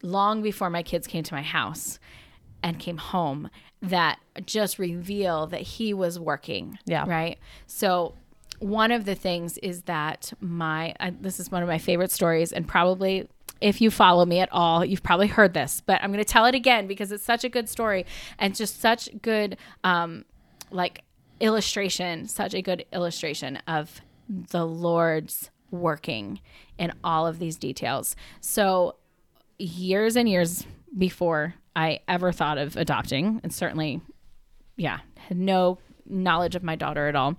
long 0.02 0.42
before 0.42 0.68
my 0.68 0.83
kids 0.83 1.07
came 1.07 1.24
to 1.24 1.35
my 1.35 1.40
house 1.40 1.98
and 2.62 2.78
came 2.78 2.98
home 2.98 3.48
that 3.80 4.18
just 4.44 4.78
reveal 4.78 5.46
that 5.46 5.62
he 5.62 5.94
was 5.94 6.18
working. 6.20 6.78
Yeah. 6.85 7.09
Right. 7.09 7.38
So 7.66 8.14
one 8.59 8.92
of 8.92 9.07
the 9.07 9.14
things 9.14 9.57
is 9.59 9.83
that 9.83 10.33
my 10.40 10.94
I, 11.00 11.11
this 11.18 11.40
is 11.40 11.50
one 11.50 11.62
of 11.62 11.68
my 11.68 11.78
favorite 11.78 12.11
stories 12.11 12.52
and 12.52 12.68
probably 12.68 13.28
if 13.62 13.80
you 13.80 13.90
follow 13.90 14.24
me 14.26 14.40
at 14.40 14.48
all 14.52 14.85
you've 14.85 15.02
probably 15.02 15.26
heard 15.26 15.54
this 15.54 15.83
but 15.85 16.00
i'm 16.02 16.12
going 16.12 16.22
to 16.22 16.33
tell 16.33 16.46
it 16.46 16.54
again 16.54 16.87
because 16.87 17.11
it's 17.11 17.24
such 17.24 17.44
a 17.44 17.48
good 17.48 17.68
story 17.68 18.07
and 18.38 18.54
just 18.54 18.80
such 18.80 19.09
good 19.22 19.57
um 19.83 20.24
like 20.70 21.02
illustration 21.40 22.28
such 22.28 22.54
a 22.54 22.62
good 22.62 22.85
illustration 22.92 23.57
of 23.66 24.00
the 24.29 24.67
lord's 24.67 25.51
working 25.71 26.41
in 26.79 26.93
all 27.03 27.27
of 27.27 27.39
these 27.39 27.57
details 27.57 28.14
so 28.41 28.97
years 29.59 30.16
and 30.16 30.29
years 30.29 30.66
before 30.97 31.55
i 31.75 31.99
ever 32.09 32.33
thought 32.33 32.59
of 32.59 32.77
adopting 32.77 33.41
and 33.43 33.53
certainly 33.53 34.01
yeah 34.77 34.99
had 35.16 35.37
no 35.37 35.79
knowledge 36.07 36.55
of 36.55 36.62
my 36.62 36.77
daughter 36.77 37.09
at 37.09 37.16
all 37.16 37.37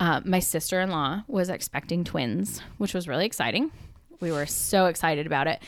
uh, 0.00 0.22
my 0.24 0.38
sister 0.38 0.80
in 0.80 0.90
law 0.90 1.22
was 1.28 1.50
expecting 1.50 2.04
twins, 2.04 2.60
which 2.78 2.94
was 2.94 3.06
really 3.06 3.26
exciting. 3.26 3.70
We 4.20 4.32
were 4.32 4.46
so 4.46 4.86
excited 4.86 5.26
about 5.26 5.46
it. 5.46 5.62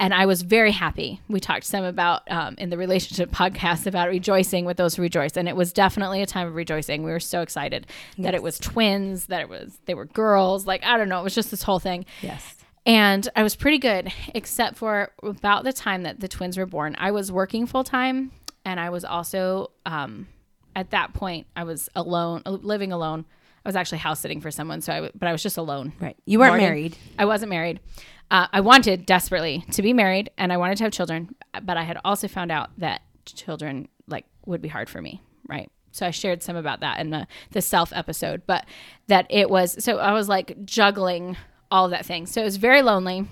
And 0.00 0.14
I 0.14 0.26
was 0.26 0.42
very 0.42 0.70
happy. 0.70 1.20
We 1.28 1.40
talked 1.40 1.64
some 1.64 1.84
about 1.84 2.22
um, 2.30 2.54
in 2.58 2.70
the 2.70 2.78
relationship 2.78 3.30
podcast 3.32 3.86
about 3.86 4.08
rejoicing 4.08 4.64
with 4.64 4.76
those 4.76 4.94
who 4.94 5.02
rejoice, 5.02 5.36
and 5.36 5.48
it 5.48 5.56
was 5.56 5.72
definitely 5.72 6.22
a 6.22 6.26
time 6.26 6.46
of 6.46 6.54
rejoicing. 6.54 7.02
We 7.02 7.10
were 7.10 7.20
so 7.20 7.42
excited 7.42 7.86
that 8.18 8.34
it 8.34 8.42
was 8.42 8.58
twins, 8.58 9.26
that 9.26 9.40
it 9.40 9.48
was 9.48 9.78
they 9.86 9.94
were 9.94 10.04
girls. 10.04 10.66
Like 10.66 10.84
I 10.84 10.96
don't 10.96 11.08
know, 11.08 11.20
it 11.20 11.24
was 11.24 11.34
just 11.34 11.50
this 11.50 11.62
whole 11.62 11.80
thing. 11.80 12.06
Yes. 12.22 12.54
And 12.86 13.28
I 13.36 13.42
was 13.42 13.54
pretty 13.54 13.78
good, 13.78 14.10
except 14.34 14.78
for 14.78 15.10
about 15.22 15.64
the 15.64 15.74
time 15.74 16.04
that 16.04 16.20
the 16.20 16.28
twins 16.28 16.56
were 16.56 16.64
born. 16.64 16.96
I 16.98 17.10
was 17.10 17.30
working 17.30 17.66
full 17.66 17.84
time, 17.84 18.30
and 18.64 18.80
I 18.80 18.88
was 18.88 19.04
also, 19.04 19.72
um, 19.84 20.26
at 20.74 20.90
that 20.92 21.12
point, 21.12 21.46
I 21.54 21.64
was 21.64 21.90
alone, 21.94 22.42
uh, 22.46 22.52
living 22.52 22.90
alone. 22.92 23.26
I 23.64 23.68
was 23.68 23.76
actually 23.76 23.98
house 23.98 24.20
sitting 24.20 24.40
for 24.40 24.50
someone, 24.50 24.80
so 24.80 24.92
I, 24.92 24.96
w- 24.96 25.12
but 25.14 25.28
I 25.28 25.32
was 25.32 25.42
just 25.42 25.56
alone. 25.58 25.92
Right. 26.00 26.16
You 26.26 26.38
weren't 26.38 26.52
Morgan- 26.52 26.68
married. 26.68 26.96
I 27.18 27.24
wasn't 27.24 27.50
married. 27.50 27.80
Uh, 28.30 28.46
I 28.52 28.60
wanted 28.60 29.06
desperately 29.06 29.64
to 29.72 29.82
be 29.82 29.92
married, 29.92 30.30
and 30.38 30.52
I 30.52 30.56
wanted 30.58 30.76
to 30.78 30.84
have 30.84 30.92
children, 30.92 31.34
but 31.62 31.76
I 31.76 31.82
had 31.82 31.98
also 32.04 32.28
found 32.28 32.50
out 32.52 32.70
that 32.78 33.02
children 33.24 33.88
like 34.06 34.24
would 34.46 34.62
be 34.62 34.68
hard 34.68 34.88
for 34.88 35.00
me. 35.02 35.20
right? 35.48 35.70
So 35.92 36.06
I 36.06 36.10
shared 36.10 36.42
some 36.42 36.54
about 36.56 36.80
that 36.80 37.00
in 37.00 37.10
the 37.10 37.26
the 37.50 37.62
self 37.62 37.92
episode, 37.94 38.42
but 38.46 38.66
that 39.08 39.26
it 39.30 39.48
was 39.50 39.82
so 39.82 39.98
I 39.98 40.12
was 40.12 40.28
like 40.28 40.64
juggling 40.64 41.36
all 41.70 41.86
of 41.86 41.90
that 41.90 42.04
thing. 42.06 42.26
So 42.26 42.40
it 42.40 42.44
was 42.44 42.56
very 42.56 42.82
lonely, 42.82 43.26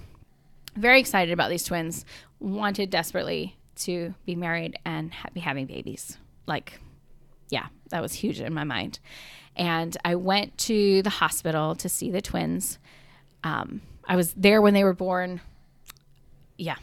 very 0.75 0.99
excited 1.01 1.33
about 1.33 1.51
these 1.51 1.63
twins, 1.65 2.05
wanted 2.41 2.91
desperately 2.91 3.57
to 3.77 4.15
be 4.25 4.35
married 4.35 4.79
and 4.85 5.13
ha- 5.13 5.29
be 5.33 5.41
having 5.41 5.67
babies. 5.67 6.17
Like, 6.47 6.81
yeah, 7.51 7.67
that 7.91 8.01
was 8.03 8.15
huge 8.15 8.41
in 8.41 8.55
my 8.55 8.65
mind. 8.65 8.99
And 9.57 9.97
I 10.05 10.15
went 10.15 10.57
to 10.59 11.03
the 11.03 11.11
hospital 11.11 11.75
to 11.77 11.89
see 11.89 12.11
the 12.11 12.21
twins. 12.21 12.79
Um, 13.43 13.81
I 14.05 14.17
was 14.17 14.33
there 14.35 14.61
when 14.61 14.75
they 14.75 14.85
were 14.85 14.95
born. 14.95 15.41
Yeah. 16.59 16.77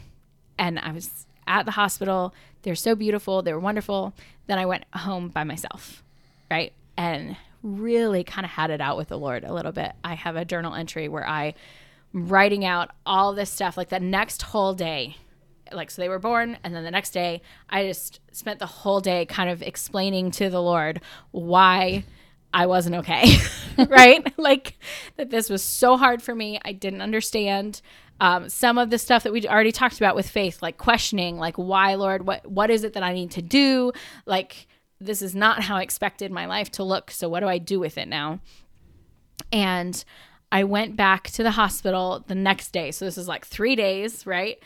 And 0.58 0.78
I 0.78 0.92
was 0.92 1.26
at 1.46 1.64
the 1.66 1.72
hospital. 1.72 2.34
They're 2.62 2.74
so 2.74 2.94
beautiful. 2.94 3.42
They 3.42 3.52
were 3.52 3.60
wonderful. 3.60 4.14
Then 4.46 4.58
I 4.58 4.66
went 4.66 4.84
home 4.92 5.28
by 5.28 5.44
myself, 5.44 6.02
right? 6.50 6.72
And 6.96 7.36
really 7.62 8.22
kind 8.24 8.44
of 8.44 8.50
had 8.50 8.70
it 8.70 8.80
out 8.80 8.96
with 8.96 9.08
the 9.08 9.18
Lord 9.18 9.42
a 9.42 9.52
little 9.52 9.72
bit. 9.72 9.92
I 10.04 10.14
have 10.14 10.36
a 10.36 10.44
journal 10.44 10.74
entry 10.74 11.08
where 11.08 11.26
I 11.26 11.54
am 12.14 12.28
writing 12.28 12.64
out 12.64 12.90
all 13.06 13.32
this 13.34 13.50
stuff 13.50 13.76
like 13.76 13.88
the 13.88 14.00
next 14.00 14.42
whole 14.42 14.74
day. 14.74 15.16
Like 15.72 15.90
so 15.90 16.02
they 16.02 16.10
were 16.10 16.18
born 16.18 16.58
and 16.62 16.74
then 16.74 16.84
the 16.84 16.90
next 16.90 17.10
day 17.10 17.40
I 17.70 17.86
just 17.86 18.20
spent 18.32 18.58
the 18.58 18.66
whole 18.66 19.00
day 19.00 19.24
kind 19.24 19.48
of 19.48 19.62
explaining 19.62 20.30
to 20.32 20.50
the 20.50 20.60
Lord 20.60 21.00
why 21.30 22.04
I 22.54 22.66
wasn't 22.66 22.94
okay, 22.96 23.36
right? 23.88 24.32
like 24.38 24.78
that 25.16 25.30
this 25.30 25.50
was 25.50 25.62
so 25.62 25.96
hard 25.96 26.22
for 26.22 26.34
me. 26.34 26.60
I 26.64 26.72
didn't 26.72 27.02
understand 27.02 27.82
um, 28.20 28.48
some 28.48 28.78
of 28.78 28.90
the 28.90 28.98
stuff 28.98 29.24
that 29.24 29.32
we 29.32 29.46
already 29.48 29.72
talked 29.72 29.96
about 29.96 30.14
with 30.14 30.28
faith, 30.28 30.62
like 30.62 30.78
questioning, 30.78 31.36
like 31.36 31.56
why, 31.56 31.96
Lord, 31.96 32.26
what 32.26 32.46
what 32.46 32.70
is 32.70 32.84
it 32.84 32.92
that 32.92 33.02
I 33.02 33.12
need 33.12 33.32
to 33.32 33.42
do? 33.42 33.92
Like 34.24 34.68
this 35.00 35.20
is 35.20 35.34
not 35.34 35.64
how 35.64 35.76
I 35.76 35.82
expected 35.82 36.30
my 36.30 36.46
life 36.46 36.70
to 36.72 36.84
look. 36.84 37.10
So 37.10 37.28
what 37.28 37.40
do 37.40 37.48
I 37.48 37.58
do 37.58 37.80
with 37.80 37.98
it 37.98 38.06
now? 38.06 38.38
And 39.52 40.02
I 40.52 40.62
went 40.62 40.94
back 40.94 41.24
to 41.32 41.42
the 41.42 41.50
hospital 41.50 42.24
the 42.26 42.36
next 42.36 42.70
day. 42.72 42.92
So 42.92 43.04
this 43.04 43.18
is 43.18 43.26
like 43.26 43.44
three 43.44 43.74
days, 43.74 44.24
right? 44.24 44.62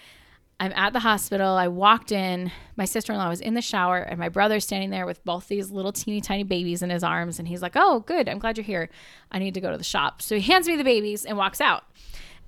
I'm 0.60 0.72
at 0.74 0.92
the 0.92 1.00
hospital. 1.00 1.54
I 1.54 1.68
walked 1.68 2.10
in. 2.10 2.50
My 2.76 2.84
sister 2.84 3.12
in 3.12 3.18
law 3.18 3.28
was 3.28 3.40
in 3.40 3.54
the 3.54 3.62
shower, 3.62 3.98
and 3.98 4.18
my 4.18 4.28
brother's 4.28 4.64
standing 4.64 4.90
there 4.90 5.06
with 5.06 5.24
both 5.24 5.46
these 5.46 5.70
little 5.70 5.92
teeny 5.92 6.20
tiny 6.20 6.42
babies 6.42 6.82
in 6.82 6.90
his 6.90 7.04
arms. 7.04 7.38
And 7.38 7.46
he's 7.46 7.62
like, 7.62 7.74
Oh, 7.76 8.00
good. 8.00 8.28
I'm 8.28 8.38
glad 8.38 8.56
you're 8.56 8.64
here. 8.64 8.88
I 9.30 9.38
need 9.38 9.54
to 9.54 9.60
go 9.60 9.70
to 9.70 9.78
the 9.78 9.84
shop. 9.84 10.20
So 10.20 10.34
he 10.34 10.40
hands 10.40 10.66
me 10.66 10.76
the 10.76 10.84
babies 10.84 11.24
and 11.24 11.36
walks 11.36 11.60
out. 11.60 11.84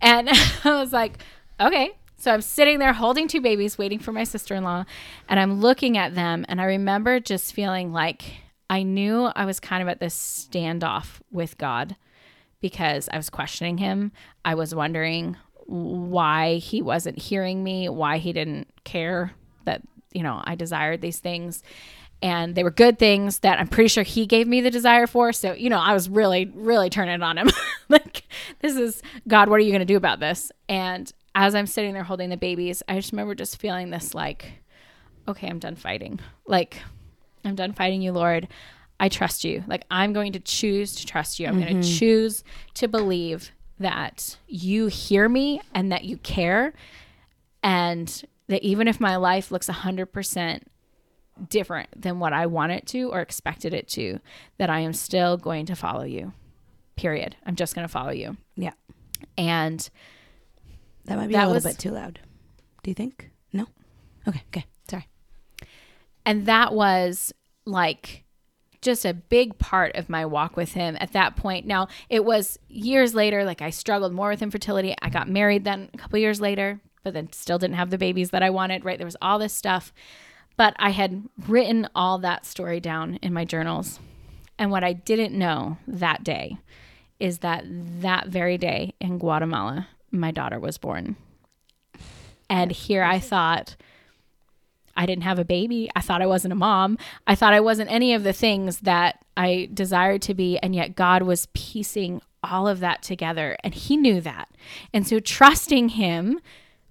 And 0.01 0.29
I 0.65 0.81
was 0.81 0.93
like, 0.93 1.23
Okay. 1.61 1.93
So 2.17 2.33
I'm 2.33 2.43
sitting 2.43 2.81
there 2.81 2.93
holding 2.93 3.29
two 3.29 3.41
babies, 3.41 3.79
waiting 3.79 3.99
for 3.99 4.13
my 4.13 4.25
sister 4.25 4.55
in 4.55 4.65
law. 4.65 4.85
And 5.29 5.41
I'm 5.41 5.61
looking 5.61 5.97
at 5.97 6.15
them. 6.15 6.45
And 6.49 6.61
I 6.61 6.65
remember 6.65 7.19
just 7.19 7.55
feeling 7.55 7.93
like 7.93 8.23
I 8.69 8.83
knew 8.83 9.25
I 9.25 9.47
was 9.47 9.59
kind 9.59 9.83
of 9.83 9.89
at 9.89 10.01
this 10.01 10.49
standoff 10.51 11.21
with 11.31 11.57
God 11.57 11.97
because 12.61 13.09
I 13.11 13.17
was 13.17 13.31
questioning 13.31 13.79
him. 13.79 14.13
I 14.45 14.55
was 14.55 14.75
wondering 14.75 15.37
why 15.71 16.57
he 16.57 16.83
wasn't 16.83 17.17
hearing 17.17 17.63
me, 17.63 17.89
why 17.89 18.19
he 18.19 18.33
didn't 18.33 18.69
care 18.83 19.33
that, 19.67 19.83
you 20.13 20.23
know, 20.23 20.43
I 20.43 20.57
desired 20.57 21.01
these 21.01 21.21
things. 21.21 21.63
And 22.23 22.55
they 22.55 22.65
were 22.65 22.73
good 22.73 22.99
things 22.99 23.39
that 23.39 23.59
I'm 23.61 23.69
pretty 23.69 23.89
sure 23.89 24.03
he 24.03 24.27
gave 24.27 24.47
me 24.47 24.61
the 24.61 24.71
desire 24.71 25.07
for. 25.07 25.33
So, 25.33 25.53
you 25.53 25.71
know, 25.71 25.79
I 25.79 25.95
was 25.95 26.09
really, 26.09 26.51
really 26.55 26.91
turning 26.91 27.23
on 27.23 27.39
him. 27.39 27.51
like, 27.89 28.25
this 28.59 28.77
is 28.77 29.01
God, 29.29 29.49
what 29.49 29.57
are 29.57 29.63
you 29.63 29.71
going 29.71 29.79
to 29.79 29.87
do 29.87 29.97
about 29.97 30.21
this? 30.21 30.51
And 30.69 31.11
as 31.35 31.55
I'm 31.55 31.67
sitting 31.67 31.95
there 31.95 32.03
holding 32.03 32.29
the 32.29 32.37
babies, 32.37 32.83
I 32.89 32.97
just 32.97 33.13
remember 33.13 33.35
just 33.37 33.59
feeling 33.59 33.91
this 33.91 34.13
like, 34.13 34.53
okay, 35.29 35.49
I'm 35.49 35.61
done 35.61 35.77
fighting. 35.77 36.19
Like, 36.47 36.79
I'm 37.45 37.55
done 37.55 37.73
fighting 37.73 38.03
you, 38.03 38.13
Lord. 38.13 38.49
I 38.99 39.09
trust 39.09 39.45
you. 39.45 39.63
Like, 39.67 39.85
I'm 39.91 40.13
going 40.13 40.33
to 40.33 40.41
choose 40.41 40.97
to 40.97 41.07
trust 41.07 41.39
you. 41.39 41.47
I'm 41.47 41.55
mm-hmm. 41.59 41.71
going 41.71 41.81
to 41.81 41.89
choose 41.89 42.45
to 42.75 42.89
believe 42.89 43.53
that 43.81 44.37
you 44.47 44.87
hear 44.87 45.29
me 45.29 45.61
and 45.75 45.91
that 45.91 46.05
you 46.05 46.19
care. 46.19 46.73
And 47.63 48.23
that 48.47 48.63
even 48.63 48.87
if 48.87 49.01
my 49.01 49.17
life 49.17 49.51
looks 49.51 49.69
100% 49.69 50.63
different 51.49 51.89
than 52.01 52.19
what 52.19 52.33
I 52.33 52.47
want 52.47 52.73
it 52.73 52.87
to 52.89 53.11
or 53.11 53.21
expected 53.21 53.75
it 53.75 53.89
to, 53.89 54.21
that 54.59 54.71
I 54.71 54.81
am 54.81 54.93
still 54.93 55.37
going 55.37 55.67
to 55.67 55.75
follow 55.75 56.05
you. 56.05 56.33
Period. 56.97 57.37
I'm 57.45 57.57
just 57.57 57.75
going 57.75 57.87
to 57.87 57.93
follow 57.93 58.11
you. 58.11 58.37
Yeah. 58.57 58.73
And 59.37 59.89
that 61.07 61.17
might 61.17 61.29
be 61.29 61.33
that 61.33 61.45
a 61.45 61.49
little 61.49 61.55
was, 61.55 61.65
bit 61.65 61.79
too 61.79 61.91
loud. 61.91 62.21
Do 62.83 62.91
you 62.91 62.95
think? 62.95 63.31
No? 63.53 63.67
Okay. 64.29 64.43
Okay. 64.49 64.67
Sorry. 64.89 65.09
And 66.27 66.47
that 66.47 66.75
was 66.75 67.33
like 67.65 68.25
just 68.83 69.05
a 69.05 69.15
big 69.15 69.59
part 69.59 69.95
of 69.95 70.09
my 70.09 70.25
walk 70.25 70.57
with 70.57 70.73
him 70.73 70.97
at 71.01 71.13
that 71.13 71.37
point. 71.37 71.67
Now, 71.67 71.89
it 72.09 72.25
was 72.25 72.59
years 72.69 73.15
later, 73.15 73.45
like 73.45 73.63
I 73.63 73.71
struggled 73.71 74.13
more 74.13 74.31
with 74.31 74.43
infertility. 74.43 74.95
I 75.03 75.11
got 75.11 75.29
married 75.29 75.65
then 75.65 75.91
a 75.93 75.99
couple 75.99 76.19
years 76.19 76.41
later, 76.41 76.81
but 77.03 77.15
then 77.15 77.33
still 77.33 77.59
didn't 77.59 77.77
have 77.77 77.91
the 77.91 77.99
babies 77.99 78.31
that 78.31 78.43
I 78.43 78.51
wanted, 78.51 78.85
right? 78.85 78.99
There 78.99 79.07
was 79.07 79.17
all 79.21 79.39
this 79.39 79.53
stuff. 79.53 79.93
But 80.57 80.75
I 80.79 80.91
had 80.91 81.25
written 81.47 81.89
all 81.95 82.19
that 82.19 82.45
story 82.45 82.81
down 82.81 83.17
in 83.23 83.33
my 83.33 83.45
journals. 83.45 84.01
And 84.59 84.71
what 84.71 84.85
I 84.85 84.93
didn't 84.93 85.39
know 85.39 85.79
that 85.87 86.23
day 86.23 86.59
is 87.19 87.39
that 87.39 87.65
that 87.67 88.29
very 88.29 88.59
day 88.59 88.95
in 89.01 89.19
Guatemala, 89.19 89.89
my 90.11 90.31
daughter 90.31 90.59
was 90.59 90.79
born. 90.79 91.17
And 92.49 92.73
here 92.73 93.03
I 93.03 93.19
thought, 93.19 93.77
I 95.01 95.07
didn't 95.07 95.25
have 95.25 95.39
a 95.39 95.47
baby. 95.47 95.91
I 95.97 96.03
thought 96.03 96.21
I 96.21 96.27
wasn't 96.27 96.53
a 96.53 96.57
mom. 96.57 96.99
I 97.27 97.35
thought 97.35 97.55
I 97.55 97.61
wasn't 97.61 97.91
any 97.91 98.13
of 98.13 98.23
the 98.23 98.35
things 98.35 98.81
that 98.81 99.25
I 99.35 99.71
desired 99.73 100.21
to 100.23 100.35
be. 100.35 100.59
And 100.59 100.75
yet 100.75 100.95
God 100.95 101.23
was 101.23 101.49
piecing 101.55 102.21
all 102.45 102.69
of 102.69 102.81
that 102.81 103.03
together. 103.03 103.57
And 103.65 103.75
He 103.75 103.97
knew 103.97 104.21
that. 104.21 104.51
And 104.93 105.07
so 105.07 105.19
trusting 105.19 105.91
Him 105.91 106.39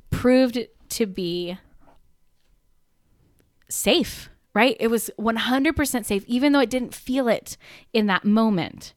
proved 0.09 0.57
to 0.89 1.05
be 1.05 1.59
safe, 3.69 4.31
right? 4.55 4.75
It 4.79 4.87
was 4.87 5.11
100% 5.19 6.03
safe, 6.03 6.25
even 6.25 6.51
though 6.51 6.61
it 6.61 6.71
didn't 6.71 6.95
feel 6.95 7.27
it 7.27 7.57
in 7.93 8.07
that 8.07 8.25
moment. 8.25 8.95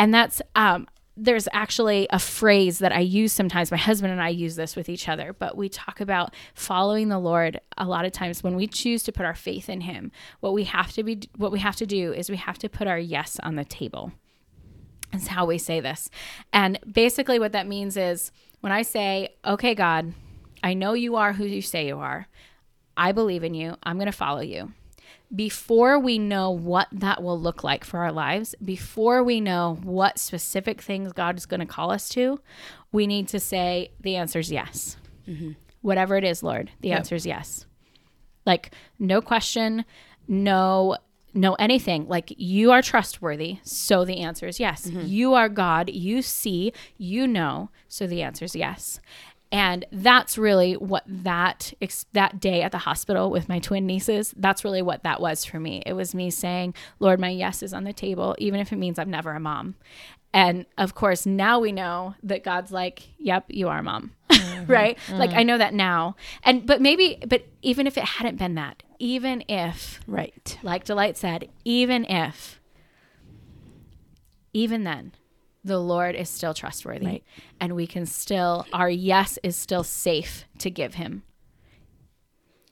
And 0.00 0.12
that's, 0.12 0.42
um, 0.56 0.88
there's 1.16 1.46
actually 1.52 2.06
a 2.10 2.18
phrase 2.18 2.78
that 2.78 2.92
I 2.92 3.00
use 3.00 3.32
sometimes. 3.32 3.70
My 3.70 3.76
husband 3.76 4.12
and 4.12 4.22
I 4.22 4.30
use 4.30 4.56
this 4.56 4.74
with 4.74 4.88
each 4.88 5.08
other, 5.08 5.32
but 5.32 5.56
we 5.56 5.68
talk 5.68 6.00
about 6.00 6.34
following 6.54 7.08
the 7.08 7.18
Lord 7.18 7.60
a 7.76 7.84
lot 7.84 8.04
of 8.04 8.12
times 8.12 8.42
when 8.42 8.54
we 8.54 8.66
choose 8.66 9.02
to 9.04 9.12
put 9.12 9.26
our 9.26 9.34
faith 9.34 9.68
in 9.68 9.82
him. 9.82 10.10
What 10.40 10.54
we 10.54 10.64
have 10.64 10.92
to 10.92 11.02
be 11.02 11.20
what 11.36 11.52
we 11.52 11.58
have 11.58 11.76
to 11.76 11.86
do 11.86 12.12
is 12.12 12.30
we 12.30 12.36
have 12.36 12.58
to 12.58 12.68
put 12.68 12.86
our 12.86 12.98
yes 12.98 13.38
on 13.42 13.56
the 13.56 13.64
table. 13.64 14.12
That's 15.12 15.26
how 15.26 15.44
we 15.44 15.58
say 15.58 15.80
this. 15.80 16.08
And 16.52 16.78
basically 16.90 17.38
what 17.38 17.52
that 17.52 17.68
means 17.68 17.98
is 17.98 18.32
when 18.60 18.72
I 18.72 18.80
say, 18.80 19.36
"Okay, 19.44 19.74
God, 19.74 20.14
I 20.64 20.72
know 20.72 20.94
you 20.94 21.16
are 21.16 21.34
who 21.34 21.44
you 21.44 21.60
say 21.60 21.86
you 21.86 21.98
are. 21.98 22.26
I 22.96 23.12
believe 23.12 23.44
in 23.44 23.52
you. 23.52 23.76
I'm 23.82 23.96
going 23.96 24.06
to 24.06 24.12
follow 24.12 24.40
you." 24.40 24.72
Before 25.34 25.98
we 25.98 26.18
know 26.18 26.50
what 26.50 26.88
that 26.92 27.22
will 27.22 27.40
look 27.40 27.64
like 27.64 27.84
for 27.84 28.00
our 28.00 28.12
lives, 28.12 28.54
before 28.62 29.22
we 29.24 29.40
know 29.40 29.78
what 29.82 30.18
specific 30.18 30.80
things 30.80 31.12
God 31.12 31.36
is 31.36 31.46
going 31.46 31.60
to 31.60 31.66
call 31.66 31.90
us 31.90 32.08
to, 32.10 32.40
we 32.92 33.06
need 33.06 33.28
to 33.28 33.40
say 33.40 33.92
the 34.00 34.16
answer 34.16 34.38
is 34.38 34.52
yes. 34.52 34.96
Mm-hmm. 35.26 35.52
Whatever 35.80 36.16
it 36.16 36.24
is, 36.24 36.42
Lord, 36.42 36.70
the 36.80 36.88
yep. 36.88 36.98
answer 36.98 37.14
is 37.14 37.26
yes. 37.26 37.66
Like 38.44 38.74
no 38.98 39.20
question, 39.20 39.84
no 40.28 40.96
no 41.34 41.54
anything. 41.54 42.06
Like 42.08 42.34
you 42.36 42.70
are 42.72 42.82
trustworthy, 42.82 43.58
so 43.62 44.04
the 44.04 44.20
answer 44.20 44.46
is 44.46 44.60
yes. 44.60 44.86
Mm-hmm. 44.86 45.06
You 45.06 45.34
are 45.34 45.48
God, 45.48 45.88
you 45.88 46.20
see, 46.20 46.72
you 46.98 47.26
know, 47.26 47.70
so 47.88 48.06
the 48.06 48.22
answer 48.22 48.44
is 48.44 48.54
yes. 48.54 49.00
And 49.52 49.84
that's 49.92 50.38
really 50.38 50.74
what 50.78 51.04
that 51.06 51.74
that 52.14 52.40
day 52.40 52.62
at 52.62 52.72
the 52.72 52.78
hospital 52.78 53.30
with 53.30 53.50
my 53.50 53.58
twin 53.58 53.86
nieces, 53.86 54.34
that's 54.38 54.64
really 54.64 54.80
what 54.80 55.02
that 55.02 55.20
was 55.20 55.44
for 55.44 55.60
me. 55.60 55.82
It 55.84 55.92
was 55.92 56.14
me 56.14 56.30
saying, 56.30 56.74
"Lord, 56.98 57.20
my 57.20 57.28
yes 57.28 57.62
is 57.62 57.74
on 57.74 57.84
the 57.84 57.92
table, 57.92 58.34
even 58.38 58.58
if 58.60 58.72
it 58.72 58.76
means 58.76 58.98
I'm 58.98 59.10
never 59.10 59.32
a 59.32 59.40
mom." 59.40 59.74
And 60.32 60.64
of 60.78 60.94
course, 60.94 61.26
now 61.26 61.60
we 61.60 61.70
know 61.70 62.14
that 62.22 62.42
God's 62.42 62.72
like, 62.72 63.10
"Yep, 63.18 63.46
you 63.48 63.68
are 63.68 63.78
a 63.78 63.82
mom." 63.82 64.12
Mm-hmm. 64.42 64.72
right? 64.72 64.98
Mm-hmm. 65.06 65.18
Like 65.18 65.32
I 65.34 65.42
know 65.42 65.58
that 65.58 65.74
now. 65.74 66.16
And 66.42 66.66
but 66.66 66.80
maybe 66.80 67.18
but 67.26 67.46
even 67.60 67.86
if 67.86 67.96
it 67.96 68.04
hadn't 68.04 68.38
been 68.38 68.54
that, 68.54 68.82
even 68.98 69.44
if 69.48 70.00
right. 70.06 70.58
Like 70.62 70.84
Delight 70.84 71.16
said, 71.16 71.48
even 71.64 72.04
if 72.06 72.60
even 74.52 74.84
then 74.84 75.12
the 75.64 75.78
Lord 75.78 76.14
is 76.14 76.28
still 76.28 76.54
trustworthy 76.54 77.06
right. 77.06 77.24
and 77.60 77.74
we 77.74 77.86
can 77.86 78.06
still, 78.06 78.66
our 78.72 78.90
yes 78.90 79.38
is 79.42 79.56
still 79.56 79.84
safe 79.84 80.44
to 80.58 80.70
give 80.70 80.94
him. 80.94 81.22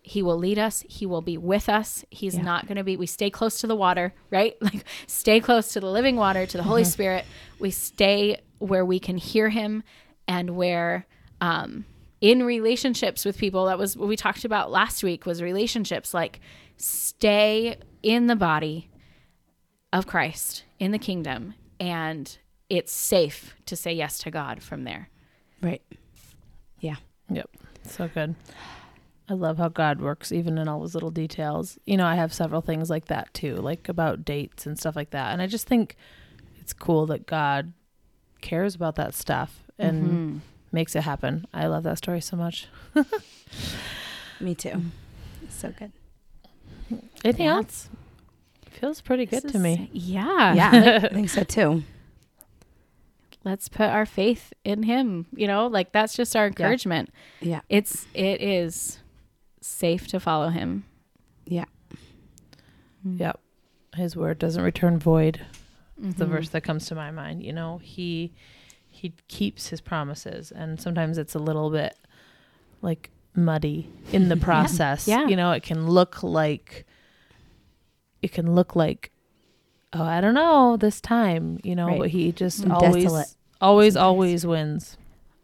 He 0.03 0.22
will 0.22 0.38
lead 0.38 0.59
us. 0.59 0.84
He 0.88 1.07
will 1.07 1.20
be 1.20 1.38
with 1.38 1.68
us. 1.68 2.05
He's 2.11 2.34
yeah. 2.34 2.43
not 2.43 2.66
going 2.66 2.78
to 2.78 2.84
be, 2.84 2.97
we 2.97 3.07
stay 3.07 3.30
close 3.30 3.61
to 3.61 3.66
the 3.66 3.76
water, 3.76 4.12
right? 4.30 4.57
Like 4.62 4.84
stay 5.07 5.41
close 5.41 5.72
to 5.74 5.80
the 5.80 5.91
living 5.91 6.16
water, 6.16 6.47
to 6.47 6.57
the 6.57 6.62
Holy 6.62 6.82
mm-hmm. 6.82 6.91
Spirit. 6.91 7.24
We 7.59 7.70
stay 7.70 8.41
where 8.59 8.84
we 8.84 8.99
can 8.99 9.16
hear 9.16 9.51
him 9.51 9.82
and 10.26 10.51
where, 10.51 11.07
um, 11.41 11.84
in 12.20 12.43
relationships 12.43 13.24
with 13.24 13.38
people, 13.38 13.66
that 13.66 13.78
was 13.78 13.97
what 13.97 14.09
we 14.09 14.16
talked 14.16 14.45
about 14.45 14.70
last 14.70 15.03
week 15.03 15.24
was 15.24 15.41
relationships. 15.41 16.12
Like 16.12 16.41
stay 16.76 17.78
in 18.03 18.26
the 18.26 18.36
body 18.36 18.91
of 19.93 20.07
Christ 20.07 20.64
in 20.78 20.93
the 20.93 20.99
kingdom 20.99 21.55
and 21.78 22.38
it's 22.71 22.93
safe 22.93 23.55
to 23.66 23.77
say 23.77 23.93
yes 23.93 24.18
to 24.21 24.31
God 24.31 24.62
from 24.62 24.85
there. 24.85 25.09
Right. 25.61 25.83
Yeah. 26.81 26.97
Yep. 27.29 27.51
So 27.85 28.09
good. 28.09 28.35
I 29.29 29.35
love 29.35 29.59
how 29.59 29.68
God 29.68 30.01
works 30.01 30.33
even 30.33 30.57
in 30.59 30.66
all 30.68 30.81
those 30.81 30.95
little 30.95 31.11
details. 31.11 31.79
You 31.85 31.97
know, 31.97 32.07
I 32.07 32.14
have 32.14 32.33
several 32.33 32.62
things 32.62 32.89
like 32.91 33.05
that 33.07 33.33
too, 33.35 33.57
like 33.57 33.89
about 33.89 34.25
dates 34.25 34.66
and 34.66 34.79
stuff 34.79 34.97
like 34.97 35.11
that. 35.11 35.33
And 35.33 35.43
I 35.43 35.47
just 35.47 35.66
think 35.66 35.97
it's 36.61 36.73
cool 36.73 37.07
that 37.07 37.27
God 37.27 37.73
cares 38.41 38.75
about 38.75 38.95
that 38.97 39.14
stuff 39.14 39.62
and 39.79 40.03
Mm-hmm. 40.03 40.39
makes 40.73 40.97
it 40.97 41.03
happen. 41.03 41.47
I 41.55 41.66
love 41.66 41.83
that 41.85 41.99
story 41.99 42.21
so 42.21 42.37
much. 42.37 42.66
Me 44.41 44.55
too. 44.55 44.83
So 45.49 45.73
good. 45.79 45.93
Anything 47.25 47.47
Yeah. 47.47 47.57
else? 47.57 47.89
Feels 48.71 49.01
pretty 49.01 49.27
good 49.27 49.43
This 49.43 49.53
to 49.53 49.59
me. 49.59 49.91
Yeah. 49.93 50.55
Yeah, 50.55 51.01
I 51.05 51.09
think 51.14 51.29
so 51.29 51.45
too. 51.45 51.83
Let's 53.45 53.68
put 53.68 53.88
our 53.88 54.05
faith 54.05 54.53
in 54.64 54.82
him, 54.82 55.26
you 55.34 55.47
know? 55.47 55.66
Like 55.66 55.93
that's 55.93 56.14
just 56.14 56.36
our 56.36 56.47
encouragement. 56.47 57.11
Yeah. 57.41 57.61
It's 57.68 58.07
it 58.14 58.43
is 58.43 58.99
safe 59.61 60.07
to 60.09 60.20
follow 60.20 60.49
him. 60.49 60.84
Yeah. 61.47 61.64
Hmm. 63.03 63.16
Yep. 63.16 63.41
His 63.97 64.14
word 64.16 64.38
doesn't 64.38 64.62
return 64.62 64.99
void. 64.99 65.41
It's 66.03 66.16
the 66.16 66.24
mm-hmm. 66.24 66.34
verse 66.34 66.49
that 66.51 66.62
comes 66.62 66.86
to 66.86 66.95
my 66.95 67.11
mind. 67.11 67.43
You 67.43 67.53
know, 67.53 67.78
he 67.78 68.32
he 68.88 69.14
keeps 69.28 69.68
his 69.68 69.80
promises, 69.80 70.51
and 70.51 70.80
sometimes 70.80 71.18
it's 71.18 71.34
a 71.34 71.38
little 71.38 71.70
bit 71.70 71.97
like 72.82 73.11
muddy 73.34 73.91
in 74.12 74.28
the 74.28 74.36
process. 74.49 75.09
Yeah. 75.09 75.26
You 75.26 75.36
know, 75.36 75.53
it 75.53 75.62
can 75.62 75.88
look 75.88 76.22
like 76.22 76.86
it 78.22 78.32
can 78.32 78.55
look 78.55 78.76
like 78.76 79.12
oh, 79.93 80.03
I 80.05 80.20
don't 80.20 80.34
know 80.34 80.76
this 80.76 81.01
time. 81.01 81.59
You 81.62 81.74
know, 81.74 81.86
Right. 81.86 81.99
but 81.99 82.11
he 82.11 82.32
just 82.32 82.66
always 82.68 83.05
desolate 83.05 83.26
always 83.61 83.95
sometimes. 83.95 84.05
always 84.07 84.47
wins. 84.47 84.97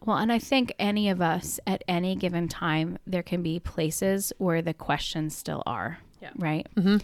Well, 0.04 0.16
and 0.18 0.32
I 0.32 0.38
think 0.38 0.72
any 0.78 1.08
of 1.10 1.20
us 1.20 1.58
at 1.66 1.82
any 1.88 2.14
given 2.14 2.46
time, 2.48 2.98
there 3.06 3.22
can 3.24 3.42
be 3.42 3.58
places 3.58 4.32
where 4.38 4.62
the 4.62 4.72
questions 4.74 5.36
still 5.36 5.62
are. 5.66 5.98
Yeah. 6.22 6.30
Right. 6.36 6.66
Mm-hmm. 6.76 6.98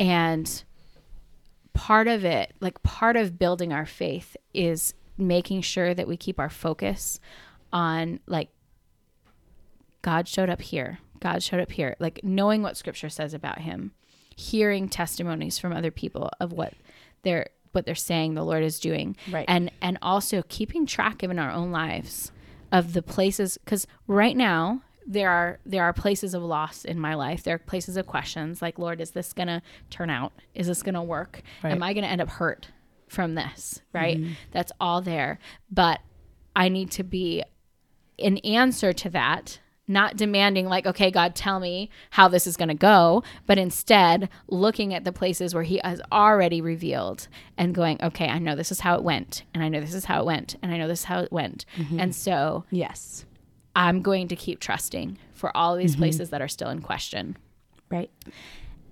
And 0.00 0.64
part 1.72 2.08
of 2.08 2.24
it, 2.24 2.52
like 2.60 2.82
part 2.82 3.16
of 3.16 3.38
building 3.38 3.72
our 3.72 3.86
faith, 3.86 4.36
is 4.52 4.94
making 5.16 5.60
sure 5.60 5.94
that 5.94 6.08
we 6.08 6.16
keep 6.16 6.40
our 6.40 6.50
focus 6.50 7.20
on 7.72 8.18
like 8.26 8.48
God 10.02 10.26
showed 10.28 10.50
up 10.50 10.60
here. 10.60 10.98
God 11.20 11.42
showed 11.42 11.60
up 11.60 11.70
here. 11.72 11.94
Like 12.00 12.20
knowing 12.24 12.62
what 12.62 12.76
scripture 12.76 13.08
says 13.08 13.32
about 13.32 13.60
him, 13.60 13.92
hearing 14.36 14.88
testimonies 14.88 15.58
from 15.58 15.72
other 15.72 15.90
people 15.90 16.30
of 16.40 16.52
what 16.52 16.74
they're 17.22 17.48
what 17.72 17.86
they're 17.86 17.94
saying 17.94 18.34
the 18.34 18.44
Lord 18.44 18.62
is 18.62 18.78
doing. 18.78 19.16
Right. 19.30 19.44
And 19.48 19.70
and 19.82 19.98
also 20.00 20.42
keeping 20.48 20.86
track 20.86 21.22
of 21.22 21.30
in 21.30 21.38
our 21.38 21.50
own 21.50 21.72
lives 21.72 22.30
of 22.72 22.92
the 22.92 23.02
places 23.02 23.58
cuz 23.64 23.86
right 24.06 24.36
now 24.36 24.82
there 25.06 25.30
are 25.30 25.58
there 25.66 25.84
are 25.84 25.92
places 25.92 26.34
of 26.34 26.42
loss 26.42 26.84
in 26.84 26.98
my 26.98 27.14
life. 27.14 27.42
There 27.42 27.54
are 27.54 27.58
places 27.58 27.96
of 27.96 28.06
questions 28.06 28.62
like 28.62 28.78
Lord, 28.78 29.00
is 29.00 29.10
this 29.10 29.32
going 29.32 29.48
to 29.48 29.62
turn 29.90 30.10
out? 30.10 30.32
Is 30.54 30.66
this 30.66 30.82
going 30.82 30.94
to 30.94 31.02
work? 31.02 31.42
Right. 31.62 31.72
Am 31.72 31.82
I 31.82 31.92
going 31.92 32.04
to 32.04 32.10
end 32.10 32.20
up 32.20 32.28
hurt 32.28 32.68
from 33.08 33.34
this? 33.34 33.82
Right? 33.92 34.18
Mm-hmm. 34.18 34.32
That's 34.52 34.72
all 34.80 35.02
there. 35.02 35.38
But 35.70 36.00
I 36.56 36.68
need 36.68 36.90
to 36.92 37.02
be 37.02 37.42
an 38.18 38.38
answer 38.38 38.92
to 38.92 39.10
that 39.10 39.58
not 39.86 40.16
demanding 40.16 40.66
like 40.66 40.86
okay 40.86 41.10
god 41.10 41.34
tell 41.34 41.60
me 41.60 41.90
how 42.10 42.26
this 42.28 42.46
is 42.46 42.56
going 42.56 42.68
to 42.68 42.74
go 42.74 43.22
but 43.46 43.58
instead 43.58 44.28
looking 44.48 44.94
at 44.94 45.04
the 45.04 45.12
places 45.12 45.54
where 45.54 45.62
he 45.62 45.80
has 45.84 46.00
already 46.10 46.60
revealed 46.60 47.28
and 47.58 47.74
going 47.74 48.00
okay 48.02 48.28
i 48.28 48.38
know 48.38 48.54
this 48.56 48.72
is 48.72 48.80
how 48.80 48.94
it 48.94 49.02
went 49.02 49.42
and 49.52 49.62
i 49.62 49.68
know 49.68 49.80
this 49.80 49.94
is 49.94 50.06
how 50.06 50.20
it 50.20 50.24
went 50.26 50.56
and 50.62 50.72
i 50.72 50.76
know 50.78 50.88
this 50.88 51.00
is 51.00 51.04
how 51.04 51.20
it 51.20 51.30
went 51.32 51.64
mm-hmm. 51.76 52.00
and 52.00 52.14
so 52.14 52.64
Yes. 52.70 53.24
i'm 53.76 54.00
going 54.00 54.28
to 54.28 54.36
keep 54.36 54.58
trusting 54.60 55.18
for 55.32 55.54
all 55.56 55.76
these 55.76 55.92
mm-hmm. 55.92 56.00
places 56.02 56.30
that 56.30 56.40
are 56.40 56.48
still 56.48 56.70
in 56.70 56.80
question 56.80 57.36
Right. 57.90 58.10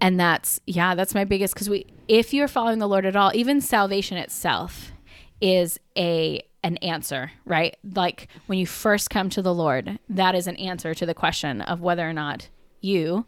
and 0.00 0.20
that's 0.20 0.60
yeah 0.66 0.94
that's 0.94 1.14
my 1.14 1.24
biggest 1.24 1.54
because 1.54 1.70
we 1.70 1.86
if 2.08 2.34
you're 2.34 2.48
following 2.48 2.78
the 2.78 2.88
lord 2.88 3.06
at 3.06 3.16
all 3.16 3.30
even 3.34 3.60
salvation 3.60 4.18
itself 4.18 4.92
is 5.40 5.78
a 5.96 6.42
an 6.62 6.76
answer 6.78 7.32
right 7.44 7.76
like 7.94 8.28
when 8.46 8.58
you 8.58 8.66
first 8.66 9.10
come 9.10 9.28
to 9.28 9.42
the 9.42 9.54
lord 9.54 9.98
that 10.08 10.34
is 10.34 10.46
an 10.46 10.56
answer 10.56 10.94
to 10.94 11.04
the 11.06 11.14
question 11.14 11.60
of 11.60 11.80
whether 11.80 12.08
or 12.08 12.12
not 12.12 12.48
you 12.80 13.26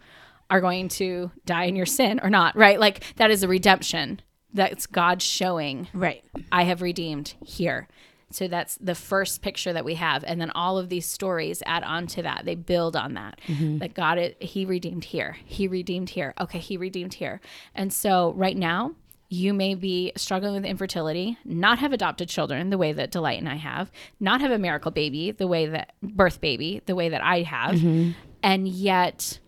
are 0.51 0.61
going 0.61 0.89
to 0.89 1.31
die 1.47 1.65
in 1.65 1.75
your 1.77 1.87
sin 1.87 2.21
or 2.23 2.31
not 2.31 2.55
right 2.57 2.79
like 2.79 3.03
that 3.17 3.31
is 3.31 3.43
a 3.43 3.49
redemption 3.49 4.21
that's 4.53 4.87
god 4.87 5.21
showing 5.21 5.89
Right. 5.93 6.23
I 6.53 6.63
have 6.65 6.81
redeemed 6.83 7.35
here. 7.45 7.89
So 8.31 8.49
that's 8.49 8.77
the 8.81 8.97
first 8.97 9.43
picture 9.43 9.73
that 9.73 9.85
we 9.85 9.95
have. 9.95 10.25
And 10.25 10.41
then 10.41 10.51
all 10.51 10.77
of 10.77 10.89
these 10.89 11.07
stories 11.07 11.63
add 11.67 11.85
on 11.85 12.09
to 12.09 12.23
that. 12.23 12.43
They 12.45 12.57
build 12.57 12.97
on 12.97 13.15
that. 13.15 13.41
Mm-hmm. 13.47 13.79
That 13.79 13.95
God, 13.95 14.19
it, 14.19 14.43
He 14.43 14.65
redeemed 14.65 15.05
here. 15.05 15.37
He 15.45 15.69
redeemed 15.69 16.11
here. 16.11 16.35
Okay, 16.41 16.59
He 16.59 16.77
redeemed 16.77 17.15
here. 17.15 17.41
And 17.77 17.93
so 17.93 18.33
right 18.33 18.57
now, 18.57 18.95
you 19.29 19.53
may 19.53 19.75
be 19.75 20.13
struggling 20.17 20.55
with 20.55 20.65
infertility, 20.65 21.39
not 21.45 21.79
have 21.79 21.93
adopted 21.93 22.29
children 22.29 22.71
the 22.71 22.79
way 22.79 22.93
that 22.93 23.11
Delight 23.11 23.39
and 23.39 23.49
I 23.49 23.57
have, 23.57 23.91
not 24.21 24.41
have 24.41 24.51
a 24.51 24.59
miracle 24.59 24.91
baby 24.91 25.31
the 25.31 25.47
way 25.47 25.67
that 25.67 25.95
birth 26.03 26.41
baby 26.41 26.83
the 26.87 26.95
way 26.95 27.09
that 27.09 27.23
I 27.23 27.43
have, 27.43 27.77
mm-hmm. 27.77 28.13
and 28.43 28.69
yet 28.69 29.39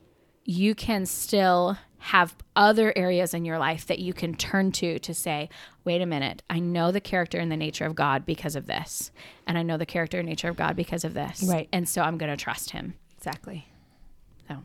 you 0.44 0.74
can 0.74 1.06
still 1.06 1.76
have 1.98 2.36
other 2.54 2.92
areas 2.94 3.34
in 3.34 3.44
your 3.44 3.58
life 3.58 3.86
that 3.86 3.98
you 3.98 4.12
can 4.12 4.32
turn 4.34 4.70
to 4.70 4.96
to 5.00 5.12
say, 5.12 5.48
wait 5.84 6.00
a 6.00 6.06
minute, 6.06 6.40
I 6.48 6.60
know 6.60 6.92
the 6.92 7.00
character 7.00 7.38
and 7.38 7.50
the 7.50 7.56
nature 7.56 7.84
of 7.84 7.96
God 7.96 8.24
because 8.24 8.54
of 8.54 8.66
this. 8.66 9.10
And 9.44 9.58
I 9.58 9.62
know 9.62 9.76
the 9.76 9.86
character 9.86 10.20
and 10.20 10.28
nature 10.28 10.48
of 10.48 10.56
God 10.56 10.76
because 10.76 11.04
of 11.04 11.14
this. 11.14 11.42
Right. 11.42 11.68
And 11.72 11.88
so 11.88 12.02
I'm 12.02 12.16
going 12.16 12.30
to 12.30 12.36
trust 12.36 12.70
him. 12.70 12.94
Exactly. 13.18 13.66
So 14.48 14.58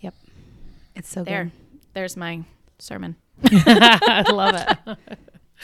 Yep. 0.00 0.14
It's 0.94 1.10
so 1.10 1.24
there, 1.24 1.44
good. 1.44 1.52
there's 1.92 2.16
my 2.16 2.44
sermon. 2.78 3.16
I 3.44 4.24
love 4.30 4.54
it. 4.54 5.18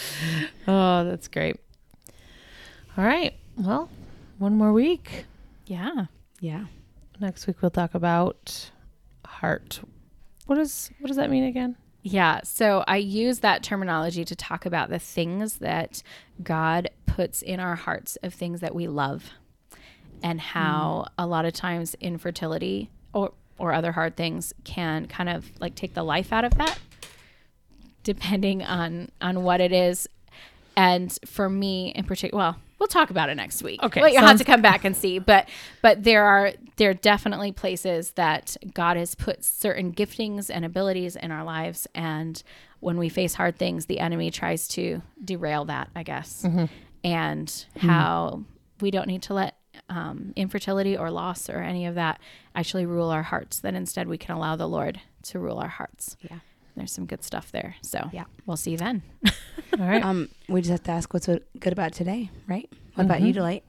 oh, 0.68 1.04
that's 1.04 1.28
great. 1.28 1.56
All 2.96 3.04
right. 3.04 3.34
Well, 3.56 3.88
one 4.38 4.56
more 4.56 4.72
week. 4.72 5.24
Yeah. 5.66 6.06
Yeah. 6.40 6.66
Next 7.20 7.46
week 7.46 7.62
we'll 7.62 7.70
talk 7.70 7.94
about 7.94 8.70
heart. 9.24 9.80
What 10.46 10.58
is 10.58 10.90
what 10.98 11.08
does 11.08 11.16
that 11.16 11.30
mean 11.30 11.44
again? 11.44 11.76
Yeah. 12.02 12.40
So 12.42 12.84
I 12.86 12.96
use 12.96 13.40
that 13.40 13.62
terminology 13.62 14.24
to 14.24 14.34
talk 14.34 14.66
about 14.66 14.90
the 14.90 14.98
things 14.98 15.58
that 15.58 16.02
God 16.42 16.90
puts 17.06 17.42
in 17.42 17.60
our 17.60 17.76
hearts 17.76 18.16
of 18.22 18.34
things 18.34 18.60
that 18.60 18.74
we 18.74 18.88
love 18.88 19.30
and 20.22 20.40
how 20.40 21.06
mm. 21.06 21.12
a 21.18 21.26
lot 21.26 21.44
of 21.44 21.52
times 21.52 21.94
infertility 22.00 22.90
or 23.12 23.32
or 23.58 23.72
other 23.72 23.92
hard 23.92 24.16
things 24.16 24.52
can 24.64 25.06
kind 25.06 25.28
of 25.28 25.50
like 25.60 25.74
take 25.74 25.94
the 25.94 26.02
life 26.02 26.32
out 26.32 26.44
of 26.44 26.56
that 26.56 26.78
depending 28.02 28.62
on 28.62 29.10
on 29.20 29.42
what 29.42 29.60
it 29.60 29.72
is. 29.72 30.08
And 30.76 31.16
for 31.26 31.48
me 31.48 31.92
in 31.94 32.04
particular 32.04 32.38
well 32.42 32.56
we'll 32.82 32.88
talk 32.88 33.10
about 33.10 33.28
it 33.28 33.36
next 33.36 33.62
week. 33.62 33.80
Okay, 33.80 34.00
well, 34.00 34.12
you'll 34.12 34.22
have 34.22 34.38
to 34.38 34.44
come 34.44 34.60
back 34.60 34.84
and 34.84 34.96
see. 34.96 35.20
But 35.20 35.48
but 35.82 36.02
there 36.02 36.24
are 36.24 36.52
there 36.76 36.90
are 36.90 36.94
definitely 36.94 37.52
places 37.52 38.12
that 38.12 38.56
god 38.74 38.96
has 38.96 39.14
put 39.14 39.44
certain 39.44 39.92
giftings 39.92 40.50
and 40.52 40.64
abilities 40.64 41.14
in 41.14 41.30
our 41.30 41.44
lives. 41.44 41.86
And 41.94 42.42
when 42.80 42.98
we 42.98 43.08
face 43.08 43.34
hard 43.34 43.56
things 43.56 43.86
the 43.86 44.00
enemy 44.00 44.30
tries 44.32 44.66
to 44.66 45.00
derail 45.24 45.64
that 45.66 45.88
i 45.94 46.02
guess. 46.02 46.44
And 47.04 47.66
how 47.78 48.42
we 48.80 48.90
don't 48.90 49.06
need 49.06 49.22
to 49.22 49.34
let 49.34 49.56
um, 49.88 50.32
infertility 50.36 50.96
or 50.96 51.10
loss 51.10 51.48
or 51.48 51.58
any 51.58 51.86
of 51.86 51.94
that 51.94 52.20
actually 52.54 52.86
rule 52.86 53.10
our 53.10 53.22
hearts 53.22 53.60
that 53.60 53.74
instead 53.74 54.08
we 54.08 54.18
can 54.18 54.34
allow 54.34 54.56
the 54.56 54.68
lord 54.68 55.00
to 55.22 55.38
rule 55.38 55.58
our 55.58 55.68
hearts. 55.68 56.16
Yeah. 56.20 56.38
There's 56.76 56.92
some 56.92 57.06
good 57.06 57.22
stuff 57.22 57.52
there 57.52 57.76
so 57.82 58.08
Yeah. 58.12 58.24
we'll 58.46 58.56
see 58.56 58.72
you 58.72 58.76
then 58.76 59.02
All 59.78 59.86
right. 59.88 60.04
Um, 60.04 60.28
we 60.48 60.60
just 60.60 60.70
have 60.70 60.82
to 60.82 60.90
ask 60.90 61.14
what's 61.14 61.26
good 61.26 61.72
about 61.72 61.94
today, 61.94 62.28
right? 62.46 62.68
What 62.94 63.04
about 63.04 63.22
you. 63.22 63.32
Delight? 63.32 63.64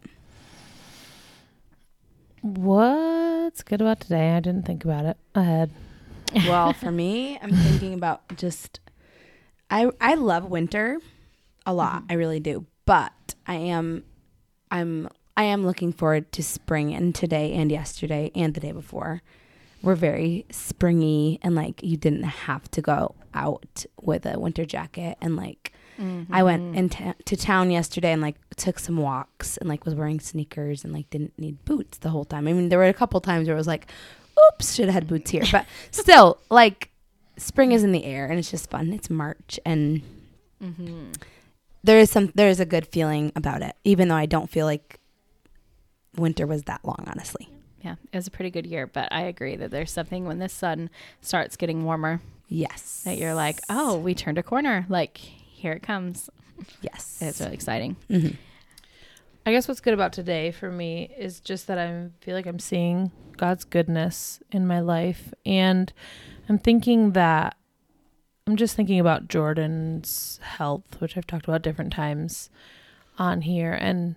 What's 2.41 3.64
good 3.64 3.80
about 3.82 4.01
today? 4.01 4.32
I 4.36 4.39
didn't 4.41 4.66
think 4.66 4.84
about 4.84 5.06
it 5.06 5.18
ahead. 5.34 5.72
well, 6.47 6.74
for 6.74 6.91
me, 6.91 7.39
I'm 7.41 7.51
thinking 7.54 7.93
about 7.93 8.36
just 8.36 8.80
I 9.70 9.89
I 10.01 10.16
love 10.16 10.45
winter 10.49 10.99
a 11.66 11.74
lot. 11.74 12.04
I 12.10 12.16
really 12.16 12.41
do. 12.41 12.66
But 12.86 13.36
I 13.47 13.56
am 13.56 14.04
I'm 14.72 15.08
I 15.38 15.45
am 15.45 15.66
looking 15.66 15.93
forward 15.93 16.32
to 16.34 16.43
spring 16.43 16.93
and 16.93 17.16
today 17.16 17.54
and 17.54 17.72
yesterday 17.72 18.30
and 18.36 18.54
the 18.54 18.60
day 18.60 18.72
before. 18.74 19.22
We're 19.84 19.95
very 19.95 20.45
springy 20.49 21.39
and 21.43 21.53
like 21.55 21.84
you 21.84 21.97
didn't 21.97 22.23
have 22.23 22.71
to 22.71 22.81
go 22.81 23.13
out 23.34 23.86
with 24.01 24.25
a 24.25 24.39
winter 24.39 24.65
jacket 24.65 25.17
and 25.21 25.36
like 25.36 25.73
I 26.31 26.41
went 26.43 26.75
into 26.75 27.13
to 27.25 27.36
town 27.38 27.69
yesterday 27.69 28.11
and 28.11 28.21
like 28.21 28.36
took 28.57 28.79
some 28.79 28.97
walks 28.97 29.57
and 29.57 29.69
like 29.69 29.86
was 29.86 29.93
wearing 29.93 30.19
sneakers 30.19 30.84
and 30.84 30.91
like 30.91 31.07
didn't 31.11 31.38
need 31.38 31.63
boots 31.65 31.99
the 31.99 32.09
whole 32.09 32.25
time. 32.25 32.47
I 32.47 32.53
mean, 32.53 32.69
there 32.69 32.79
were 32.79 32.86
a 32.88 32.93
couple 32.93 33.21
times 33.21 33.47
where 33.47 33.55
I 33.55 33.57
was 33.59 33.67
like, 33.67 33.86
"Oops, 34.53 34.73
should 34.73 34.86
have 34.86 34.93
had 34.95 35.07
boots 35.07 35.29
here," 35.31 35.43
but 35.51 35.65
still, 35.91 36.39
like 36.49 36.89
spring 37.38 37.71
is 37.73 37.84
in 37.84 37.91
the 37.91 38.05
air 38.05 38.25
and 38.25 38.39
it's 38.39 38.49
just 38.49 38.69
fun. 38.71 38.91
It's 38.93 39.09
March 39.09 39.59
and 39.65 40.01
Mm-hmm. 40.63 41.11
there 41.84 41.99
is 41.99 42.09
some 42.09 42.31
there 42.36 42.49
is 42.49 42.59
a 42.59 42.65
good 42.65 42.88
feeling 42.88 43.31
about 43.36 43.61
it, 43.61 43.75
even 43.84 44.07
though 44.07 44.15
I 44.15 44.25
don't 44.25 44.49
feel 44.49 44.65
like 44.65 44.99
winter 46.15 46.47
was 46.47 46.63
that 46.63 46.84
long, 46.84 47.03
honestly. 47.07 47.49
Yeah, 47.84 47.95
it 48.11 48.15
was 48.17 48.27
a 48.27 48.31
pretty 48.31 48.49
good 48.49 48.65
year, 48.65 48.88
but 48.88 49.09
I 49.11 49.21
agree 49.23 49.55
that 49.57 49.69
there's 49.71 49.91
something 49.91 50.25
when 50.25 50.39
the 50.39 50.47
sun 50.49 50.89
starts 51.21 51.57
getting 51.57 51.84
warmer 51.84 52.21
Yes. 52.47 53.01
that 53.05 53.17
you're 53.17 53.34
like, 53.36 53.59
oh, 53.69 53.97
we 53.97 54.15
turned 54.15 54.38
a 54.38 54.43
corner. 54.43 54.86
Like, 54.88 55.17
here 55.17 55.73
it 55.73 55.84
comes. 55.84 56.29
Yes. 56.81 57.17
It's 57.21 57.41
really 57.41 57.53
exciting. 57.53 57.97
Mhm. 58.09 58.38
I 59.45 59.51
guess 59.51 59.67
what's 59.67 59.81
good 59.81 59.93
about 59.93 60.13
today 60.13 60.51
for 60.51 60.71
me 60.71 61.11
is 61.17 61.41
just 61.41 61.67
that 61.67 61.77
I 61.77 62.07
feel 62.21 62.34
like 62.36 62.45
I'm 62.45 62.59
seeing 62.59 63.11
God's 63.36 63.65
goodness 63.65 64.39
in 64.51 64.65
my 64.65 64.79
life. 64.79 65.34
And 65.45 65.91
I'm 66.47 66.57
thinking 66.59 67.11
that 67.11 67.57
I'm 68.47 68.55
just 68.55 68.75
thinking 68.77 68.99
about 69.01 69.27
Jordan's 69.27 70.39
health, 70.41 70.99
which 71.01 71.17
I've 71.17 71.27
talked 71.27 71.45
about 71.47 71.61
different 71.61 71.91
times 71.91 72.49
on 73.17 73.41
here. 73.41 73.73
And 73.73 74.15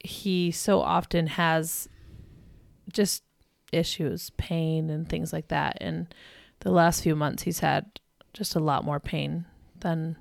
he 0.00 0.50
so 0.50 0.80
often 0.80 1.28
has 1.28 1.88
just 2.92 3.22
issues, 3.72 4.30
pain, 4.36 4.90
and 4.90 5.08
things 5.08 5.32
like 5.32 5.48
that. 5.48 5.78
And 5.80 6.14
the 6.60 6.70
last 6.70 7.02
few 7.02 7.16
months, 7.16 7.42
he's 7.42 7.60
had 7.60 7.86
just 8.32 8.54
a 8.54 8.60
lot 8.60 8.84
more 8.84 9.00
pain 9.00 9.46
than 9.80 10.16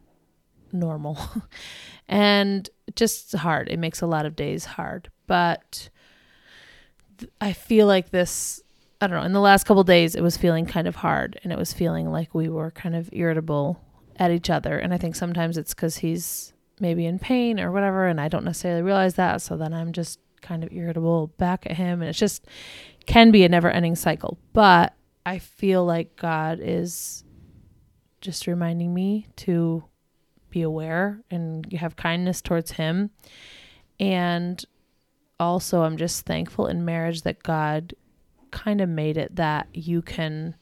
normal. 0.71 1.17
and 2.07 2.69
just 2.95 3.33
hard. 3.33 3.69
It 3.69 3.79
makes 3.79 4.01
a 4.01 4.07
lot 4.07 4.25
of 4.25 4.35
days 4.35 4.65
hard. 4.65 5.09
But 5.27 5.89
th- 7.17 7.31
I 7.39 7.53
feel 7.53 7.87
like 7.87 8.09
this 8.09 8.61
I 9.03 9.07
don't 9.07 9.17
know, 9.17 9.25
in 9.25 9.33
the 9.33 9.39
last 9.39 9.63
couple 9.63 9.83
days 9.83 10.13
it 10.13 10.21
was 10.21 10.37
feeling 10.37 10.67
kind 10.67 10.87
of 10.87 10.97
hard 10.97 11.39
and 11.43 11.51
it 11.51 11.57
was 11.57 11.73
feeling 11.73 12.11
like 12.11 12.35
we 12.35 12.49
were 12.49 12.69
kind 12.69 12.95
of 12.95 13.09
irritable 13.11 13.81
at 14.17 14.29
each 14.29 14.51
other 14.51 14.77
and 14.77 14.93
I 14.93 14.99
think 14.99 15.15
sometimes 15.15 15.57
it's 15.57 15.73
cuz 15.73 15.97
he's 15.97 16.53
maybe 16.79 17.07
in 17.07 17.17
pain 17.17 17.59
or 17.59 17.71
whatever 17.71 18.05
and 18.05 18.21
I 18.21 18.27
don't 18.27 18.45
necessarily 18.45 18.83
realize 18.83 19.15
that 19.15 19.41
so 19.41 19.57
then 19.57 19.73
I'm 19.73 19.91
just 19.91 20.19
kind 20.51 20.65
of 20.65 20.73
irritable 20.73 21.27
back 21.37 21.65
at 21.65 21.77
him 21.77 22.01
and 22.01 22.09
it's 22.09 22.19
just 22.19 22.45
can 23.05 23.31
be 23.31 23.45
a 23.45 23.49
never-ending 23.49 23.95
cycle. 23.95 24.37
But 24.51 24.93
I 25.25 25.39
feel 25.39 25.85
like 25.85 26.17
God 26.17 26.59
is 26.61 27.23
just 28.19 28.47
reminding 28.47 28.93
me 28.93 29.27
to 29.37 29.85
be 30.49 30.61
aware 30.61 31.21
and 31.31 31.65
you 31.69 31.77
have 31.77 31.95
kindness 31.95 32.41
towards 32.41 32.71
him. 32.71 33.11
And 33.97 34.61
also, 35.39 35.83
I'm 35.83 35.95
just 35.95 36.25
thankful 36.25 36.67
in 36.67 36.83
marriage 36.83 37.21
that 37.21 37.43
God 37.43 37.93
kind 38.51 38.81
of 38.81 38.89
made 38.89 39.15
it 39.15 39.37
that 39.37 39.69
you 39.73 40.01
can, 40.01 40.55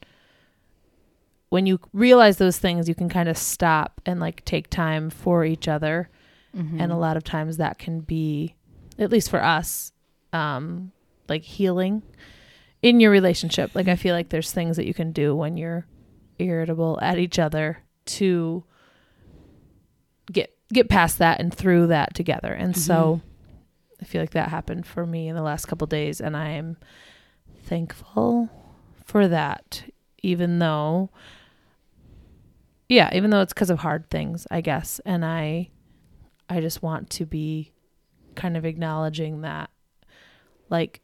when 1.49 1.65
you 1.65 1.79
realize 1.93 2.37
those 2.37 2.59
things, 2.59 2.87
you 2.87 2.93
can 2.93 3.09
kind 3.09 3.27
of 3.27 3.39
stop 3.39 4.01
and 4.05 4.19
like 4.19 4.45
take 4.45 4.69
time 4.69 5.09
for 5.09 5.43
each 5.43 5.67
other. 5.67 6.11
Mm-hmm. 6.55 6.79
And 6.79 6.91
a 6.91 6.97
lot 6.97 7.17
of 7.17 7.23
times 7.23 7.57
that 7.57 7.79
can 7.79 8.01
be, 8.01 8.55
at 8.99 9.11
least 9.11 9.29
for 9.29 9.41
us, 9.43 9.91
um, 10.33 10.91
like 11.27 11.43
healing 11.43 12.03
in 12.81 12.99
your 12.99 13.11
relationship. 13.11 13.71
Like, 13.73 13.87
I 13.87 13.95
feel 13.95 14.13
like 14.13 14.29
there's 14.29 14.51
things 14.51 14.77
that 14.77 14.85
you 14.85 14.93
can 14.93 15.11
do 15.11 15.35
when 15.35 15.57
you're 15.57 15.87
irritable 16.37 16.99
at 17.01 17.17
each 17.17 17.37
other 17.37 17.79
to 18.05 18.63
get 20.31 20.55
get 20.71 20.89
past 20.89 21.17
that 21.17 21.39
and 21.39 21.53
through 21.53 21.87
that 21.87 22.13
together. 22.13 22.53
And 22.53 22.75
so 22.77 23.21
I 24.01 24.05
feel 24.05 24.21
like 24.21 24.31
that 24.31 24.49
happened 24.49 24.85
for 24.85 25.05
me 25.05 25.27
in 25.27 25.35
the 25.35 25.41
last 25.41 25.65
couple 25.65 25.87
days 25.87 26.21
and 26.21 26.35
I 26.35 26.49
am 26.51 26.77
thankful 27.63 28.49
for 29.05 29.27
that 29.27 29.83
even 30.21 30.59
though 30.59 31.09
yeah, 32.87 33.09
even 33.13 33.29
though 33.29 33.41
it's 33.41 33.53
cuz 33.53 33.69
of 33.69 33.79
hard 33.79 34.09
things, 34.09 34.47
I 34.49 34.61
guess. 34.61 34.99
And 35.05 35.23
I 35.23 35.69
I 36.49 36.61
just 36.61 36.81
want 36.81 37.09
to 37.11 37.25
be 37.25 37.73
kind 38.39 38.55
of 38.57 38.65
acknowledging 38.65 39.41
that 39.41 39.69
like 40.69 41.01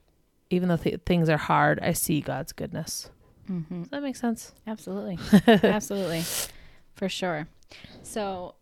even 0.49 0.69
though 0.69 0.77
th- 0.77 1.01
things 1.05 1.27
are 1.29 1.38
hard, 1.38 1.79
I 1.81 1.93
see 1.93 2.21
God's 2.21 2.51
goodness. 2.53 3.09
Mm-hmm. 3.51 3.81
Does 3.81 3.89
that 3.91 4.01
make 4.03 4.15
sense? 4.15 4.53
Absolutely. 4.67 5.19
Absolutely. 5.47 6.23
For 6.95 7.09
sure. 7.09 7.47
So 8.03 8.55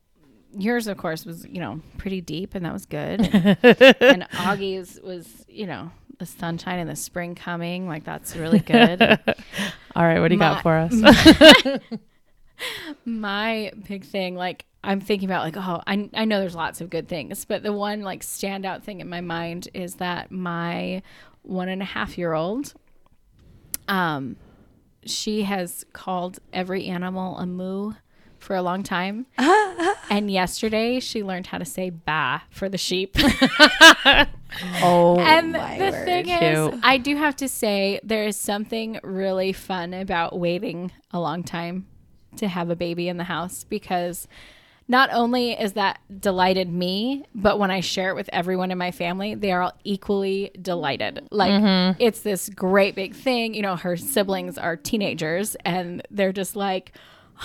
yours 0.57 0.87
of 0.87 0.97
course 0.97 1.25
was, 1.25 1.45
you 1.45 1.59
know, 1.59 1.81
pretty 1.97 2.21
deep 2.21 2.55
and 2.55 2.65
that 2.65 2.73
was 2.73 2.85
good. 2.85 3.21
and 3.21 4.27
Augie's 4.33 4.99
was, 5.03 5.45
you 5.47 5.67
know, 5.67 5.91
the 6.19 6.25
sunshine 6.25 6.79
and 6.79 6.89
the 6.89 6.95
spring 6.95 7.35
coming. 7.35 7.87
Like 7.87 8.03
that's 8.05 8.35
really 8.35 8.59
good. 8.59 9.01
All 9.95 10.03
right, 10.03 10.19
what 10.19 10.29
do 10.29 10.35
you 10.35 10.39
My- 10.39 10.53
got 10.55 10.63
for 10.63 10.77
us? 10.77 11.79
My 13.05 13.71
big 13.87 14.05
thing, 14.05 14.35
like 14.35 14.65
I'm 14.83 14.99
thinking 14.99 15.29
about 15.29 15.43
like, 15.43 15.57
oh, 15.57 15.81
I 15.87 16.09
I 16.13 16.25
know 16.25 16.39
there's 16.39 16.55
lots 16.55 16.81
of 16.81 16.89
good 16.89 17.07
things, 17.07 17.45
but 17.45 17.63
the 17.63 17.73
one 17.73 18.01
like 18.01 18.21
standout 18.21 18.83
thing 18.83 18.99
in 19.01 19.09
my 19.09 19.21
mind 19.21 19.69
is 19.73 19.95
that 19.95 20.31
my 20.31 21.01
one 21.41 21.69
and 21.69 21.81
a 21.81 21.85
half 21.85 22.17
year 22.17 22.33
old 22.33 22.73
um 23.89 24.37
she 25.05 25.43
has 25.43 25.85
called 25.91 26.39
every 26.53 26.85
animal 26.85 27.37
a 27.37 27.45
moo 27.45 27.93
for 28.39 28.55
a 28.55 28.61
long 28.61 28.83
time. 28.83 29.25
and 30.09 30.29
yesterday 30.29 30.99
she 30.99 31.23
learned 31.23 31.47
how 31.47 31.57
to 31.57 31.65
say 31.65 31.89
ba 31.89 32.43
for 32.49 32.69
the 32.69 32.77
sheep. 32.77 33.17
Oh, 34.83 35.17
and 35.19 35.53
my 35.53 35.79
the 35.79 35.91
word. 35.91 36.05
thing 36.05 36.29
is, 36.29 36.79
I 36.83 36.99
do 36.99 37.15
have 37.15 37.35
to 37.37 37.47
say 37.47 37.99
there 38.03 38.25
is 38.25 38.37
something 38.37 38.99
really 39.03 39.51
fun 39.51 39.95
about 39.95 40.37
waiting 40.37 40.91
a 41.09 41.19
long 41.19 41.43
time 41.43 41.87
to 42.37 42.47
have 42.47 42.69
a 42.69 42.75
baby 42.75 43.07
in 43.07 43.17
the 43.17 43.23
house 43.23 43.63
because 43.63 44.27
not 44.87 45.09
only 45.13 45.53
is 45.53 45.73
that 45.73 45.99
delighted 46.19 46.71
me, 46.71 47.25
but 47.33 47.57
when 47.57 47.71
I 47.71 47.79
share 47.79 48.09
it 48.09 48.15
with 48.15 48.29
everyone 48.33 48.69
in 48.71 48.77
my 48.77 48.91
family, 48.91 49.33
they 49.33 49.51
are 49.51 49.61
all 49.61 49.77
equally 49.83 50.51
delighted. 50.61 51.27
Like 51.31 51.51
mm-hmm. 51.51 52.01
it's 52.03 52.21
this 52.21 52.49
great 52.49 52.95
big 52.95 53.15
thing. 53.15 53.53
You 53.53 53.61
know, 53.61 53.75
her 53.75 53.95
siblings 53.95 54.57
are 54.57 54.75
teenagers 54.75 55.55
and 55.63 56.05
they're 56.11 56.33
just 56.33 56.55
like, 56.55 56.91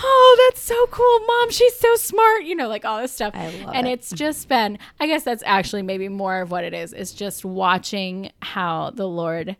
Oh, 0.01 0.47
that's 0.47 0.61
so 0.61 0.85
cool, 0.91 1.19
mom. 1.25 1.49
She's 1.49 1.75
so 1.77 1.95
smart. 1.95 2.43
You 2.43 2.55
know, 2.55 2.67
like 2.67 2.85
all 2.85 3.01
this 3.01 3.11
stuff. 3.11 3.33
I 3.35 3.49
love 3.63 3.73
and 3.73 3.87
it. 3.87 3.91
it's 3.93 4.11
just 4.11 4.47
been, 4.47 4.77
I 4.99 5.07
guess 5.07 5.23
that's 5.23 5.43
actually 5.45 5.81
maybe 5.81 6.09
more 6.09 6.41
of 6.41 6.51
what 6.51 6.63
it 6.63 6.73
is. 6.73 6.93
It's 6.93 7.13
just 7.13 7.43
watching 7.43 8.31
how 8.41 8.91
the 8.91 9.07
Lord 9.07 9.55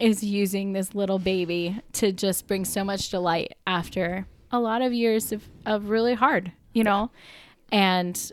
is 0.00 0.22
using 0.22 0.72
this 0.72 0.94
little 0.94 1.18
baby 1.18 1.80
to 1.94 2.12
just 2.12 2.46
bring 2.46 2.64
so 2.64 2.84
much 2.84 3.08
delight 3.08 3.54
after 3.66 4.26
a 4.50 4.60
lot 4.60 4.82
of 4.82 4.92
years 4.92 5.32
of, 5.32 5.42
of 5.64 5.88
really 5.88 6.14
hard, 6.14 6.52
you 6.72 6.84
know? 6.84 7.10
And 7.72 8.32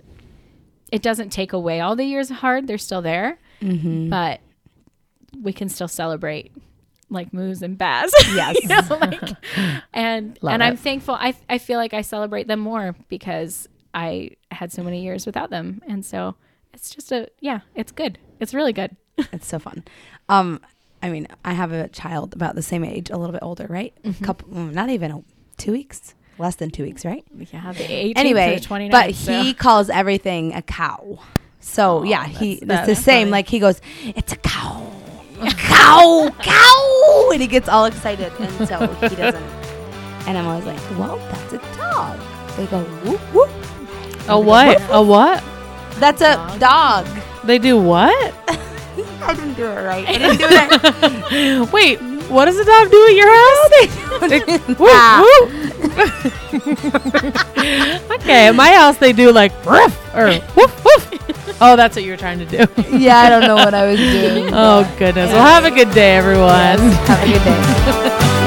it 0.92 1.02
doesn't 1.02 1.30
take 1.32 1.54
away 1.54 1.80
all 1.80 1.96
the 1.96 2.06
years 2.06 2.30
of 2.32 2.38
hard, 2.38 2.68
they're 2.68 2.78
still 2.78 3.02
there, 3.02 3.38
Mm-hmm. 3.62 4.10
but 4.10 4.42
we 5.42 5.54
can 5.54 5.70
still 5.70 5.88
celebrate 5.88 6.52
like 7.10 7.34
moos 7.34 7.62
and 7.62 7.78
baz. 7.78 8.14
Yes. 8.36 8.58
you 8.62 8.68
know, 8.68 8.82
like, 9.00 9.22
and 9.94 10.38
Love 10.42 10.54
and 10.54 10.64
I'm 10.64 10.76
thankful. 10.78 11.16
I 11.16 11.34
I 11.50 11.58
feel 11.60 11.78
like 11.80 11.94
I 11.94 12.02
celebrate 12.02 12.48
them 12.48 12.60
more 12.60 12.94
because 13.08 13.70
I 13.94 14.32
had 14.52 14.72
so 14.74 14.84
many 14.84 15.02
years 15.04 15.26
without 15.26 15.50
them, 15.50 15.82
and 15.88 16.04
so 16.06 16.36
it's 16.74 16.90
just 16.94 17.12
a 17.12 17.30
yeah, 17.40 17.62
it's 17.74 17.92
good. 17.94 18.20
It's 18.40 18.54
really 18.54 18.74
good. 18.74 18.96
It's 19.32 19.48
so 19.48 19.60
fun. 19.60 19.84
Um, 20.28 20.60
I 21.02 21.10
mean, 21.10 21.28
I 21.46 21.54
have 21.54 21.72
a 21.72 21.88
child 21.88 22.34
about 22.34 22.56
the 22.56 22.62
same 22.64 22.84
age, 22.84 23.10
a 23.10 23.18
little 23.18 23.34
bit 23.34 23.44
older, 23.44 23.68
right? 23.70 23.94
Mm-hmm. 24.04 24.26
Couple, 24.26 24.50
not 24.58 24.90
even 24.90 25.12
a, 25.12 25.24
two 25.64 25.72
weeks, 25.72 26.14
less 26.38 26.56
than 26.56 26.70
two 26.70 26.84
weeks, 26.84 27.06
right? 27.06 27.24
Yeah, 27.52 27.72
the 27.74 27.84
18th 27.84 28.14
anyway, 28.18 28.56
to 28.60 28.62
the 28.62 28.68
29th. 28.76 28.92
but 28.92 29.16
so- 29.16 29.42
he 29.42 29.54
calls 29.54 29.90
everything 29.90 30.54
a 30.54 30.62
cow. 30.62 31.20
So 31.60 32.00
Aw, 32.00 32.04
yeah, 32.04 32.26
he 32.26 32.56
that's- 32.60 32.88
it's 32.90 33.00
the 33.00 33.04
same. 33.04 33.28
funny. 33.28 33.32
Like 33.32 33.48
he 33.48 33.60
goes, 33.60 33.80
"It's 34.04 34.34
a 34.34 34.36
cow, 34.38 34.86
a 35.42 35.50
cow, 35.74 36.30
cow," 36.42 37.30
and 37.32 37.42
he 37.42 37.48
gets 37.48 37.70
all 37.70 37.86
excited, 37.86 38.32
and 38.40 38.68
so 38.68 38.86
he 39.10 39.16
doesn't. 39.24 39.42
And 40.28 40.38
I'm 40.38 40.46
always 40.48 40.66
like, 40.66 40.80
"Well, 41.00 41.18
that's 41.32 41.54
a 41.54 41.58
dog." 41.78 42.20
They 42.58 42.66
go, 42.68 42.82
"Whoop 43.06 43.22
whoop." 43.34 43.50
A 44.28 44.38
what? 44.40 44.82
A 44.92 45.02
what? 45.02 45.42
That's 46.00 46.22
a 46.22 46.36
dog. 46.60 47.08
They 47.46 47.60
do 47.60 47.78
what? 47.80 48.34
I 49.24 49.34
didn't 49.34 49.54
do 49.56 49.66
it 49.66 49.84
right. 49.84 50.06
I 50.08 50.18
didn't 50.18 50.38
do 50.38 50.48
it. 51.66 51.72
Wait, 51.72 52.00
what 52.30 52.46
does 52.46 52.58
the 52.58 52.66
dog 52.66 52.92
do 52.92 53.06
at 53.06 53.16
your 53.16 53.30
house? 53.30 53.70
Ah. 54.80 55.22
woo. 55.24 55.48
okay, 58.16 58.48
at 58.48 58.56
my 58.56 58.72
house 58.72 58.98
they 58.98 59.14
do 59.14 59.32
like 59.32 59.52
ruff 59.66 60.16
or 60.16 60.28
woof 60.56 60.86
woof. 60.86 61.14
Oh, 61.62 61.76
that's 61.76 61.96
what 61.96 62.04
you 62.04 62.12
were 62.12 62.18
trying 62.18 62.40
to 62.40 62.46
do. 62.46 62.58
yeah, 62.98 63.20
I 63.20 63.30
don't 63.30 63.44
know 63.44 63.56
what 63.56 63.74
I 63.74 63.88
was 63.88 63.98
doing. 63.98 64.50
Oh 64.54 64.84
goodness. 64.98 65.32
Well, 65.32 65.46
have 65.46 65.66
a 65.66 65.72
good 65.72 65.92
day, 65.92 66.16
everyone. 66.16 66.52
Have 67.08 67.24
a 67.24 67.26
good 67.26 67.44
day. 67.44 68.40